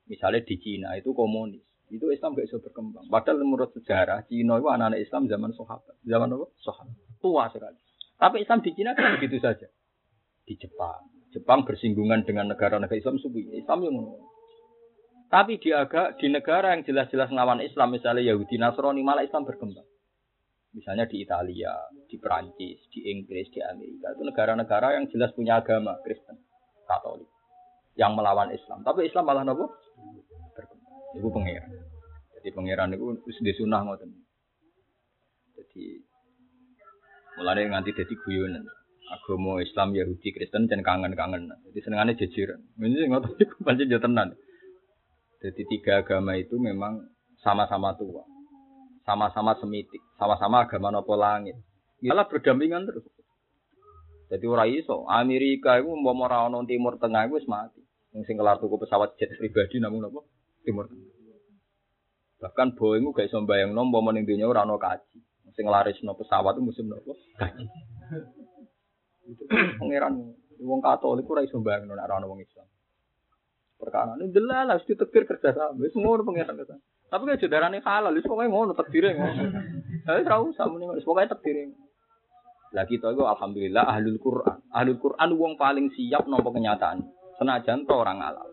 [0.06, 3.10] Misalnya di Cina itu komunis, itu Islam gak bisa berkembang.
[3.10, 6.46] Padahal menurut sejarah Cina itu anak-anak Islam zaman sahabat, zaman apa?
[6.62, 6.96] Sahabat.
[7.18, 7.78] Tua sekali.
[8.16, 9.66] Tapi Islam di Cina kan begitu saja.
[10.46, 13.96] Di Jepang, Jepang bersinggungan dengan negara-negara Islam subuh Islam yang
[15.26, 19.86] tapi di agak di negara yang jelas-jelas ngelawan Islam misalnya Yahudi Nasrani malah Islam berkembang.
[20.70, 21.72] Misalnya di Italia,
[22.04, 24.12] di Perancis, di Inggris, di Amerika.
[24.12, 26.36] Itu negara-negara yang jelas punya agama Kristen,
[26.84, 27.26] Katolik.
[27.96, 28.84] Yang melawan Islam.
[28.84, 29.72] Tapi Islam malah nopo?
[31.16, 31.72] Itu pengiran.
[32.36, 34.12] Jadi pengiran itu sudah sunnah ngoten.
[35.56, 35.84] Jadi
[37.40, 38.68] mulai nganti jadi guyonan.
[39.06, 41.50] Agama Islam, Yahudi, Kristen dan kangen-kangen.
[41.72, 42.60] Jadi senengannya jajaran.
[42.78, 44.36] Ini ngoten iku pancen yo tenan.
[45.42, 47.04] Jadi tiga agama itu memang
[47.44, 48.24] sama-sama tua
[49.06, 51.54] sama-sama semitik, sama-sama agama nopo langit.
[52.02, 53.06] Malah berdampingan terus.
[54.26, 57.78] Jadi ora iso, Amerika itu mau ora timur tengah itu mati.
[58.10, 60.26] Yang sing kelar tuku pesawat jet pribadi namun nopo
[60.66, 61.14] timur tengah.
[62.42, 65.22] Bahkan Boeing gak iso mbayangno umpama ning donya ora ono kaji.
[65.54, 67.14] Sing nglarisno pesawat itu musim nopo?
[67.38, 67.64] Kaji.
[69.78, 70.14] Pangeran
[70.58, 72.66] wong Katolik ora iso mbayangno nek ora ono wong Islam.
[73.76, 75.84] Perkara ini delal harus ditekir kerja sama.
[75.92, 76.82] Semua orang pengiran ke sana.
[77.06, 79.42] Tapi kayak jodarane halal, wis pokoke ngono takdire ngono.
[80.08, 81.76] Lah ora usah muni wis pokoke takdire.
[82.72, 84.58] Lah kita itu alhamdulillah ahlul Quran.
[84.72, 87.04] Ahlul Quran wong paling siap nampa kenyataan.
[87.36, 88.48] Senajan to orang halal.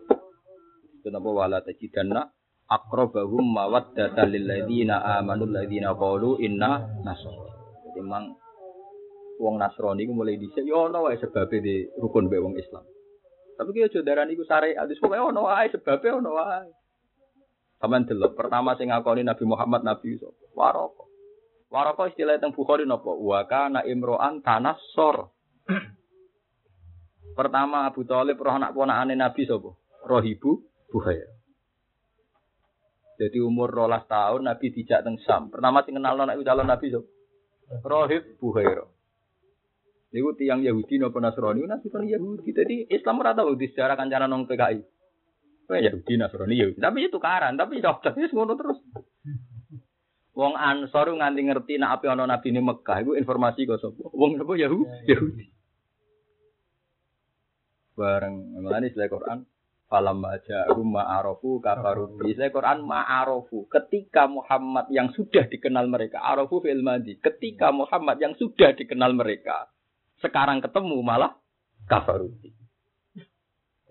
[1.00, 2.28] Kenapa wala tajidanna
[2.68, 7.48] aqrabahum mawaddatan lil ladzina amanu ladzina qalu inna nasara.
[7.90, 8.36] Jadi memang
[9.38, 12.86] wong Nasrani mulai dhisik ya ono wae sebabe di rukun be wong Islam.
[13.54, 16.70] Tapi kaya jodaran iku syariat, wis pokoke ono wae sebabe ono wae.
[17.78, 20.44] Sampeyan delok, pertama sing ngakoni Nabi Muhammad Nabi sapa?
[20.56, 21.04] Waraka.
[21.68, 23.12] Waraka istilah teng Bukhari napa?
[23.12, 25.34] Wa kana imro'an tanassor.
[27.38, 29.74] Pertama Abu Thalib roh anak ponakane Nabi sapa?
[30.06, 31.34] Rohibu Buhair.
[33.18, 35.50] Jadi umur rolas tahun Nabi dijak teng Sam.
[35.50, 37.10] Pertama sing kenal anak calon Nabi sapa?
[37.82, 38.93] Rohib Buhair.
[40.14, 41.66] Niku tiang Yahudi napa Nasrani?
[41.66, 42.54] Nabi kan Yahudi.
[42.54, 44.78] Jadi Islam ora tau di sejarah kancanan nang PKI.
[45.66, 46.66] Oh ya Yahudi Nasrani ya.
[46.78, 48.78] Tapi itu karan, tapi dokter itu ngono terus.
[50.38, 54.06] Wong Ansor nganti ngerti nak apa ana nabi ini Mekah iku informasi kok sapa?
[54.14, 55.10] Wong apa Yahudi?
[55.10, 55.44] Yahudi.
[57.94, 59.38] Bareng mengenai istilah Quran
[59.86, 66.82] Falam baca ma'arofu kafaru Istilah Quran ma'arofu Ketika Muhammad yang sudah dikenal mereka Arofu fil
[66.82, 69.70] madi Ketika Muhammad yang sudah dikenal mereka
[70.24, 71.36] Sekarang ketemu malah
[71.84, 72.32] kafaru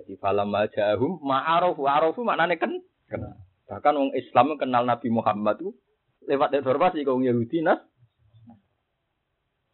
[0.03, 2.75] jadi falam majahum ma'arofu arofu maknanya kan
[3.07, 3.39] kenal.
[3.69, 5.71] Bahkan orang Islam kenal Nabi Muhammad itu
[6.27, 7.79] lewat informasi kaum Yahudi nas.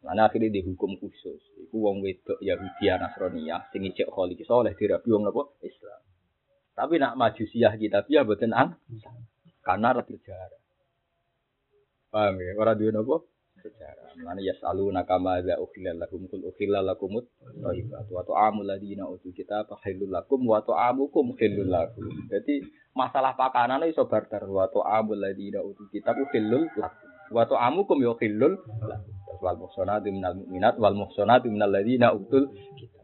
[0.05, 1.41] Mana akhirnya dihukum khusus.
[1.67, 6.01] Iku wong wedok Yahudi Nasrani ya, sing ijek kholi soleh dirabi wong napa Islam.
[6.77, 8.79] Tapi nak maju siah kita biar boten ang
[9.65, 10.61] karena berjarak.
[12.13, 12.53] Paham ya?
[12.55, 13.25] Ora duwe napa?
[13.61, 14.15] Sejarah.
[14.23, 19.31] Mana ya selalu nakama ada ukhilal lakum kul ukhilal lakumut thayyibat wa ta'amul ladina utul
[19.31, 22.07] kita halul lakum wa ta'amukum halul lakum.
[22.31, 22.63] Jadi
[22.95, 27.07] masalah pakanan iso barter wa ta'amul ladina utul kita halul lakum.
[27.29, 29.13] Wa ta'amukum yo halul lakum.
[29.39, 32.99] Wal muhsanatu minal mu'minat wal muhsanatu minal ladina utul kita.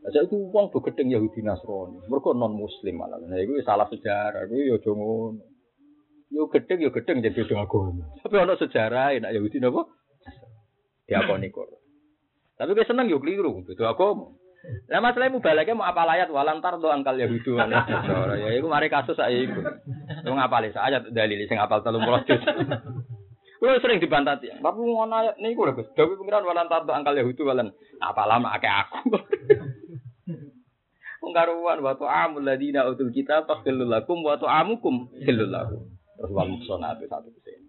[0.00, 2.00] Aja itu uang begedeng Yahudi Nasrani.
[2.08, 3.20] Mereka non Muslim malah.
[3.20, 4.48] Nah itu salah sejarah.
[4.48, 5.49] Itu ya jangan
[6.30, 8.06] Yo gedeng yo gedeng jadi beda agama.
[8.22, 9.82] Tapi ono sejarah enak Yahudi napa?
[11.10, 11.66] Diakoni kok.
[12.54, 14.30] Tapi gue seneng yo keliru beda agama.
[14.92, 17.82] Lah masalahmu balake mau apa layat walantar do angkal Yahudi wala.
[18.36, 19.64] Ya iku mari kasus saya iku.
[20.28, 22.42] Wong apale ayat dalil sing apal 30 juz.
[23.60, 24.56] Kulo sering dibantah ya.
[24.60, 25.88] Tapi ngono ayat niku lho Gus.
[25.96, 27.72] Dawi pengiran walantar do angkal Yahudi walan.
[28.00, 29.16] Apa lama akeh aku.
[31.20, 35.99] Wong karuan wa ta'amul ladina utul kitab faqilul lakum wa ta'amukum hilul lakum.
[36.20, 37.68] Terus wal muhsanat satu ke sini.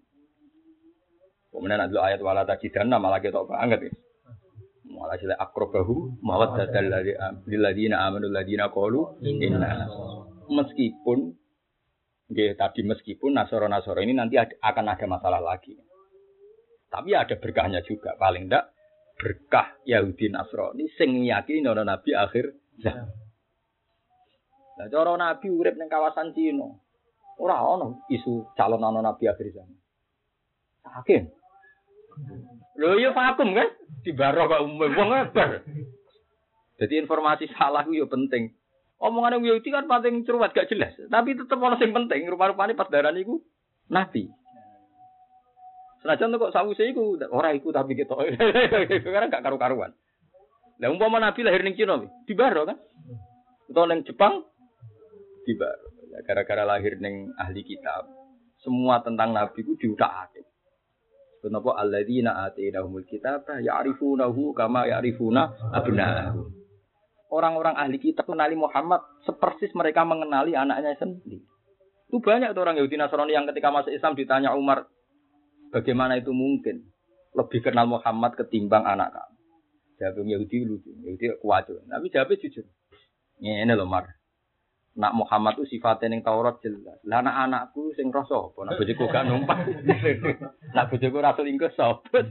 [1.48, 3.92] Kemudian ada ayat wala tajidanna malah kita banget ya.
[4.92, 6.92] Malah sila akrobahu mawat dadal
[7.48, 9.88] ladina amanu ladina qalu inna
[10.52, 11.40] meskipun
[12.32, 15.76] Oke, tadi meskipun Nasoro-Nasoro ini nanti ada, akan ada masalah lagi.
[16.88, 18.16] Tapi ada berkahnya juga.
[18.16, 18.72] Paling tidak
[19.20, 23.12] berkah Yahudi Nasrani sing yakini nono Nabi akhir zaman.
[24.80, 26.72] Nah, cara Nabi urip ning kawasan Cina.
[27.42, 29.78] Ora ono isu calon anak nabi akhir zaman.
[30.86, 31.22] Yakin.
[32.78, 33.66] Lho ya vakum kan?
[34.06, 35.10] Di baro kok umum wong.
[36.78, 38.54] Jadi informasi salah itu ya penting.
[39.02, 42.22] Omongan yang Yahudi kan paling cerewet gak jelas, tapi tetap ono sing penting.
[42.30, 43.42] Rupa-rupanya pas darah niku
[43.90, 44.30] nabi.
[46.02, 48.14] Senajan kok sawu saya iku ora iku tapi kita
[49.02, 49.90] karena gak karu-karuan.
[50.78, 52.78] Lah umpama nabi lahir ning Cina di Baro kan?
[53.70, 54.46] Atau ning Jepang
[55.46, 56.01] di Baro.
[56.12, 58.04] Ya, gara-gara lahir neng ahli kitab,
[58.60, 60.44] semua tentang Nabi itu diutak-atik.
[61.40, 66.52] Kenapa alladzina atainahumul kitab ya'rifunahu kama ya'rifuna abna'ahum.
[67.32, 71.40] Orang-orang ahli kitab mengenali Muhammad sepersis mereka mengenali anaknya sendiri.
[72.06, 74.84] Itu banyak tuh orang Yahudi Nasrani yang ketika masuk Islam ditanya Umar,
[75.72, 76.92] Bagaimana itu mungkin?
[77.32, 79.36] Lebih kenal Muhammad ketimbang anak kamu.
[79.96, 81.64] Jawab Yahudi lucu, Yahudi kuat.
[81.64, 82.68] Tapi jawabnya jujur.
[83.40, 84.04] Ini loh Mar.
[84.92, 87.00] Nak Muhammad itu sifatnya yang Taurat jelas.
[87.08, 88.68] Lah anak anakku sing roh sapa?
[88.68, 89.64] Nak bojoku gak numpak.
[90.76, 92.28] nak bojoku ra selingkuh sapa?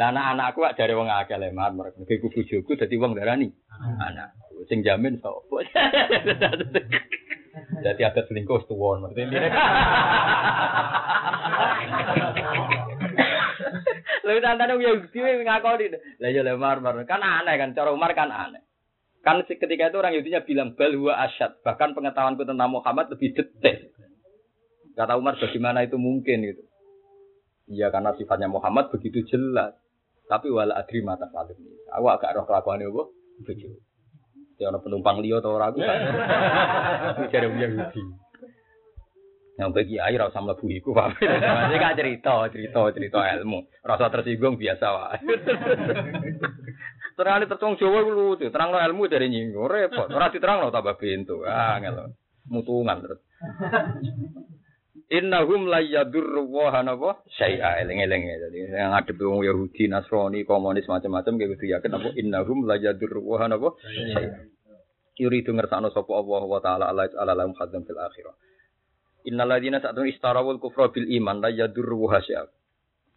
[0.00, 2.08] Lah anak anakku gak jare wong akeh lemar mereka.
[2.08, 3.52] Iku bojoku dadi wong darani.
[4.00, 4.32] Anak
[4.64, 5.44] sing jamin sapa?
[7.84, 9.52] Jadi ada selingkuh tuwon maksudnya.
[14.24, 15.84] Lalu tantane Yahudi ngakoni.
[16.16, 18.71] Lah ya lemar kan aneh kan cara Umar kan aneh.
[19.22, 21.62] Kan ketika itu orang Yahudinya bilang bal huwa asyad.
[21.62, 23.94] Bahkan pengetahuanku tentang Muhammad lebih detail.
[24.98, 26.62] Kata Umar bagaimana itu mungkin gitu.
[27.70, 29.78] Iya karena sifatnya Muhammad begitu jelas.
[30.26, 31.78] Tapi wala adri mata salim ini.
[31.94, 33.14] Aku agak roh kelakuan itu.
[33.46, 33.78] Begitu.
[34.58, 35.98] Ya ada penumpang liyo atau ragu kan.
[37.22, 38.02] Bicara Yahudi.
[39.52, 41.22] Yang bagi air rasa mlebu iku Pak.
[41.70, 43.68] Ini kan cerita, cerita, cerita ilmu.
[43.84, 45.18] Rasa tersinggung biasa wae.
[47.12, 50.08] Terang tertung Jawa iku lucu, terang ilmu dari nyinggung repot.
[50.08, 51.44] Ora diterang lo tambah pintu.
[51.44, 52.16] Ah ngelo.
[52.48, 53.20] Mutungan terus.
[55.12, 58.22] Innahum la yadurru wa hanapa syai'a eling-eling
[58.72, 63.36] yang ngadep wong Yahudi, Nasrani, komunis macam-macam kayak gitu yakin apa innahum la yadurru wa
[63.44, 64.48] hanapa syai'a.
[65.20, 68.32] Yuridu ngersakno sapa Allah wa taala ala ala lahum khadzam fil akhirah.
[69.28, 72.48] Innal ladzina sa'atun istarawul kufra bil iman la yadurru syai'a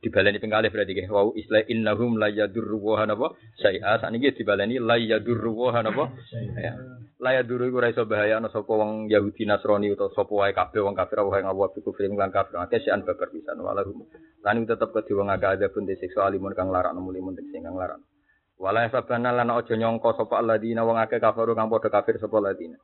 [0.05, 1.09] dibaleni pengkalih berarti nggih.
[1.09, 3.33] Wau istilah innahum la yadurru wa napa?
[3.57, 3.97] Syai'a.
[3.97, 6.13] Sakniki dibaleni la yadurru wa napa?
[6.61, 6.77] Ya.
[7.17, 10.93] La yadurru ora iso bahaya ana sapa wong Yahudi Nasrani utawa sapa wae kabeh wong
[10.93, 12.61] kafir wae ngawa biku film lan kafir.
[12.61, 14.05] Akeh sian babar pisan walahum.
[14.45, 17.73] Lan tetep kedhe wong agak ada pun disiksa alimun kang larak nemu limun sing kang
[17.73, 17.97] larak
[18.55, 22.79] wala sabana lan aja nyangka sapa alladzina wong akeh kafaru kang padha kafir sapa alladzina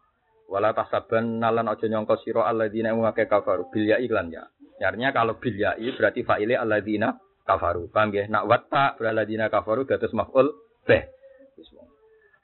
[0.52, 3.72] wala tasaban nalan aja nyangka sira alladzina wong akeh kafaru.
[3.72, 4.44] Bil ya iklan ya
[4.82, 7.14] Artinya kalau bilyai berarti fa'ile alladzina
[7.46, 7.90] kafaru.
[7.94, 8.26] Paham ya?
[8.26, 10.50] Nak watta alladzina kafaru dados maf'ul
[10.86, 11.06] bih.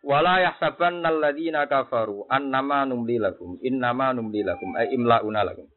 [0.05, 5.67] Wala yahsaban alladzina kafaru annama numli lakum innama numli lakum ay imlauna lakum.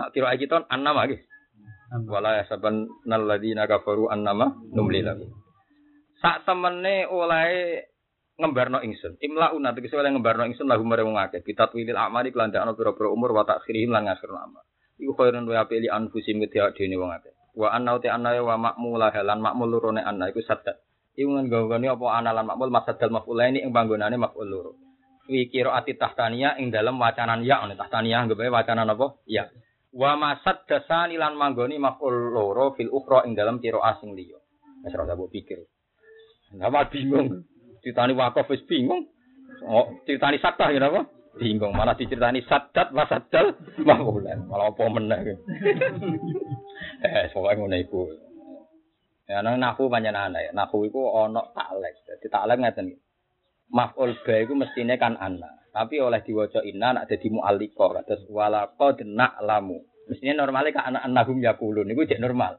[0.00, 1.20] Nak kira kita annama nggih.
[2.08, 5.30] Wala yahsaban alladzina kafaru annama numli lakum.
[6.20, 7.48] Sak temene oleh
[8.40, 9.20] ngembarno ingsun.
[9.20, 11.44] Imlauna tegese oleh ngembarno ingsun lahum marang akeh.
[11.44, 14.64] Bitatwilil amali kelandakno pira-pira umur wa takhirihim lan ngakhirna amal
[15.00, 17.32] iku khairun wa apik li anfusim kedhe dene wong akeh.
[17.56, 20.78] Wa anna uti anna wa makmula halan makmul lurone anna iku sadat
[21.18, 24.72] iku nggone apa ana lan makmul masadal maf'ula ini ing panggonane maf'ul loro
[25.26, 29.20] fi qiraati tahtania ing dalem wacanan ya ne tahtania nggawe wacanan apa?
[29.28, 29.50] Ya.
[29.90, 34.38] Wa masad dasani lan manggoni maf'ul loro fil ukhra ing dalem qiraah sing liya.
[34.86, 35.60] Wis ora mbok pikir.
[36.56, 37.46] Nama bingung,
[37.84, 39.06] ditani wakaf wis bingung.
[39.62, 41.06] Oh, ditani sakta ya apa?
[41.38, 43.54] Bingung malah diceritani sadat wasadal
[43.86, 45.18] mahulan malah apa meneh
[47.04, 48.02] eh pokoknya ngono iku.
[49.30, 51.94] Ya nang nahu panjenengan ya nahu iku ana taklek.
[52.02, 52.86] Dadi taklek ngeten
[53.70, 55.48] maf'ul ba iku mestine kan ana.
[55.70, 58.02] Tapi oleh diwaca inna nak dadi mu'alliqa.
[58.02, 59.78] Kados wala qad na'lamu.
[60.10, 62.58] Mestine normale kan anak annahum yaqulun niku jek normal.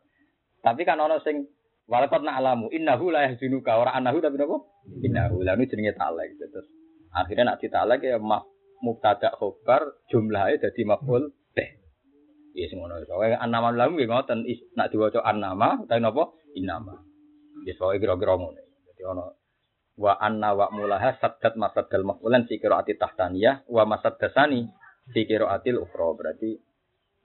[0.63, 1.51] Tapi kan ana sing
[1.91, 2.71] wala qad na'lamu.
[2.71, 3.75] Innahu la yahzunuka.
[3.75, 4.63] Ora annahu tapi napa?
[5.03, 5.43] Innahu.
[5.43, 6.39] Lalu jenenge taklek.
[6.39, 6.71] Terus
[7.11, 8.47] akhirnya nak ditalek ya maf
[8.81, 11.69] mubtada khobar jumlahnya jadi maf'ul teh.
[12.57, 13.15] Ya ngono iso.
[13.15, 14.43] Wae annama lamu nggih ngoten
[14.75, 16.23] nak diwaca annama utawi napa
[16.57, 16.99] innama.
[17.63, 18.59] Ya soe kira-kira ngono.
[18.59, 19.25] Dadi ana
[20.01, 24.67] wa anna wa mulaha saddat masaddal maf'ulan fi qiraati tahtaniyah wa masaddasani
[25.15, 26.11] fi qiraatil ukhra.
[26.17, 26.59] Berarti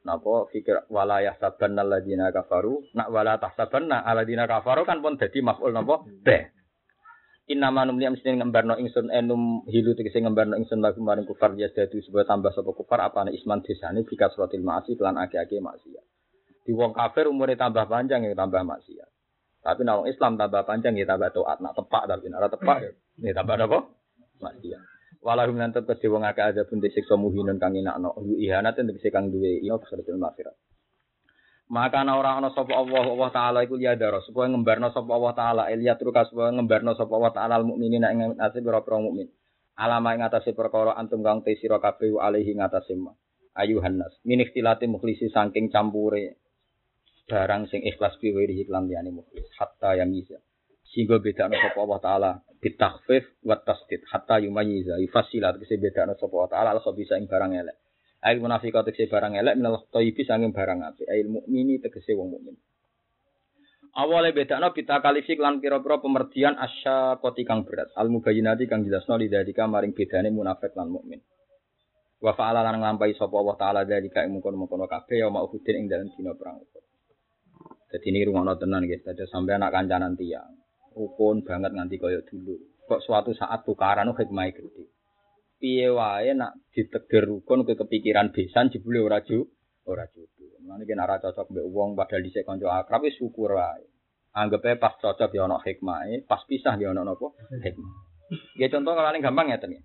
[0.06, 5.74] napa fikir wala yahsabanna alladziina kafaru nak wala tahsabanna alladziina kafaru kan pun dadi maf'ul
[5.74, 6.55] napa teh.
[7.46, 11.70] Inna manum liyam sini ngembarno ingsun enum hilu tegese ngembarno ingsun lagu maring kufar ya
[11.70, 16.04] dadi sebuah tambah sapa kufar apane isman desane bikas rotil maasi lan ake-ake maksiat.
[16.66, 19.10] Di wong kafir umure tambah panjang ya tambah maksiat.
[19.62, 21.62] Tapi nek Islam tambah panjang ya tambah taat.
[21.62, 22.78] Nak tepak tapi nek tepak
[23.22, 23.78] ya tambah apa?
[24.42, 24.82] Maksiat.
[25.22, 28.10] Walahum lan tetep wong akeh ada pun disiksa muhinun kang inakno.
[28.42, 30.54] Ihanat tegese kang duwe iya kesadaran akhirat.
[31.66, 35.34] Maka ana ora ana sapa Allah Allah taala iku ya daro supaya ngembarno sapa Allah
[35.34, 39.26] taala Elia truka supaya ngembarno sapa Allah taala mukminin ing atase pira-pira mukmin.
[39.74, 43.10] Alama ing atase perkara antum kang te sira kabeh alihi ing atase ma.
[43.90, 46.38] Nas min ikhtilati mukhlisi saking campure
[47.26, 50.38] barang sing ikhlas fi wiri iklan liyane mukhlis hatta yamiza.
[50.86, 52.30] Sehingga bedakno sapa Allah taala
[52.62, 57.58] bitakhfif wa tasdid hatta yumayyiza yufasilat kese bedakno sapa Allah taala al khabisa ing barang
[57.58, 57.74] elek.
[58.24, 61.06] Ail munafiqat tegese barang elek minal thayyibi sanging barang apik.
[61.08, 62.56] Ail mukmini tegese wong mukmin.
[63.96, 67.92] Awale bedakno kita kalifik lan pira-pira pemerdian asya koti kang berat.
[67.96, 71.20] Al mubayyinati kang jelasno lidadika maring bedane munafik lan mukmin.
[72.20, 75.86] Wa fa'ala lan nglampahi sapa Allah taala dari kae mungkon-mungkon kabeh ya mau hudin ing
[75.88, 76.84] dalem dina perang Uhud.
[77.92, 80.52] Dadi ini rumono tenan guys, dadi sampe anak kancanan tiang.
[80.96, 82.56] Rukun banget nganti kaya dulu.
[82.88, 84.95] Kok suatu saat tukaran hikmah gede.
[85.56, 89.48] Piye wae nak ditegir rukun ke kepikiran besan jebule ora ju
[89.88, 90.60] ora jodoh.
[90.60, 93.86] Mulane kena ora cocok mbek wong padahal dhisik kanca akrab wis syukur wae.
[94.36, 97.32] Anggap pas cocok ya ana hikmah, pas pisah ya ana napa?
[97.56, 97.92] Hikmah.
[98.60, 99.80] Ya contoh kalau gampang ya ya.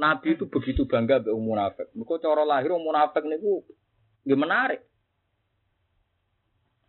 [0.00, 1.86] Nabi itu begitu bangga mbek wong munafik.
[1.94, 3.62] Mergo cara lahir wong munafik niku
[4.26, 4.80] nggih menarik.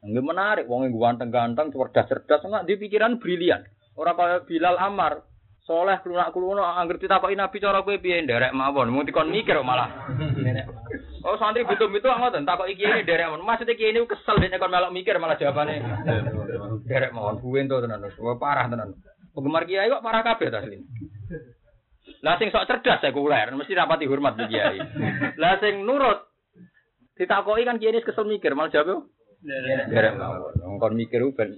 [0.01, 3.61] Nggih menarik wong yang ganteng-ganteng, cerdas-cerdas, enggak di pikiran brilian.
[3.93, 5.21] Ora kaya Bilal Ammar,
[5.71, 9.87] soleh klunak kluno angger ditakoki Nabi cara kowe piye nderek mawon, mung dikon mikir malah.
[11.23, 12.07] Oh santri butuh itu
[12.43, 13.47] takok iki ini derek mawon.
[13.47, 15.79] Maksudnya iki ini kesel dene kon melok mikir malah jawabane
[16.91, 17.39] derek mawon.
[17.39, 18.03] Buwen to tenan.
[18.03, 18.99] Wah parah tenan.
[19.31, 20.83] Penggemar kiai kok parah kabeh ta asline.
[22.19, 24.77] Lah sing sok cerdas sekuler mesti rapati hormat di kiai.
[25.39, 26.27] Lah sing nurut
[27.15, 29.07] ditakoki kan kiai kesel mikir malah jawab
[29.87, 30.83] Derek mawon.
[30.83, 31.55] Kon mikir ben.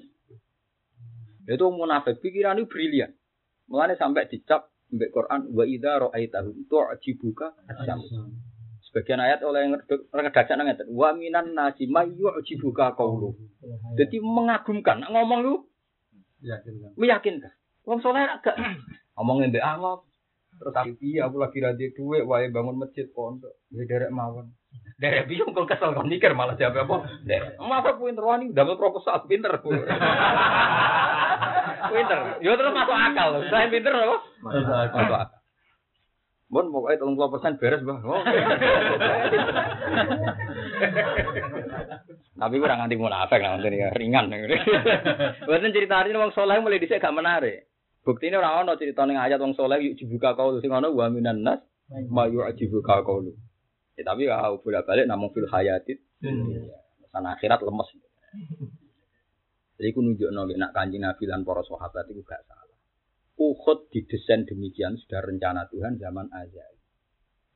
[1.50, 3.12] Itu munafik pikiran itu brilian.
[3.74, 8.06] Mulane sampai dicap mbek Quran wa idza ra'aitahu tu'jibuka asyam.
[8.86, 9.66] Sebagian ayat oleh
[10.14, 10.94] ngedadak nang ngeten.
[10.94, 13.34] Wa minan nasi may yu'jibuka qawlu.
[13.98, 15.02] Jadi mengagumkan.
[15.02, 15.54] Nak ngomong lu
[16.46, 16.94] meyakinkan.
[17.02, 17.54] Meyakinkan.
[17.90, 18.54] Wong saleh agak
[19.18, 20.06] ngomong mbek Allah.
[20.54, 23.58] Terus aku iya aku lagi radi duit wae bangun masjid pondok.
[23.74, 24.54] Ya derek mawon.
[25.02, 27.10] Derek bingung kok kesel kon mikir malah jawab apa?
[27.26, 27.58] Derek.
[27.58, 29.58] Masa pinter wani dapat proposal pinter.
[31.92, 32.20] pinter.
[32.40, 33.30] Yo terus masuk akal.
[33.52, 34.18] Saya pinter apa?
[34.46, 35.28] Masuk akal.
[36.54, 37.98] Bon, pokoknya tolong puluh persen beres, bah.
[38.06, 38.22] Oh.
[42.38, 44.30] Tapi kurang nganti munafik lah, nanti ringan.
[45.50, 47.66] Bukan cerita ini wong soleh mulai disek gak menarik.
[48.06, 50.94] Bukti ini orang ono cerita nih ayat wong soleh yuk dibuka kau lu, sing ono
[50.94, 51.64] wa minan nas,
[52.12, 53.34] ma yuk dibuka kau lu.
[53.98, 56.06] Ya, tapi ya bolak balik namun fil hayatit,
[57.10, 57.90] sana akhirat lemes.
[59.84, 62.80] Jadi aku nunjuk nongak nak kanji nabi dan para sahabat itu gak salah.
[63.36, 66.80] Uhud didesain demikian sudah rencana Tuhan zaman azali.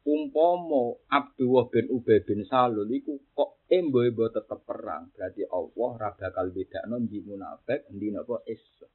[0.03, 5.07] Umpomo Abdullah bin Ubay bin Salul iku kok embo-embo tetep perang.
[5.15, 8.91] Berarti Allah ra bakal bedakno ndi munafik, ndi napa Islam.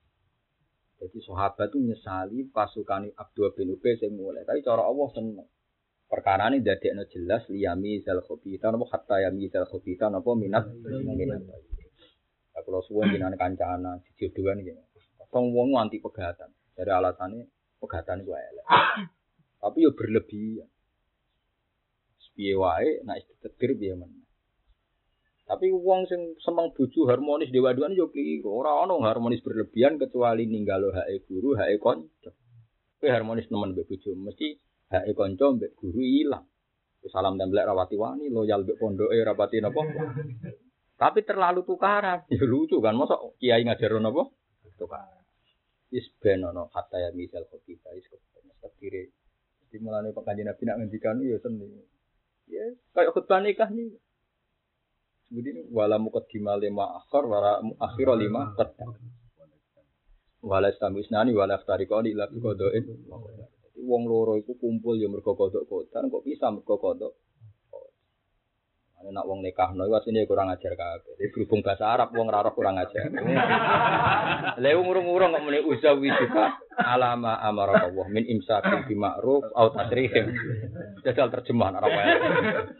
[1.00, 4.44] Jadi sahabat itu nyesali pasukan Abdullah bin Ubay sing mulai.
[4.44, 5.48] Tapi cara Allah seneng.
[6.04, 11.71] Perkara ini dadekno jelas liyami zal khobita napa hatta yami zal khobita minat minat.
[12.62, 14.72] Kalau suwun jenengan kancana dijodohan iki.
[15.32, 16.50] Wong wong anti pegatan.
[16.72, 17.44] Dari alasannya
[17.82, 18.66] pegatan gue elek.
[19.60, 20.68] Tapi yo berlebihan.
[22.32, 24.24] Piye wae nek ditetir piye men.
[25.44, 28.48] Tapi wong sing semang bojo harmonis dewa-dewan yo keliru.
[28.48, 32.32] Ora ono harmonis berlebihan kecuali ninggalo hake guru, hake kanca.
[32.96, 34.56] Kowe harmonis nemen mbek bojo, mesti
[34.88, 36.48] hake kanca mbek guru ilang.
[37.12, 39.82] Salam templek rawati wani, loyal mbek pondoke rapati napa.
[40.96, 42.26] Tapi terlalu tukaran.
[42.32, 44.28] Ya lucu kan, masa kiai ngajar napa?
[44.78, 45.22] Tukaran.
[45.92, 49.12] Is ben ono kata ya misal kok kita is kok kiri.
[49.68, 51.68] Di mulane Pak Kanjeng Nabi nak ngendikan ya seni.
[52.48, 52.64] Ya
[52.96, 53.92] kayak khutbah nikah nih.
[55.32, 58.96] Jadi wala muqaddimah lima akhir wala akhir lima qadam.
[60.44, 62.84] Wala istamisnani wala iftariqani ila biqadain.
[63.80, 67.12] Wong loro iku kumpul ya mergo kodok kodan kok bisa mergo kodok
[69.10, 71.18] nak wong nikah no, aslinya kurang ajar kabeh.
[71.18, 73.10] Jadi berhubung bahasa Arab, wong raro kurang ajar.
[74.62, 80.32] Lewu murung-murung kok muni uzawi juga alama amara Allah min imsakin bi ma'ruf au tasrihim.
[81.04, 82.14] Jajal terjemahan Arab wae.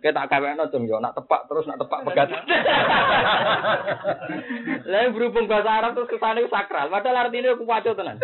[0.01, 2.29] Kita tak kawekno cung yo nak tepak terus nak tepak pegat.
[4.89, 8.17] Lewu berhubung bahasa Arab terus kesane sakral, padahal artinya aku waco tenan.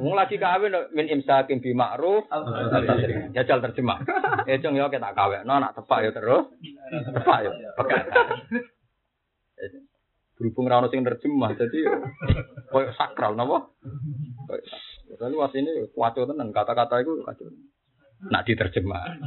[0.00, 3.30] Wong lagi kawin min imsakin bi ma'ruf au tasrihim.
[3.36, 4.02] Jajal terjemah.
[4.50, 6.44] Eh cung yo kita kawekno nak tepak yo terus.
[6.90, 8.04] Tepak yo pegat.
[10.34, 11.78] Berhubung rano sing terjemah, jadi
[12.74, 13.70] koyo sakral napa?
[15.14, 17.44] Lalu was ini kuaco tenan kata-kata itu kuaco.
[18.24, 19.20] Nak diterjemah.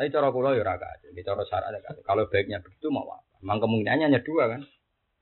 [0.00, 1.12] Tapi cara kula ya ora kaje.
[1.12, 3.20] Ini cara syarat ya Kalau baiknya begitu mau apa?
[3.44, 4.64] Memang kemungkinannya hanya dua kan.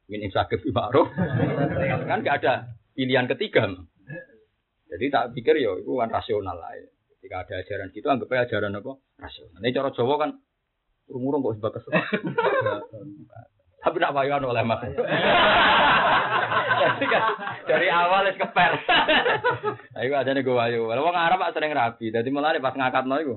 [0.07, 1.11] Min imsakif ma'ruf.
[2.07, 3.67] kan gak ada pilihan ketiga.
[4.93, 6.87] Jadi tak pikir ya itu kan rasional lah ya.
[7.17, 8.93] Ketika ada ajaran gitu aja ajaran apa?
[9.19, 9.59] Rasional.
[9.65, 10.31] Ini cara Jawa kan
[11.11, 11.83] urung-urung kok sebatas.
[13.83, 14.83] Tapi nak bayar oleh mas.
[16.83, 17.23] Jadi kan
[17.67, 18.73] dari awal es keper.
[19.99, 20.87] Ayo aja nih gue wayu.
[20.87, 22.15] Kalau orang Arab sering rapi.
[22.15, 23.37] Jadi malah pas ngangkat no itu.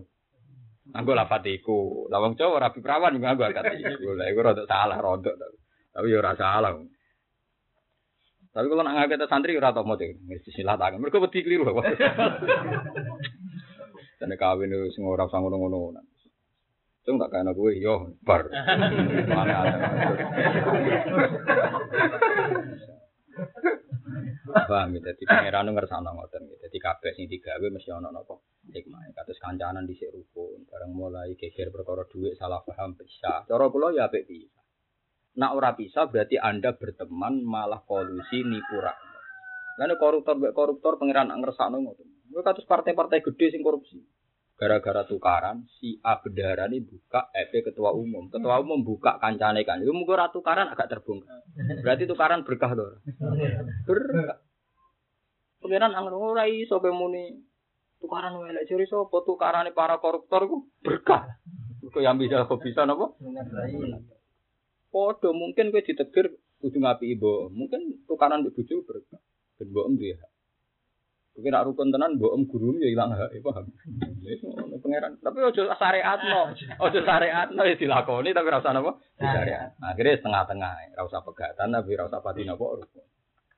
[0.94, 2.06] Anggo lafatiku.
[2.14, 4.14] Lawang cowok rapi perawan juga anggo angkat iku.
[4.14, 5.34] Lah iku rada salah rodok.
[5.94, 6.78] Tapi ya ora salah.
[8.54, 10.14] Tapi kalau nak ngangkat santri ora tau mote.
[10.14, 11.02] Tangan.
[11.02, 11.66] Mereka wedi keliru.
[14.16, 16.00] Dan kawin itu semua orang sang ngono-ngono.
[17.06, 18.50] Cung tak kena gue yo bar.
[19.30, 19.78] Mana ada.
[24.66, 26.58] Paham ya, jadi pangeran ngersano ngoten ya.
[26.66, 28.42] Jadi kabeh sing digawe mesti ana napa
[28.74, 29.14] hikmah.
[29.14, 33.46] Kados kancanan dhisik rukun, bareng mulai geger perkara dhuwit salah paham bisa.
[33.46, 34.66] Cara kula ya apik bisa.
[35.38, 39.14] Nak ora bisa berarti Anda berteman malah kolusi nipu rakyat.
[39.84, 42.08] Lalu koruptor koruptor pangeran ngersano ngoten.
[42.32, 44.02] Mereka kados partai-partai gede sing korupsi.
[44.56, 48.32] Gara-gara tukaran, si A ini buka EP ketua umum.
[48.32, 49.84] Ketua umum buka kancane kan.
[49.84, 51.44] Itu mungkin tukaran agak terbongkar.
[51.84, 53.04] Berarti tukaran berkah dong.
[53.84, 54.40] Berkah.
[55.60, 57.36] Pengiran angin ora iso muni
[58.00, 61.42] tukaran welek jari sapa tukarane para koruptor ku berkah.
[61.82, 63.12] Kok yang bisa kok bisa napa?
[64.94, 66.32] Podo mungkin kowe ditegur
[66.64, 67.52] kudu ngapi ibu.
[67.52, 69.20] Mungkin tukaran di bojo berkah.
[69.60, 70.20] Ben mbok dia.
[71.36, 73.68] Kowe nak rukun tenan mbok em guru ya ilang hak, paham.
[74.24, 75.20] Wis ngono pangeran.
[75.20, 76.42] Tapi ojo syariatno.
[76.80, 78.96] Ojo syariatno ya dilakoni tapi ora usah napa?
[79.20, 79.76] Syariat.
[79.84, 83.06] Akhirnya setengah-tengah, ora usah pegatan tapi ora usah pati napa rukun.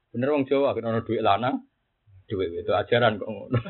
[0.10, 1.62] Bener wong Jawa kena ono dhuwit lanang,
[2.28, 3.58] Duit itu ajaran kok ngono.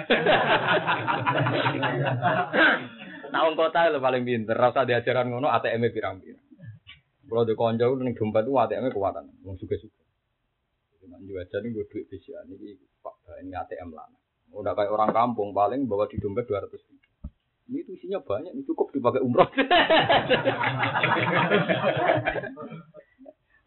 [3.27, 6.47] Nah, wong kota lho paling pinter, rasa diajaran ngono ATM-e pirang-pirang.
[7.27, 9.99] Kalau di konco ning dompet itu ATM-e kuatan, wong suka-suka.
[11.03, 12.55] Cuman juga jadi gue duit bisa ini
[12.96, 12.96] pak
[13.43, 14.07] ini ATM lah.
[14.55, 17.07] Udah kayak orang kampung paling bawa di dompet dua ratus ribu.
[17.67, 19.51] Ini tuh isinya banyak, ini cukup dipakai umroh.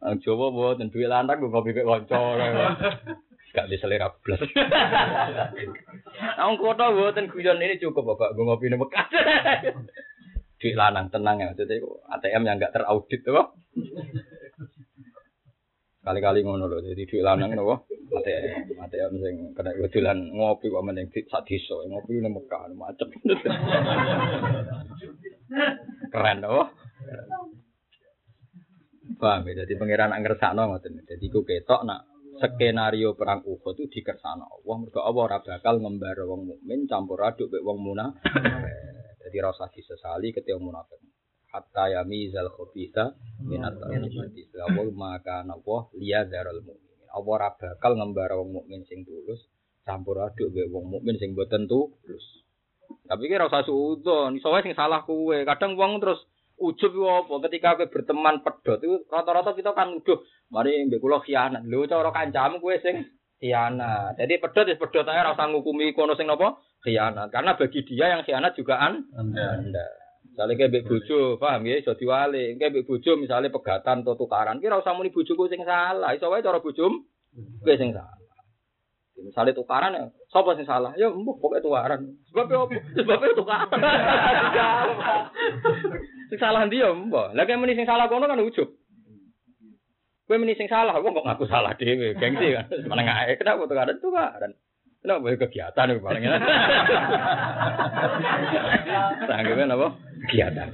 [0.00, 2.40] Coba buat duit lantak gue ngopi ke konco.
[3.52, 4.40] Gak bisa selera blas.
[6.40, 9.06] Nang kota mboten guyon ini cukup Bapak, gue ngopi Mekah.
[10.60, 13.52] Di lanang tenang ya, jadi ATM yang gak teraudit tuh.
[16.00, 17.52] Kali-kali ngono lho, jadi di lanang
[18.10, 23.08] nopo ATM, ATM sing kena kebetulan ngopi kok meneng sak desa, ngopi nang Mekah macet.
[26.10, 26.66] Keren loh.
[29.20, 31.06] Paham ya, jadi pangeran ngersakno ngoten.
[31.06, 32.10] Jadi ku ketok nak
[32.40, 37.52] skenario perang Uhud itu dikersana Allah mergo Allah ora bakal ngembar wong mukmin campur aduk
[37.52, 38.32] mek wong munafik.
[39.20, 40.98] Jadi rasa disesali ketika munafik.
[41.50, 43.12] Hatta yamizal khabitha
[43.44, 44.54] minat tayyibati.
[44.56, 46.89] Allah maka Allah liyadzarul mukmin.
[47.10, 49.42] Allah ora bakal ngembar wong mukmin sing tulus
[49.82, 52.24] campur aduk mek wong mukmin sing boten tulus.
[53.06, 55.42] Tapi ki ora usah suudon, iso sing salah kuwe.
[55.46, 56.22] Kadang wong terus
[56.60, 60.20] ujub apa ketika kowe berteman pedot itu rata-rata kita kan udah
[60.52, 61.64] mari mbek kula khianat.
[61.66, 63.06] Lho cara kancamu kowe sing
[63.40, 64.18] khianat.
[64.18, 66.60] Jadi pedot wis pedot ae ora usah ngukumi kono sing napa?
[66.84, 67.32] Khianat.
[67.34, 69.99] Karena bagi dia yang khianat juga an anda
[70.30, 72.56] Misalnya kayak bek bojo, paham ya, iso diwali.
[72.56, 76.14] Kayak bek bojo misalnya pegatan atau tukaran, kira usah muni bojoku sing salah.
[76.16, 76.92] Iso wae cara bojom,
[77.64, 78.16] kowe sing salah.
[79.20, 80.96] Misalnya tukaran ya, siapa sing salah?
[80.96, 82.00] Ya, mbok pokoknya tukaran.
[82.32, 82.72] Sebabnya apa?
[82.96, 83.68] Sebabnya tukaran.
[86.30, 87.36] Sing salah ndi ya mbok.
[87.36, 88.70] Lah meni sing salah kono kan ujub.
[90.24, 92.70] Kowe meni sing salah, kok kok ngaku salah dhewe, gengsi kan.
[92.86, 94.54] Mana ngae kenapa tuh kan.
[95.00, 96.40] Kenapa ya kegiatan itu paling enak.
[99.32, 99.88] Tanggungnya apa?
[100.28, 100.68] Kegiatan.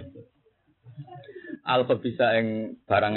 [1.67, 3.15] Al bisa yang barang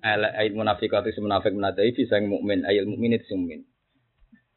[0.00, 3.68] elek ayat munafikat itu munafik munafik bisa yang mukmin ayat mukmin itu mukmin.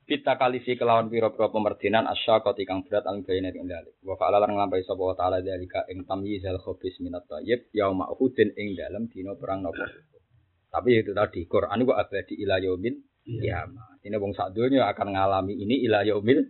[0.10, 4.58] kita kalifi kelawan pira-pira pemerdinan asyaqati kang berat al bayinat ing dalik wa fa'ala lan
[4.58, 9.38] nglampahi sapa wa taala dalika ing tamyizal khabis minat thayyib yauma uhudin ing dalam dina
[9.38, 9.86] perang nopo
[10.74, 12.98] tapi itu tadi Quran itu abadi ila yaumil
[13.38, 14.02] kiamat.
[14.02, 16.42] Ini wong sak donya akan ngalami ini ila yaumil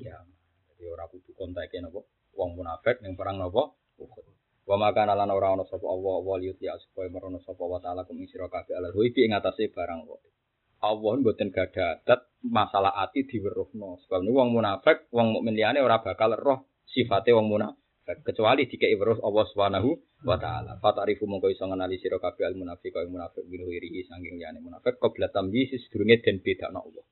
[0.00, 0.38] kiamat.
[0.72, 4.26] Jadi ora kudu konteke nopo wong munafik ning perang nopo Uhud.
[4.64, 8.16] Wa maka lan ora ana sapa Allah wa liyuti supaya merono sapa wa taala kum
[8.24, 10.28] sira kabeh ala ruhi ing barang wae
[10.84, 14.04] Allah mboten gada adat masalah ati diweruhno.
[14.04, 18.92] Sebab niku wong munafik, wong mukmin liyane ora bakal roh sifate wong munafik kecuali dikei
[19.00, 19.90] weruh Allah Subhanahu
[20.28, 20.76] wa taala.
[20.78, 25.32] Fatarifu mongko iso ngenali sira kabeh al munafik kaya munafik wiri saking liyane munafik qabla
[25.32, 27.04] tamyiz sedurunge den bedakno Allah.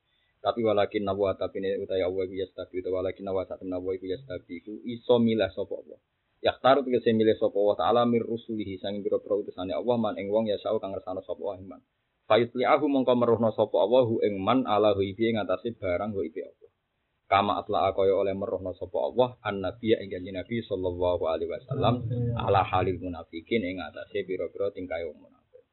[0.43, 4.59] Tapi walakin nawa tapi ne Allah iku yastabi utawa walakin nawa sak nawa iku yastabi
[4.61, 5.97] iku iso milah sapa Allah.
[6.43, 10.51] Yaktaru tegese milih sapa Allah taala mir rusulihi sanging pira-pira utusane Allah man ing wong
[10.51, 11.81] ya sau kang ngersano sapa Allah iman.
[12.27, 16.62] Fayutli'ahu mongko meruhna sapa Allah hu ing man ala huibi ing atase barang huibi Allah.
[17.33, 22.05] Kama atla kaya oleh meruhna sapa Allah an nabi ing kanjeng Nabi sallallahu alaihi wasallam
[22.37, 25.65] ala halil munafikin ing atase pira-pira tingkah wong munafik.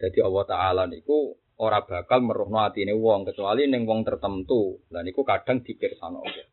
[0.00, 4.80] Jadi Allah taala niku ora bakal meruhna atine wong kecuali ning wong tertentu.
[4.88, 6.48] Lah niku kadang dipirsani Allah.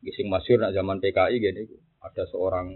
[0.00, 1.62] Gising masyur nak zaman PKI gini
[2.00, 2.72] ada seorang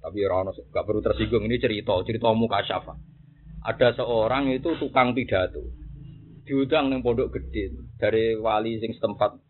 [0.00, 2.96] tapi orang gak perlu tersinggung ini cerita cerita muka syafa
[3.60, 5.60] ada seorang itu tukang pidato
[6.48, 9.49] diundang neng pondok gede dari wali sing setempat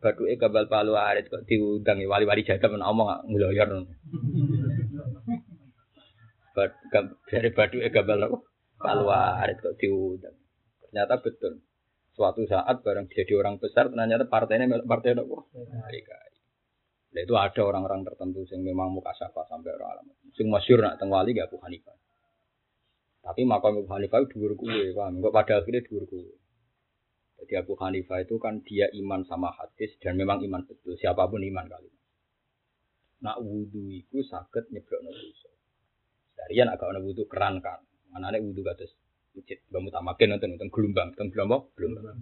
[0.00, 3.68] batu e kabal palu arit kok diundang wali-wali jaga men omong ngeloyor
[7.30, 8.38] dari badu eh gambal apa?
[8.80, 10.36] Keluar kok diundang.
[10.88, 11.62] Ternyata betul.
[12.16, 15.36] Suatu saat bareng jadi orang besar ternyata partainya partai apa?
[15.54, 16.30] PKI.
[17.10, 20.04] Nah, itu ada orang-orang tertentu yang memang muka syafa sampai orang alam.
[20.30, 21.96] Sing masyur nak tengwali gak Abu Hanifah.
[23.26, 25.18] Tapi makam Abu Hanifah dhuwur kuwe, paham?
[25.18, 26.38] Enggak pada akhirnya dhuwur kuwe.
[27.40, 30.92] Jadi Abu Hanifah itu kan dia iman sama hadis dan memang iman betul.
[31.00, 31.90] Siapa pun iman kali.
[33.24, 35.50] Nak wudhu itu sakit nyeblok dosa.
[36.36, 37.80] Darian agak ana wudhu keran kan.
[38.12, 38.92] Mana ada wudhu kados
[39.30, 42.18] Ujit, bangun tamakin nonton nonton gelombang, nonton gelombang, gelombang.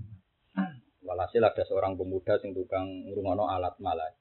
[1.00, 4.12] Walhasil ada seorang pemuda yang tukang ngurungono alat malah.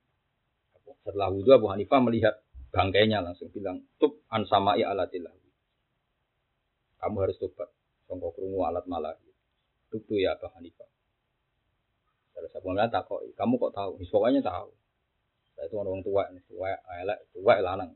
[1.04, 2.40] Setelah wudhu Abu Hanifah melihat
[2.72, 5.36] bangkainya langsung bilang, Tub ansamai alatillah.
[7.04, 7.68] Kamu harus tobat.
[8.08, 9.20] Songkok kerungu alat malah.
[9.88, 10.90] Tub tuh ya Abu Hanifah.
[12.36, 13.08] Terus Abu Hanifah tak
[13.38, 13.92] kamu kok tahu?
[14.04, 14.70] Pokoknya tahu.
[15.58, 16.70] Saya itu orang tua, tua,
[17.02, 17.92] elek, tua, lanang.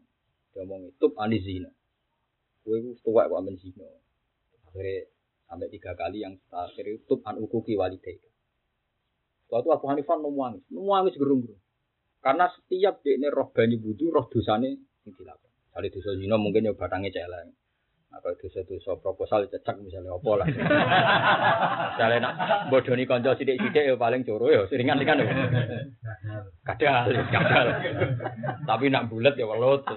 [0.52, 1.70] Dia ngomong, Tub anizina.
[2.66, 3.86] Kue tua kok amin zina.
[4.70, 5.06] Akhirnya
[5.46, 8.30] sampai tiga kali yang terakhir itu an ukuki walidayka.
[9.52, 11.60] Waktu Abu Hanifah numuangis, numuangis gerung-gerung.
[12.22, 15.52] Karena setiap dia ini roh banyu budu, roh dosane yang dilakukan.
[15.74, 17.52] Kali dosa zina mungkin ya batangnya celeng.
[18.12, 20.48] Apa dosa-dosa proposal cecak misalnya apa lah.
[21.96, 22.36] Misalnya nak
[22.68, 25.32] bodoni konco sidik-sidik ya paling coro ya seringan-ringan ya.
[26.68, 27.68] Kadal, kadal.
[28.68, 29.88] Tapi nak bulat ya welut.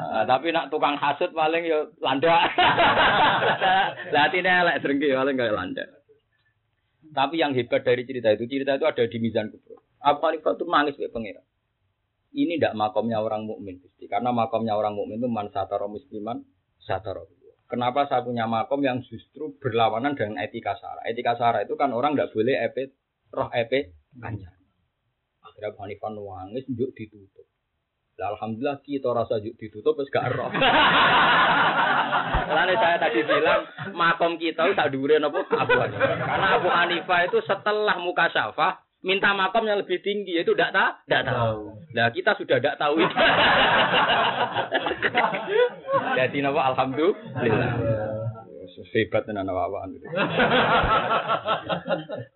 [0.00, 2.40] Uh, tapi nak tukang hasut paling ya landak.
[4.16, 5.88] Lah atine elek drengki paling kayak landak.
[7.12, 9.82] Tapi yang hebat dari cerita itu, cerita itu ada di Mizan Kubro.
[10.00, 11.42] Abu Hanifah itu nangis kayak pengira.
[12.30, 16.46] Ini tidak makomnya orang mukmin, karena makomnya orang mukmin itu man sataro musliman
[16.78, 17.26] sataro.
[17.70, 21.06] Kenapa saya punya makom yang justru berlawanan dengan etika sara?
[21.06, 22.98] Etika sara itu kan orang tidak boleh epet
[23.30, 24.58] roh epet kanjar.
[25.38, 26.10] Akhirnya Abu Hanifah
[26.66, 27.46] yuk ditutup.
[28.18, 30.50] Lah alhamdulillah kita rasa ditutup wis gak roh.
[32.50, 33.62] Lalu saya tadi bilang
[33.94, 36.26] makom kita tak dhuwure napa Abu Hanifah.
[36.26, 40.92] Karena Abu Hanifah itu setelah muka syafah minta makom yang lebih tinggi itu tidak tahu,
[41.08, 41.72] tidak tahu.
[41.96, 43.16] Nah kita sudah tidak tahu itu.
[46.20, 47.72] Jadi napa alhamdulillah.
[48.70, 50.06] Hebat tenan awak-awakan gitu.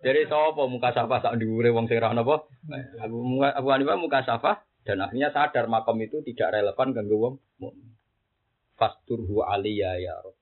[0.03, 2.45] Jadi sapa muka syafah sak dhuwure wong sing ra napa?
[3.01, 7.95] Abu Hanifah muka syafah dan akhirnya sadar makom itu tidak relevan ganggu wong mukmin.
[8.75, 10.37] Fasturhu aliyya ya Rabb.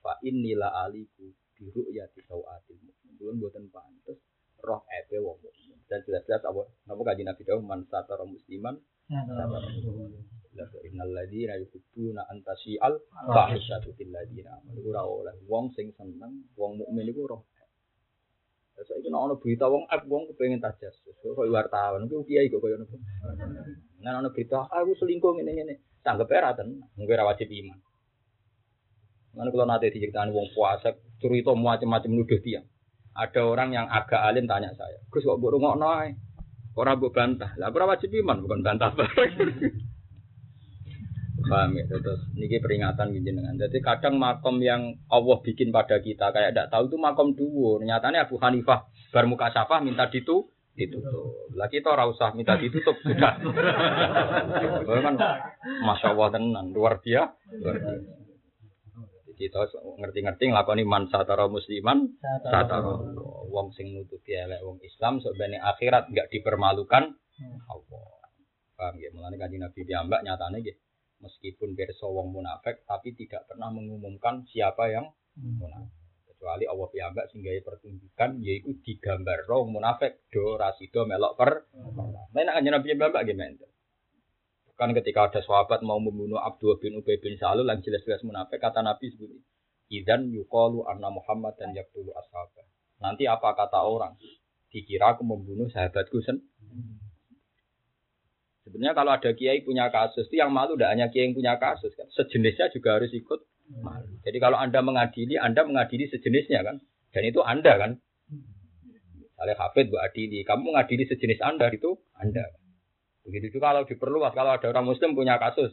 [0.00, 3.12] Fa innila aliku bi ru'yati sawatil mukmin.
[3.20, 4.23] Belum buatan pantes
[4.64, 5.78] roh ebe wong mukmin.
[5.84, 9.68] Dan jelas-jelas apa napa kanjeng Nabi dawuh man satara musliman satara
[10.86, 12.94] Innal ladzina yuhibbuna an tasi'al
[13.26, 17.42] fahisyatu fil ladzina amanu ora oleh wong sing seneng wong mukmin iku roh
[18.74, 20.98] saya kira ono berita wong app wong kepengen tajas.
[21.22, 22.98] So kok wartawan ku kiai kok koyo nopo.
[24.02, 25.74] Nah ono berita aku selingkuh ngene ngene.
[26.02, 27.78] Tanggep era ten, mungkin ora wajib iman.
[29.34, 32.66] Mana kalau nanti diceritakan wong puasa, cerita macam-macam nuduh tiang.
[33.14, 35.86] Ada orang yang agak alim tanya saya, Gus kok burung ngono
[36.74, 37.54] Orang buat bantah.
[37.54, 38.90] Lah ora wajib iman bukan bantah.
[41.44, 43.54] Paham ya, terus niki peringatan dengan.
[43.54, 47.78] Jadi kadang makom yang Allah bikin pada kita kayak tidak tahu itu makom dulu.
[47.84, 51.52] Nyatanya Abu Hanifah bar muka syafah minta ditu ditutup.
[51.54, 53.38] Lah kita ora usah minta ditutup sudah.
[55.04, 55.14] kan
[55.84, 57.38] masya Allah tenan luar biasa.
[57.60, 58.23] Luar biasa.
[59.34, 59.66] Kita
[60.00, 62.06] ngerti-ngerti nglakoni man satara musliman
[62.42, 62.80] satara.
[63.50, 67.04] wong sing nutupi elek wong Islam sebenarnya akhirat enggak dipermalukan.
[67.70, 68.06] Allah.
[68.74, 69.10] Paham ya?
[69.14, 70.76] Mulane kanjeng Nabi piyambak nyatane nggih
[71.22, 75.06] meskipun berso wong munafik tapi tidak pernah mengumumkan siapa yang
[75.38, 75.62] hmm.
[75.62, 75.94] munafik.
[76.34, 81.70] Kecuali Allah piyambak sehingga pertunjukan yaitu digambar wong munafik do rasido melok per.
[82.34, 83.73] Main aja nabi piyambak gimana
[84.74, 88.82] kan ketika ada sahabat mau membunuh Abdul bin Ubay bin Salul yang jelas-jelas munafik kata
[88.82, 89.30] Nabi sebut
[89.90, 92.66] idan yukalu anna Muhammad dan yaktulu ashabah
[92.98, 94.18] nanti apa kata orang
[94.74, 96.42] dikira aku membunuh sahabatku sen
[98.64, 101.92] Sebenarnya kalau ada kiai punya kasus, itu yang malu tidak hanya kiai yang punya kasus
[102.00, 102.08] kan.
[102.16, 103.44] Sejenisnya juga harus ikut
[103.84, 104.08] malu.
[104.24, 106.80] Jadi kalau Anda mengadili, Anda mengadili sejenisnya kan.
[107.12, 108.00] Dan itu Anda kan.
[109.20, 112.48] Misalnya Hafid Bu Adili, kamu mengadili sejenis Anda itu Anda.
[113.24, 115.72] Begitu juga kalau diperluas, kalau ada orang Muslim punya kasus,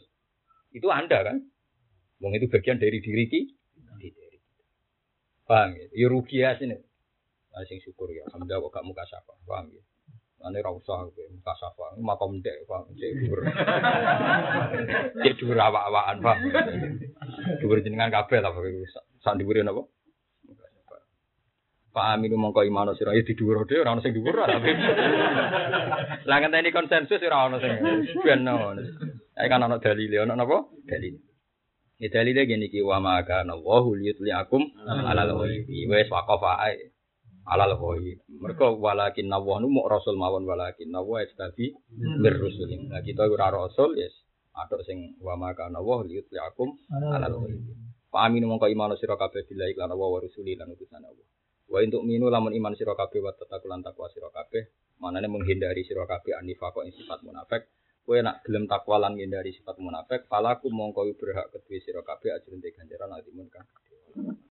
[0.72, 1.36] itu Anda kan.
[2.24, 3.62] Wong itu bagian dari diri kita.
[5.44, 5.86] Paham ya?
[5.92, 6.78] Ya rugi ya sini.
[7.52, 9.36] Nah, sing syukur ya, alhamdulillah kok gak muka siapa.
[9.44, 9.82] Paham ya?
[10.42, 12.90] Ane ra usah muka safa, makom dek, Pak.
[12.98, 13.46] Cek dhuwur.
[15.22, 16.36] Cek dhuwur awak-awakan, Pak.
[17.62, 18.54] Dhuwur jenengan kabeh Pak.
[19.22, 19.86] Sak dhuwure napa?
[21.92, 24.72] Pak Aminu mongko imano sira ya dhuwur dhewe ora ono sing dhuwur tapi.
[26.24, 27.72] Lah ngenteni konsensus ora ono sing
[28.24, 28.80] ben ono.
[29.36, 30.72] Ae kan ono dalile ono napa?
[30.88, 31.20] Dalil.
[32.00, 35.84] Ya dalile gini ki wa maka nawahu liyutliakum alal ghaibi.
[35.84, 36.96] Wis waqafa ae.
[37.44, 38.24] Alal ghaib.
[38.40, 42.88] Mergo walakin nawanu mu rasul mawon walakin nawa istabi bir rusulin.
[42.88, 44.16] Lah kita ora rasul yes.
[44.56, 46.72] Atok sing wa maka nawahu liyutliakum
[47.12, 47.68] alal ghaibi.
[48.08, 51.28] Pak Aminu mongko imano sira kabeh billahi lan wa rusuli lan utusan Allah.
[51.70, 56.04] Wa untuk minu lamun iman sira kabeh wa tatakulan takwa sira kabeh, manane menghindari sira
[56.08, 57.62] kabeh anifaqo ing sifat munafik.
[58.02, 62.58] Kowe nak gelem takwa lan menghindari sifat munafik, palaku mongko berhak kedue sira kabeh ajrun
[62.58, 63.66] te ganjaran atimun kang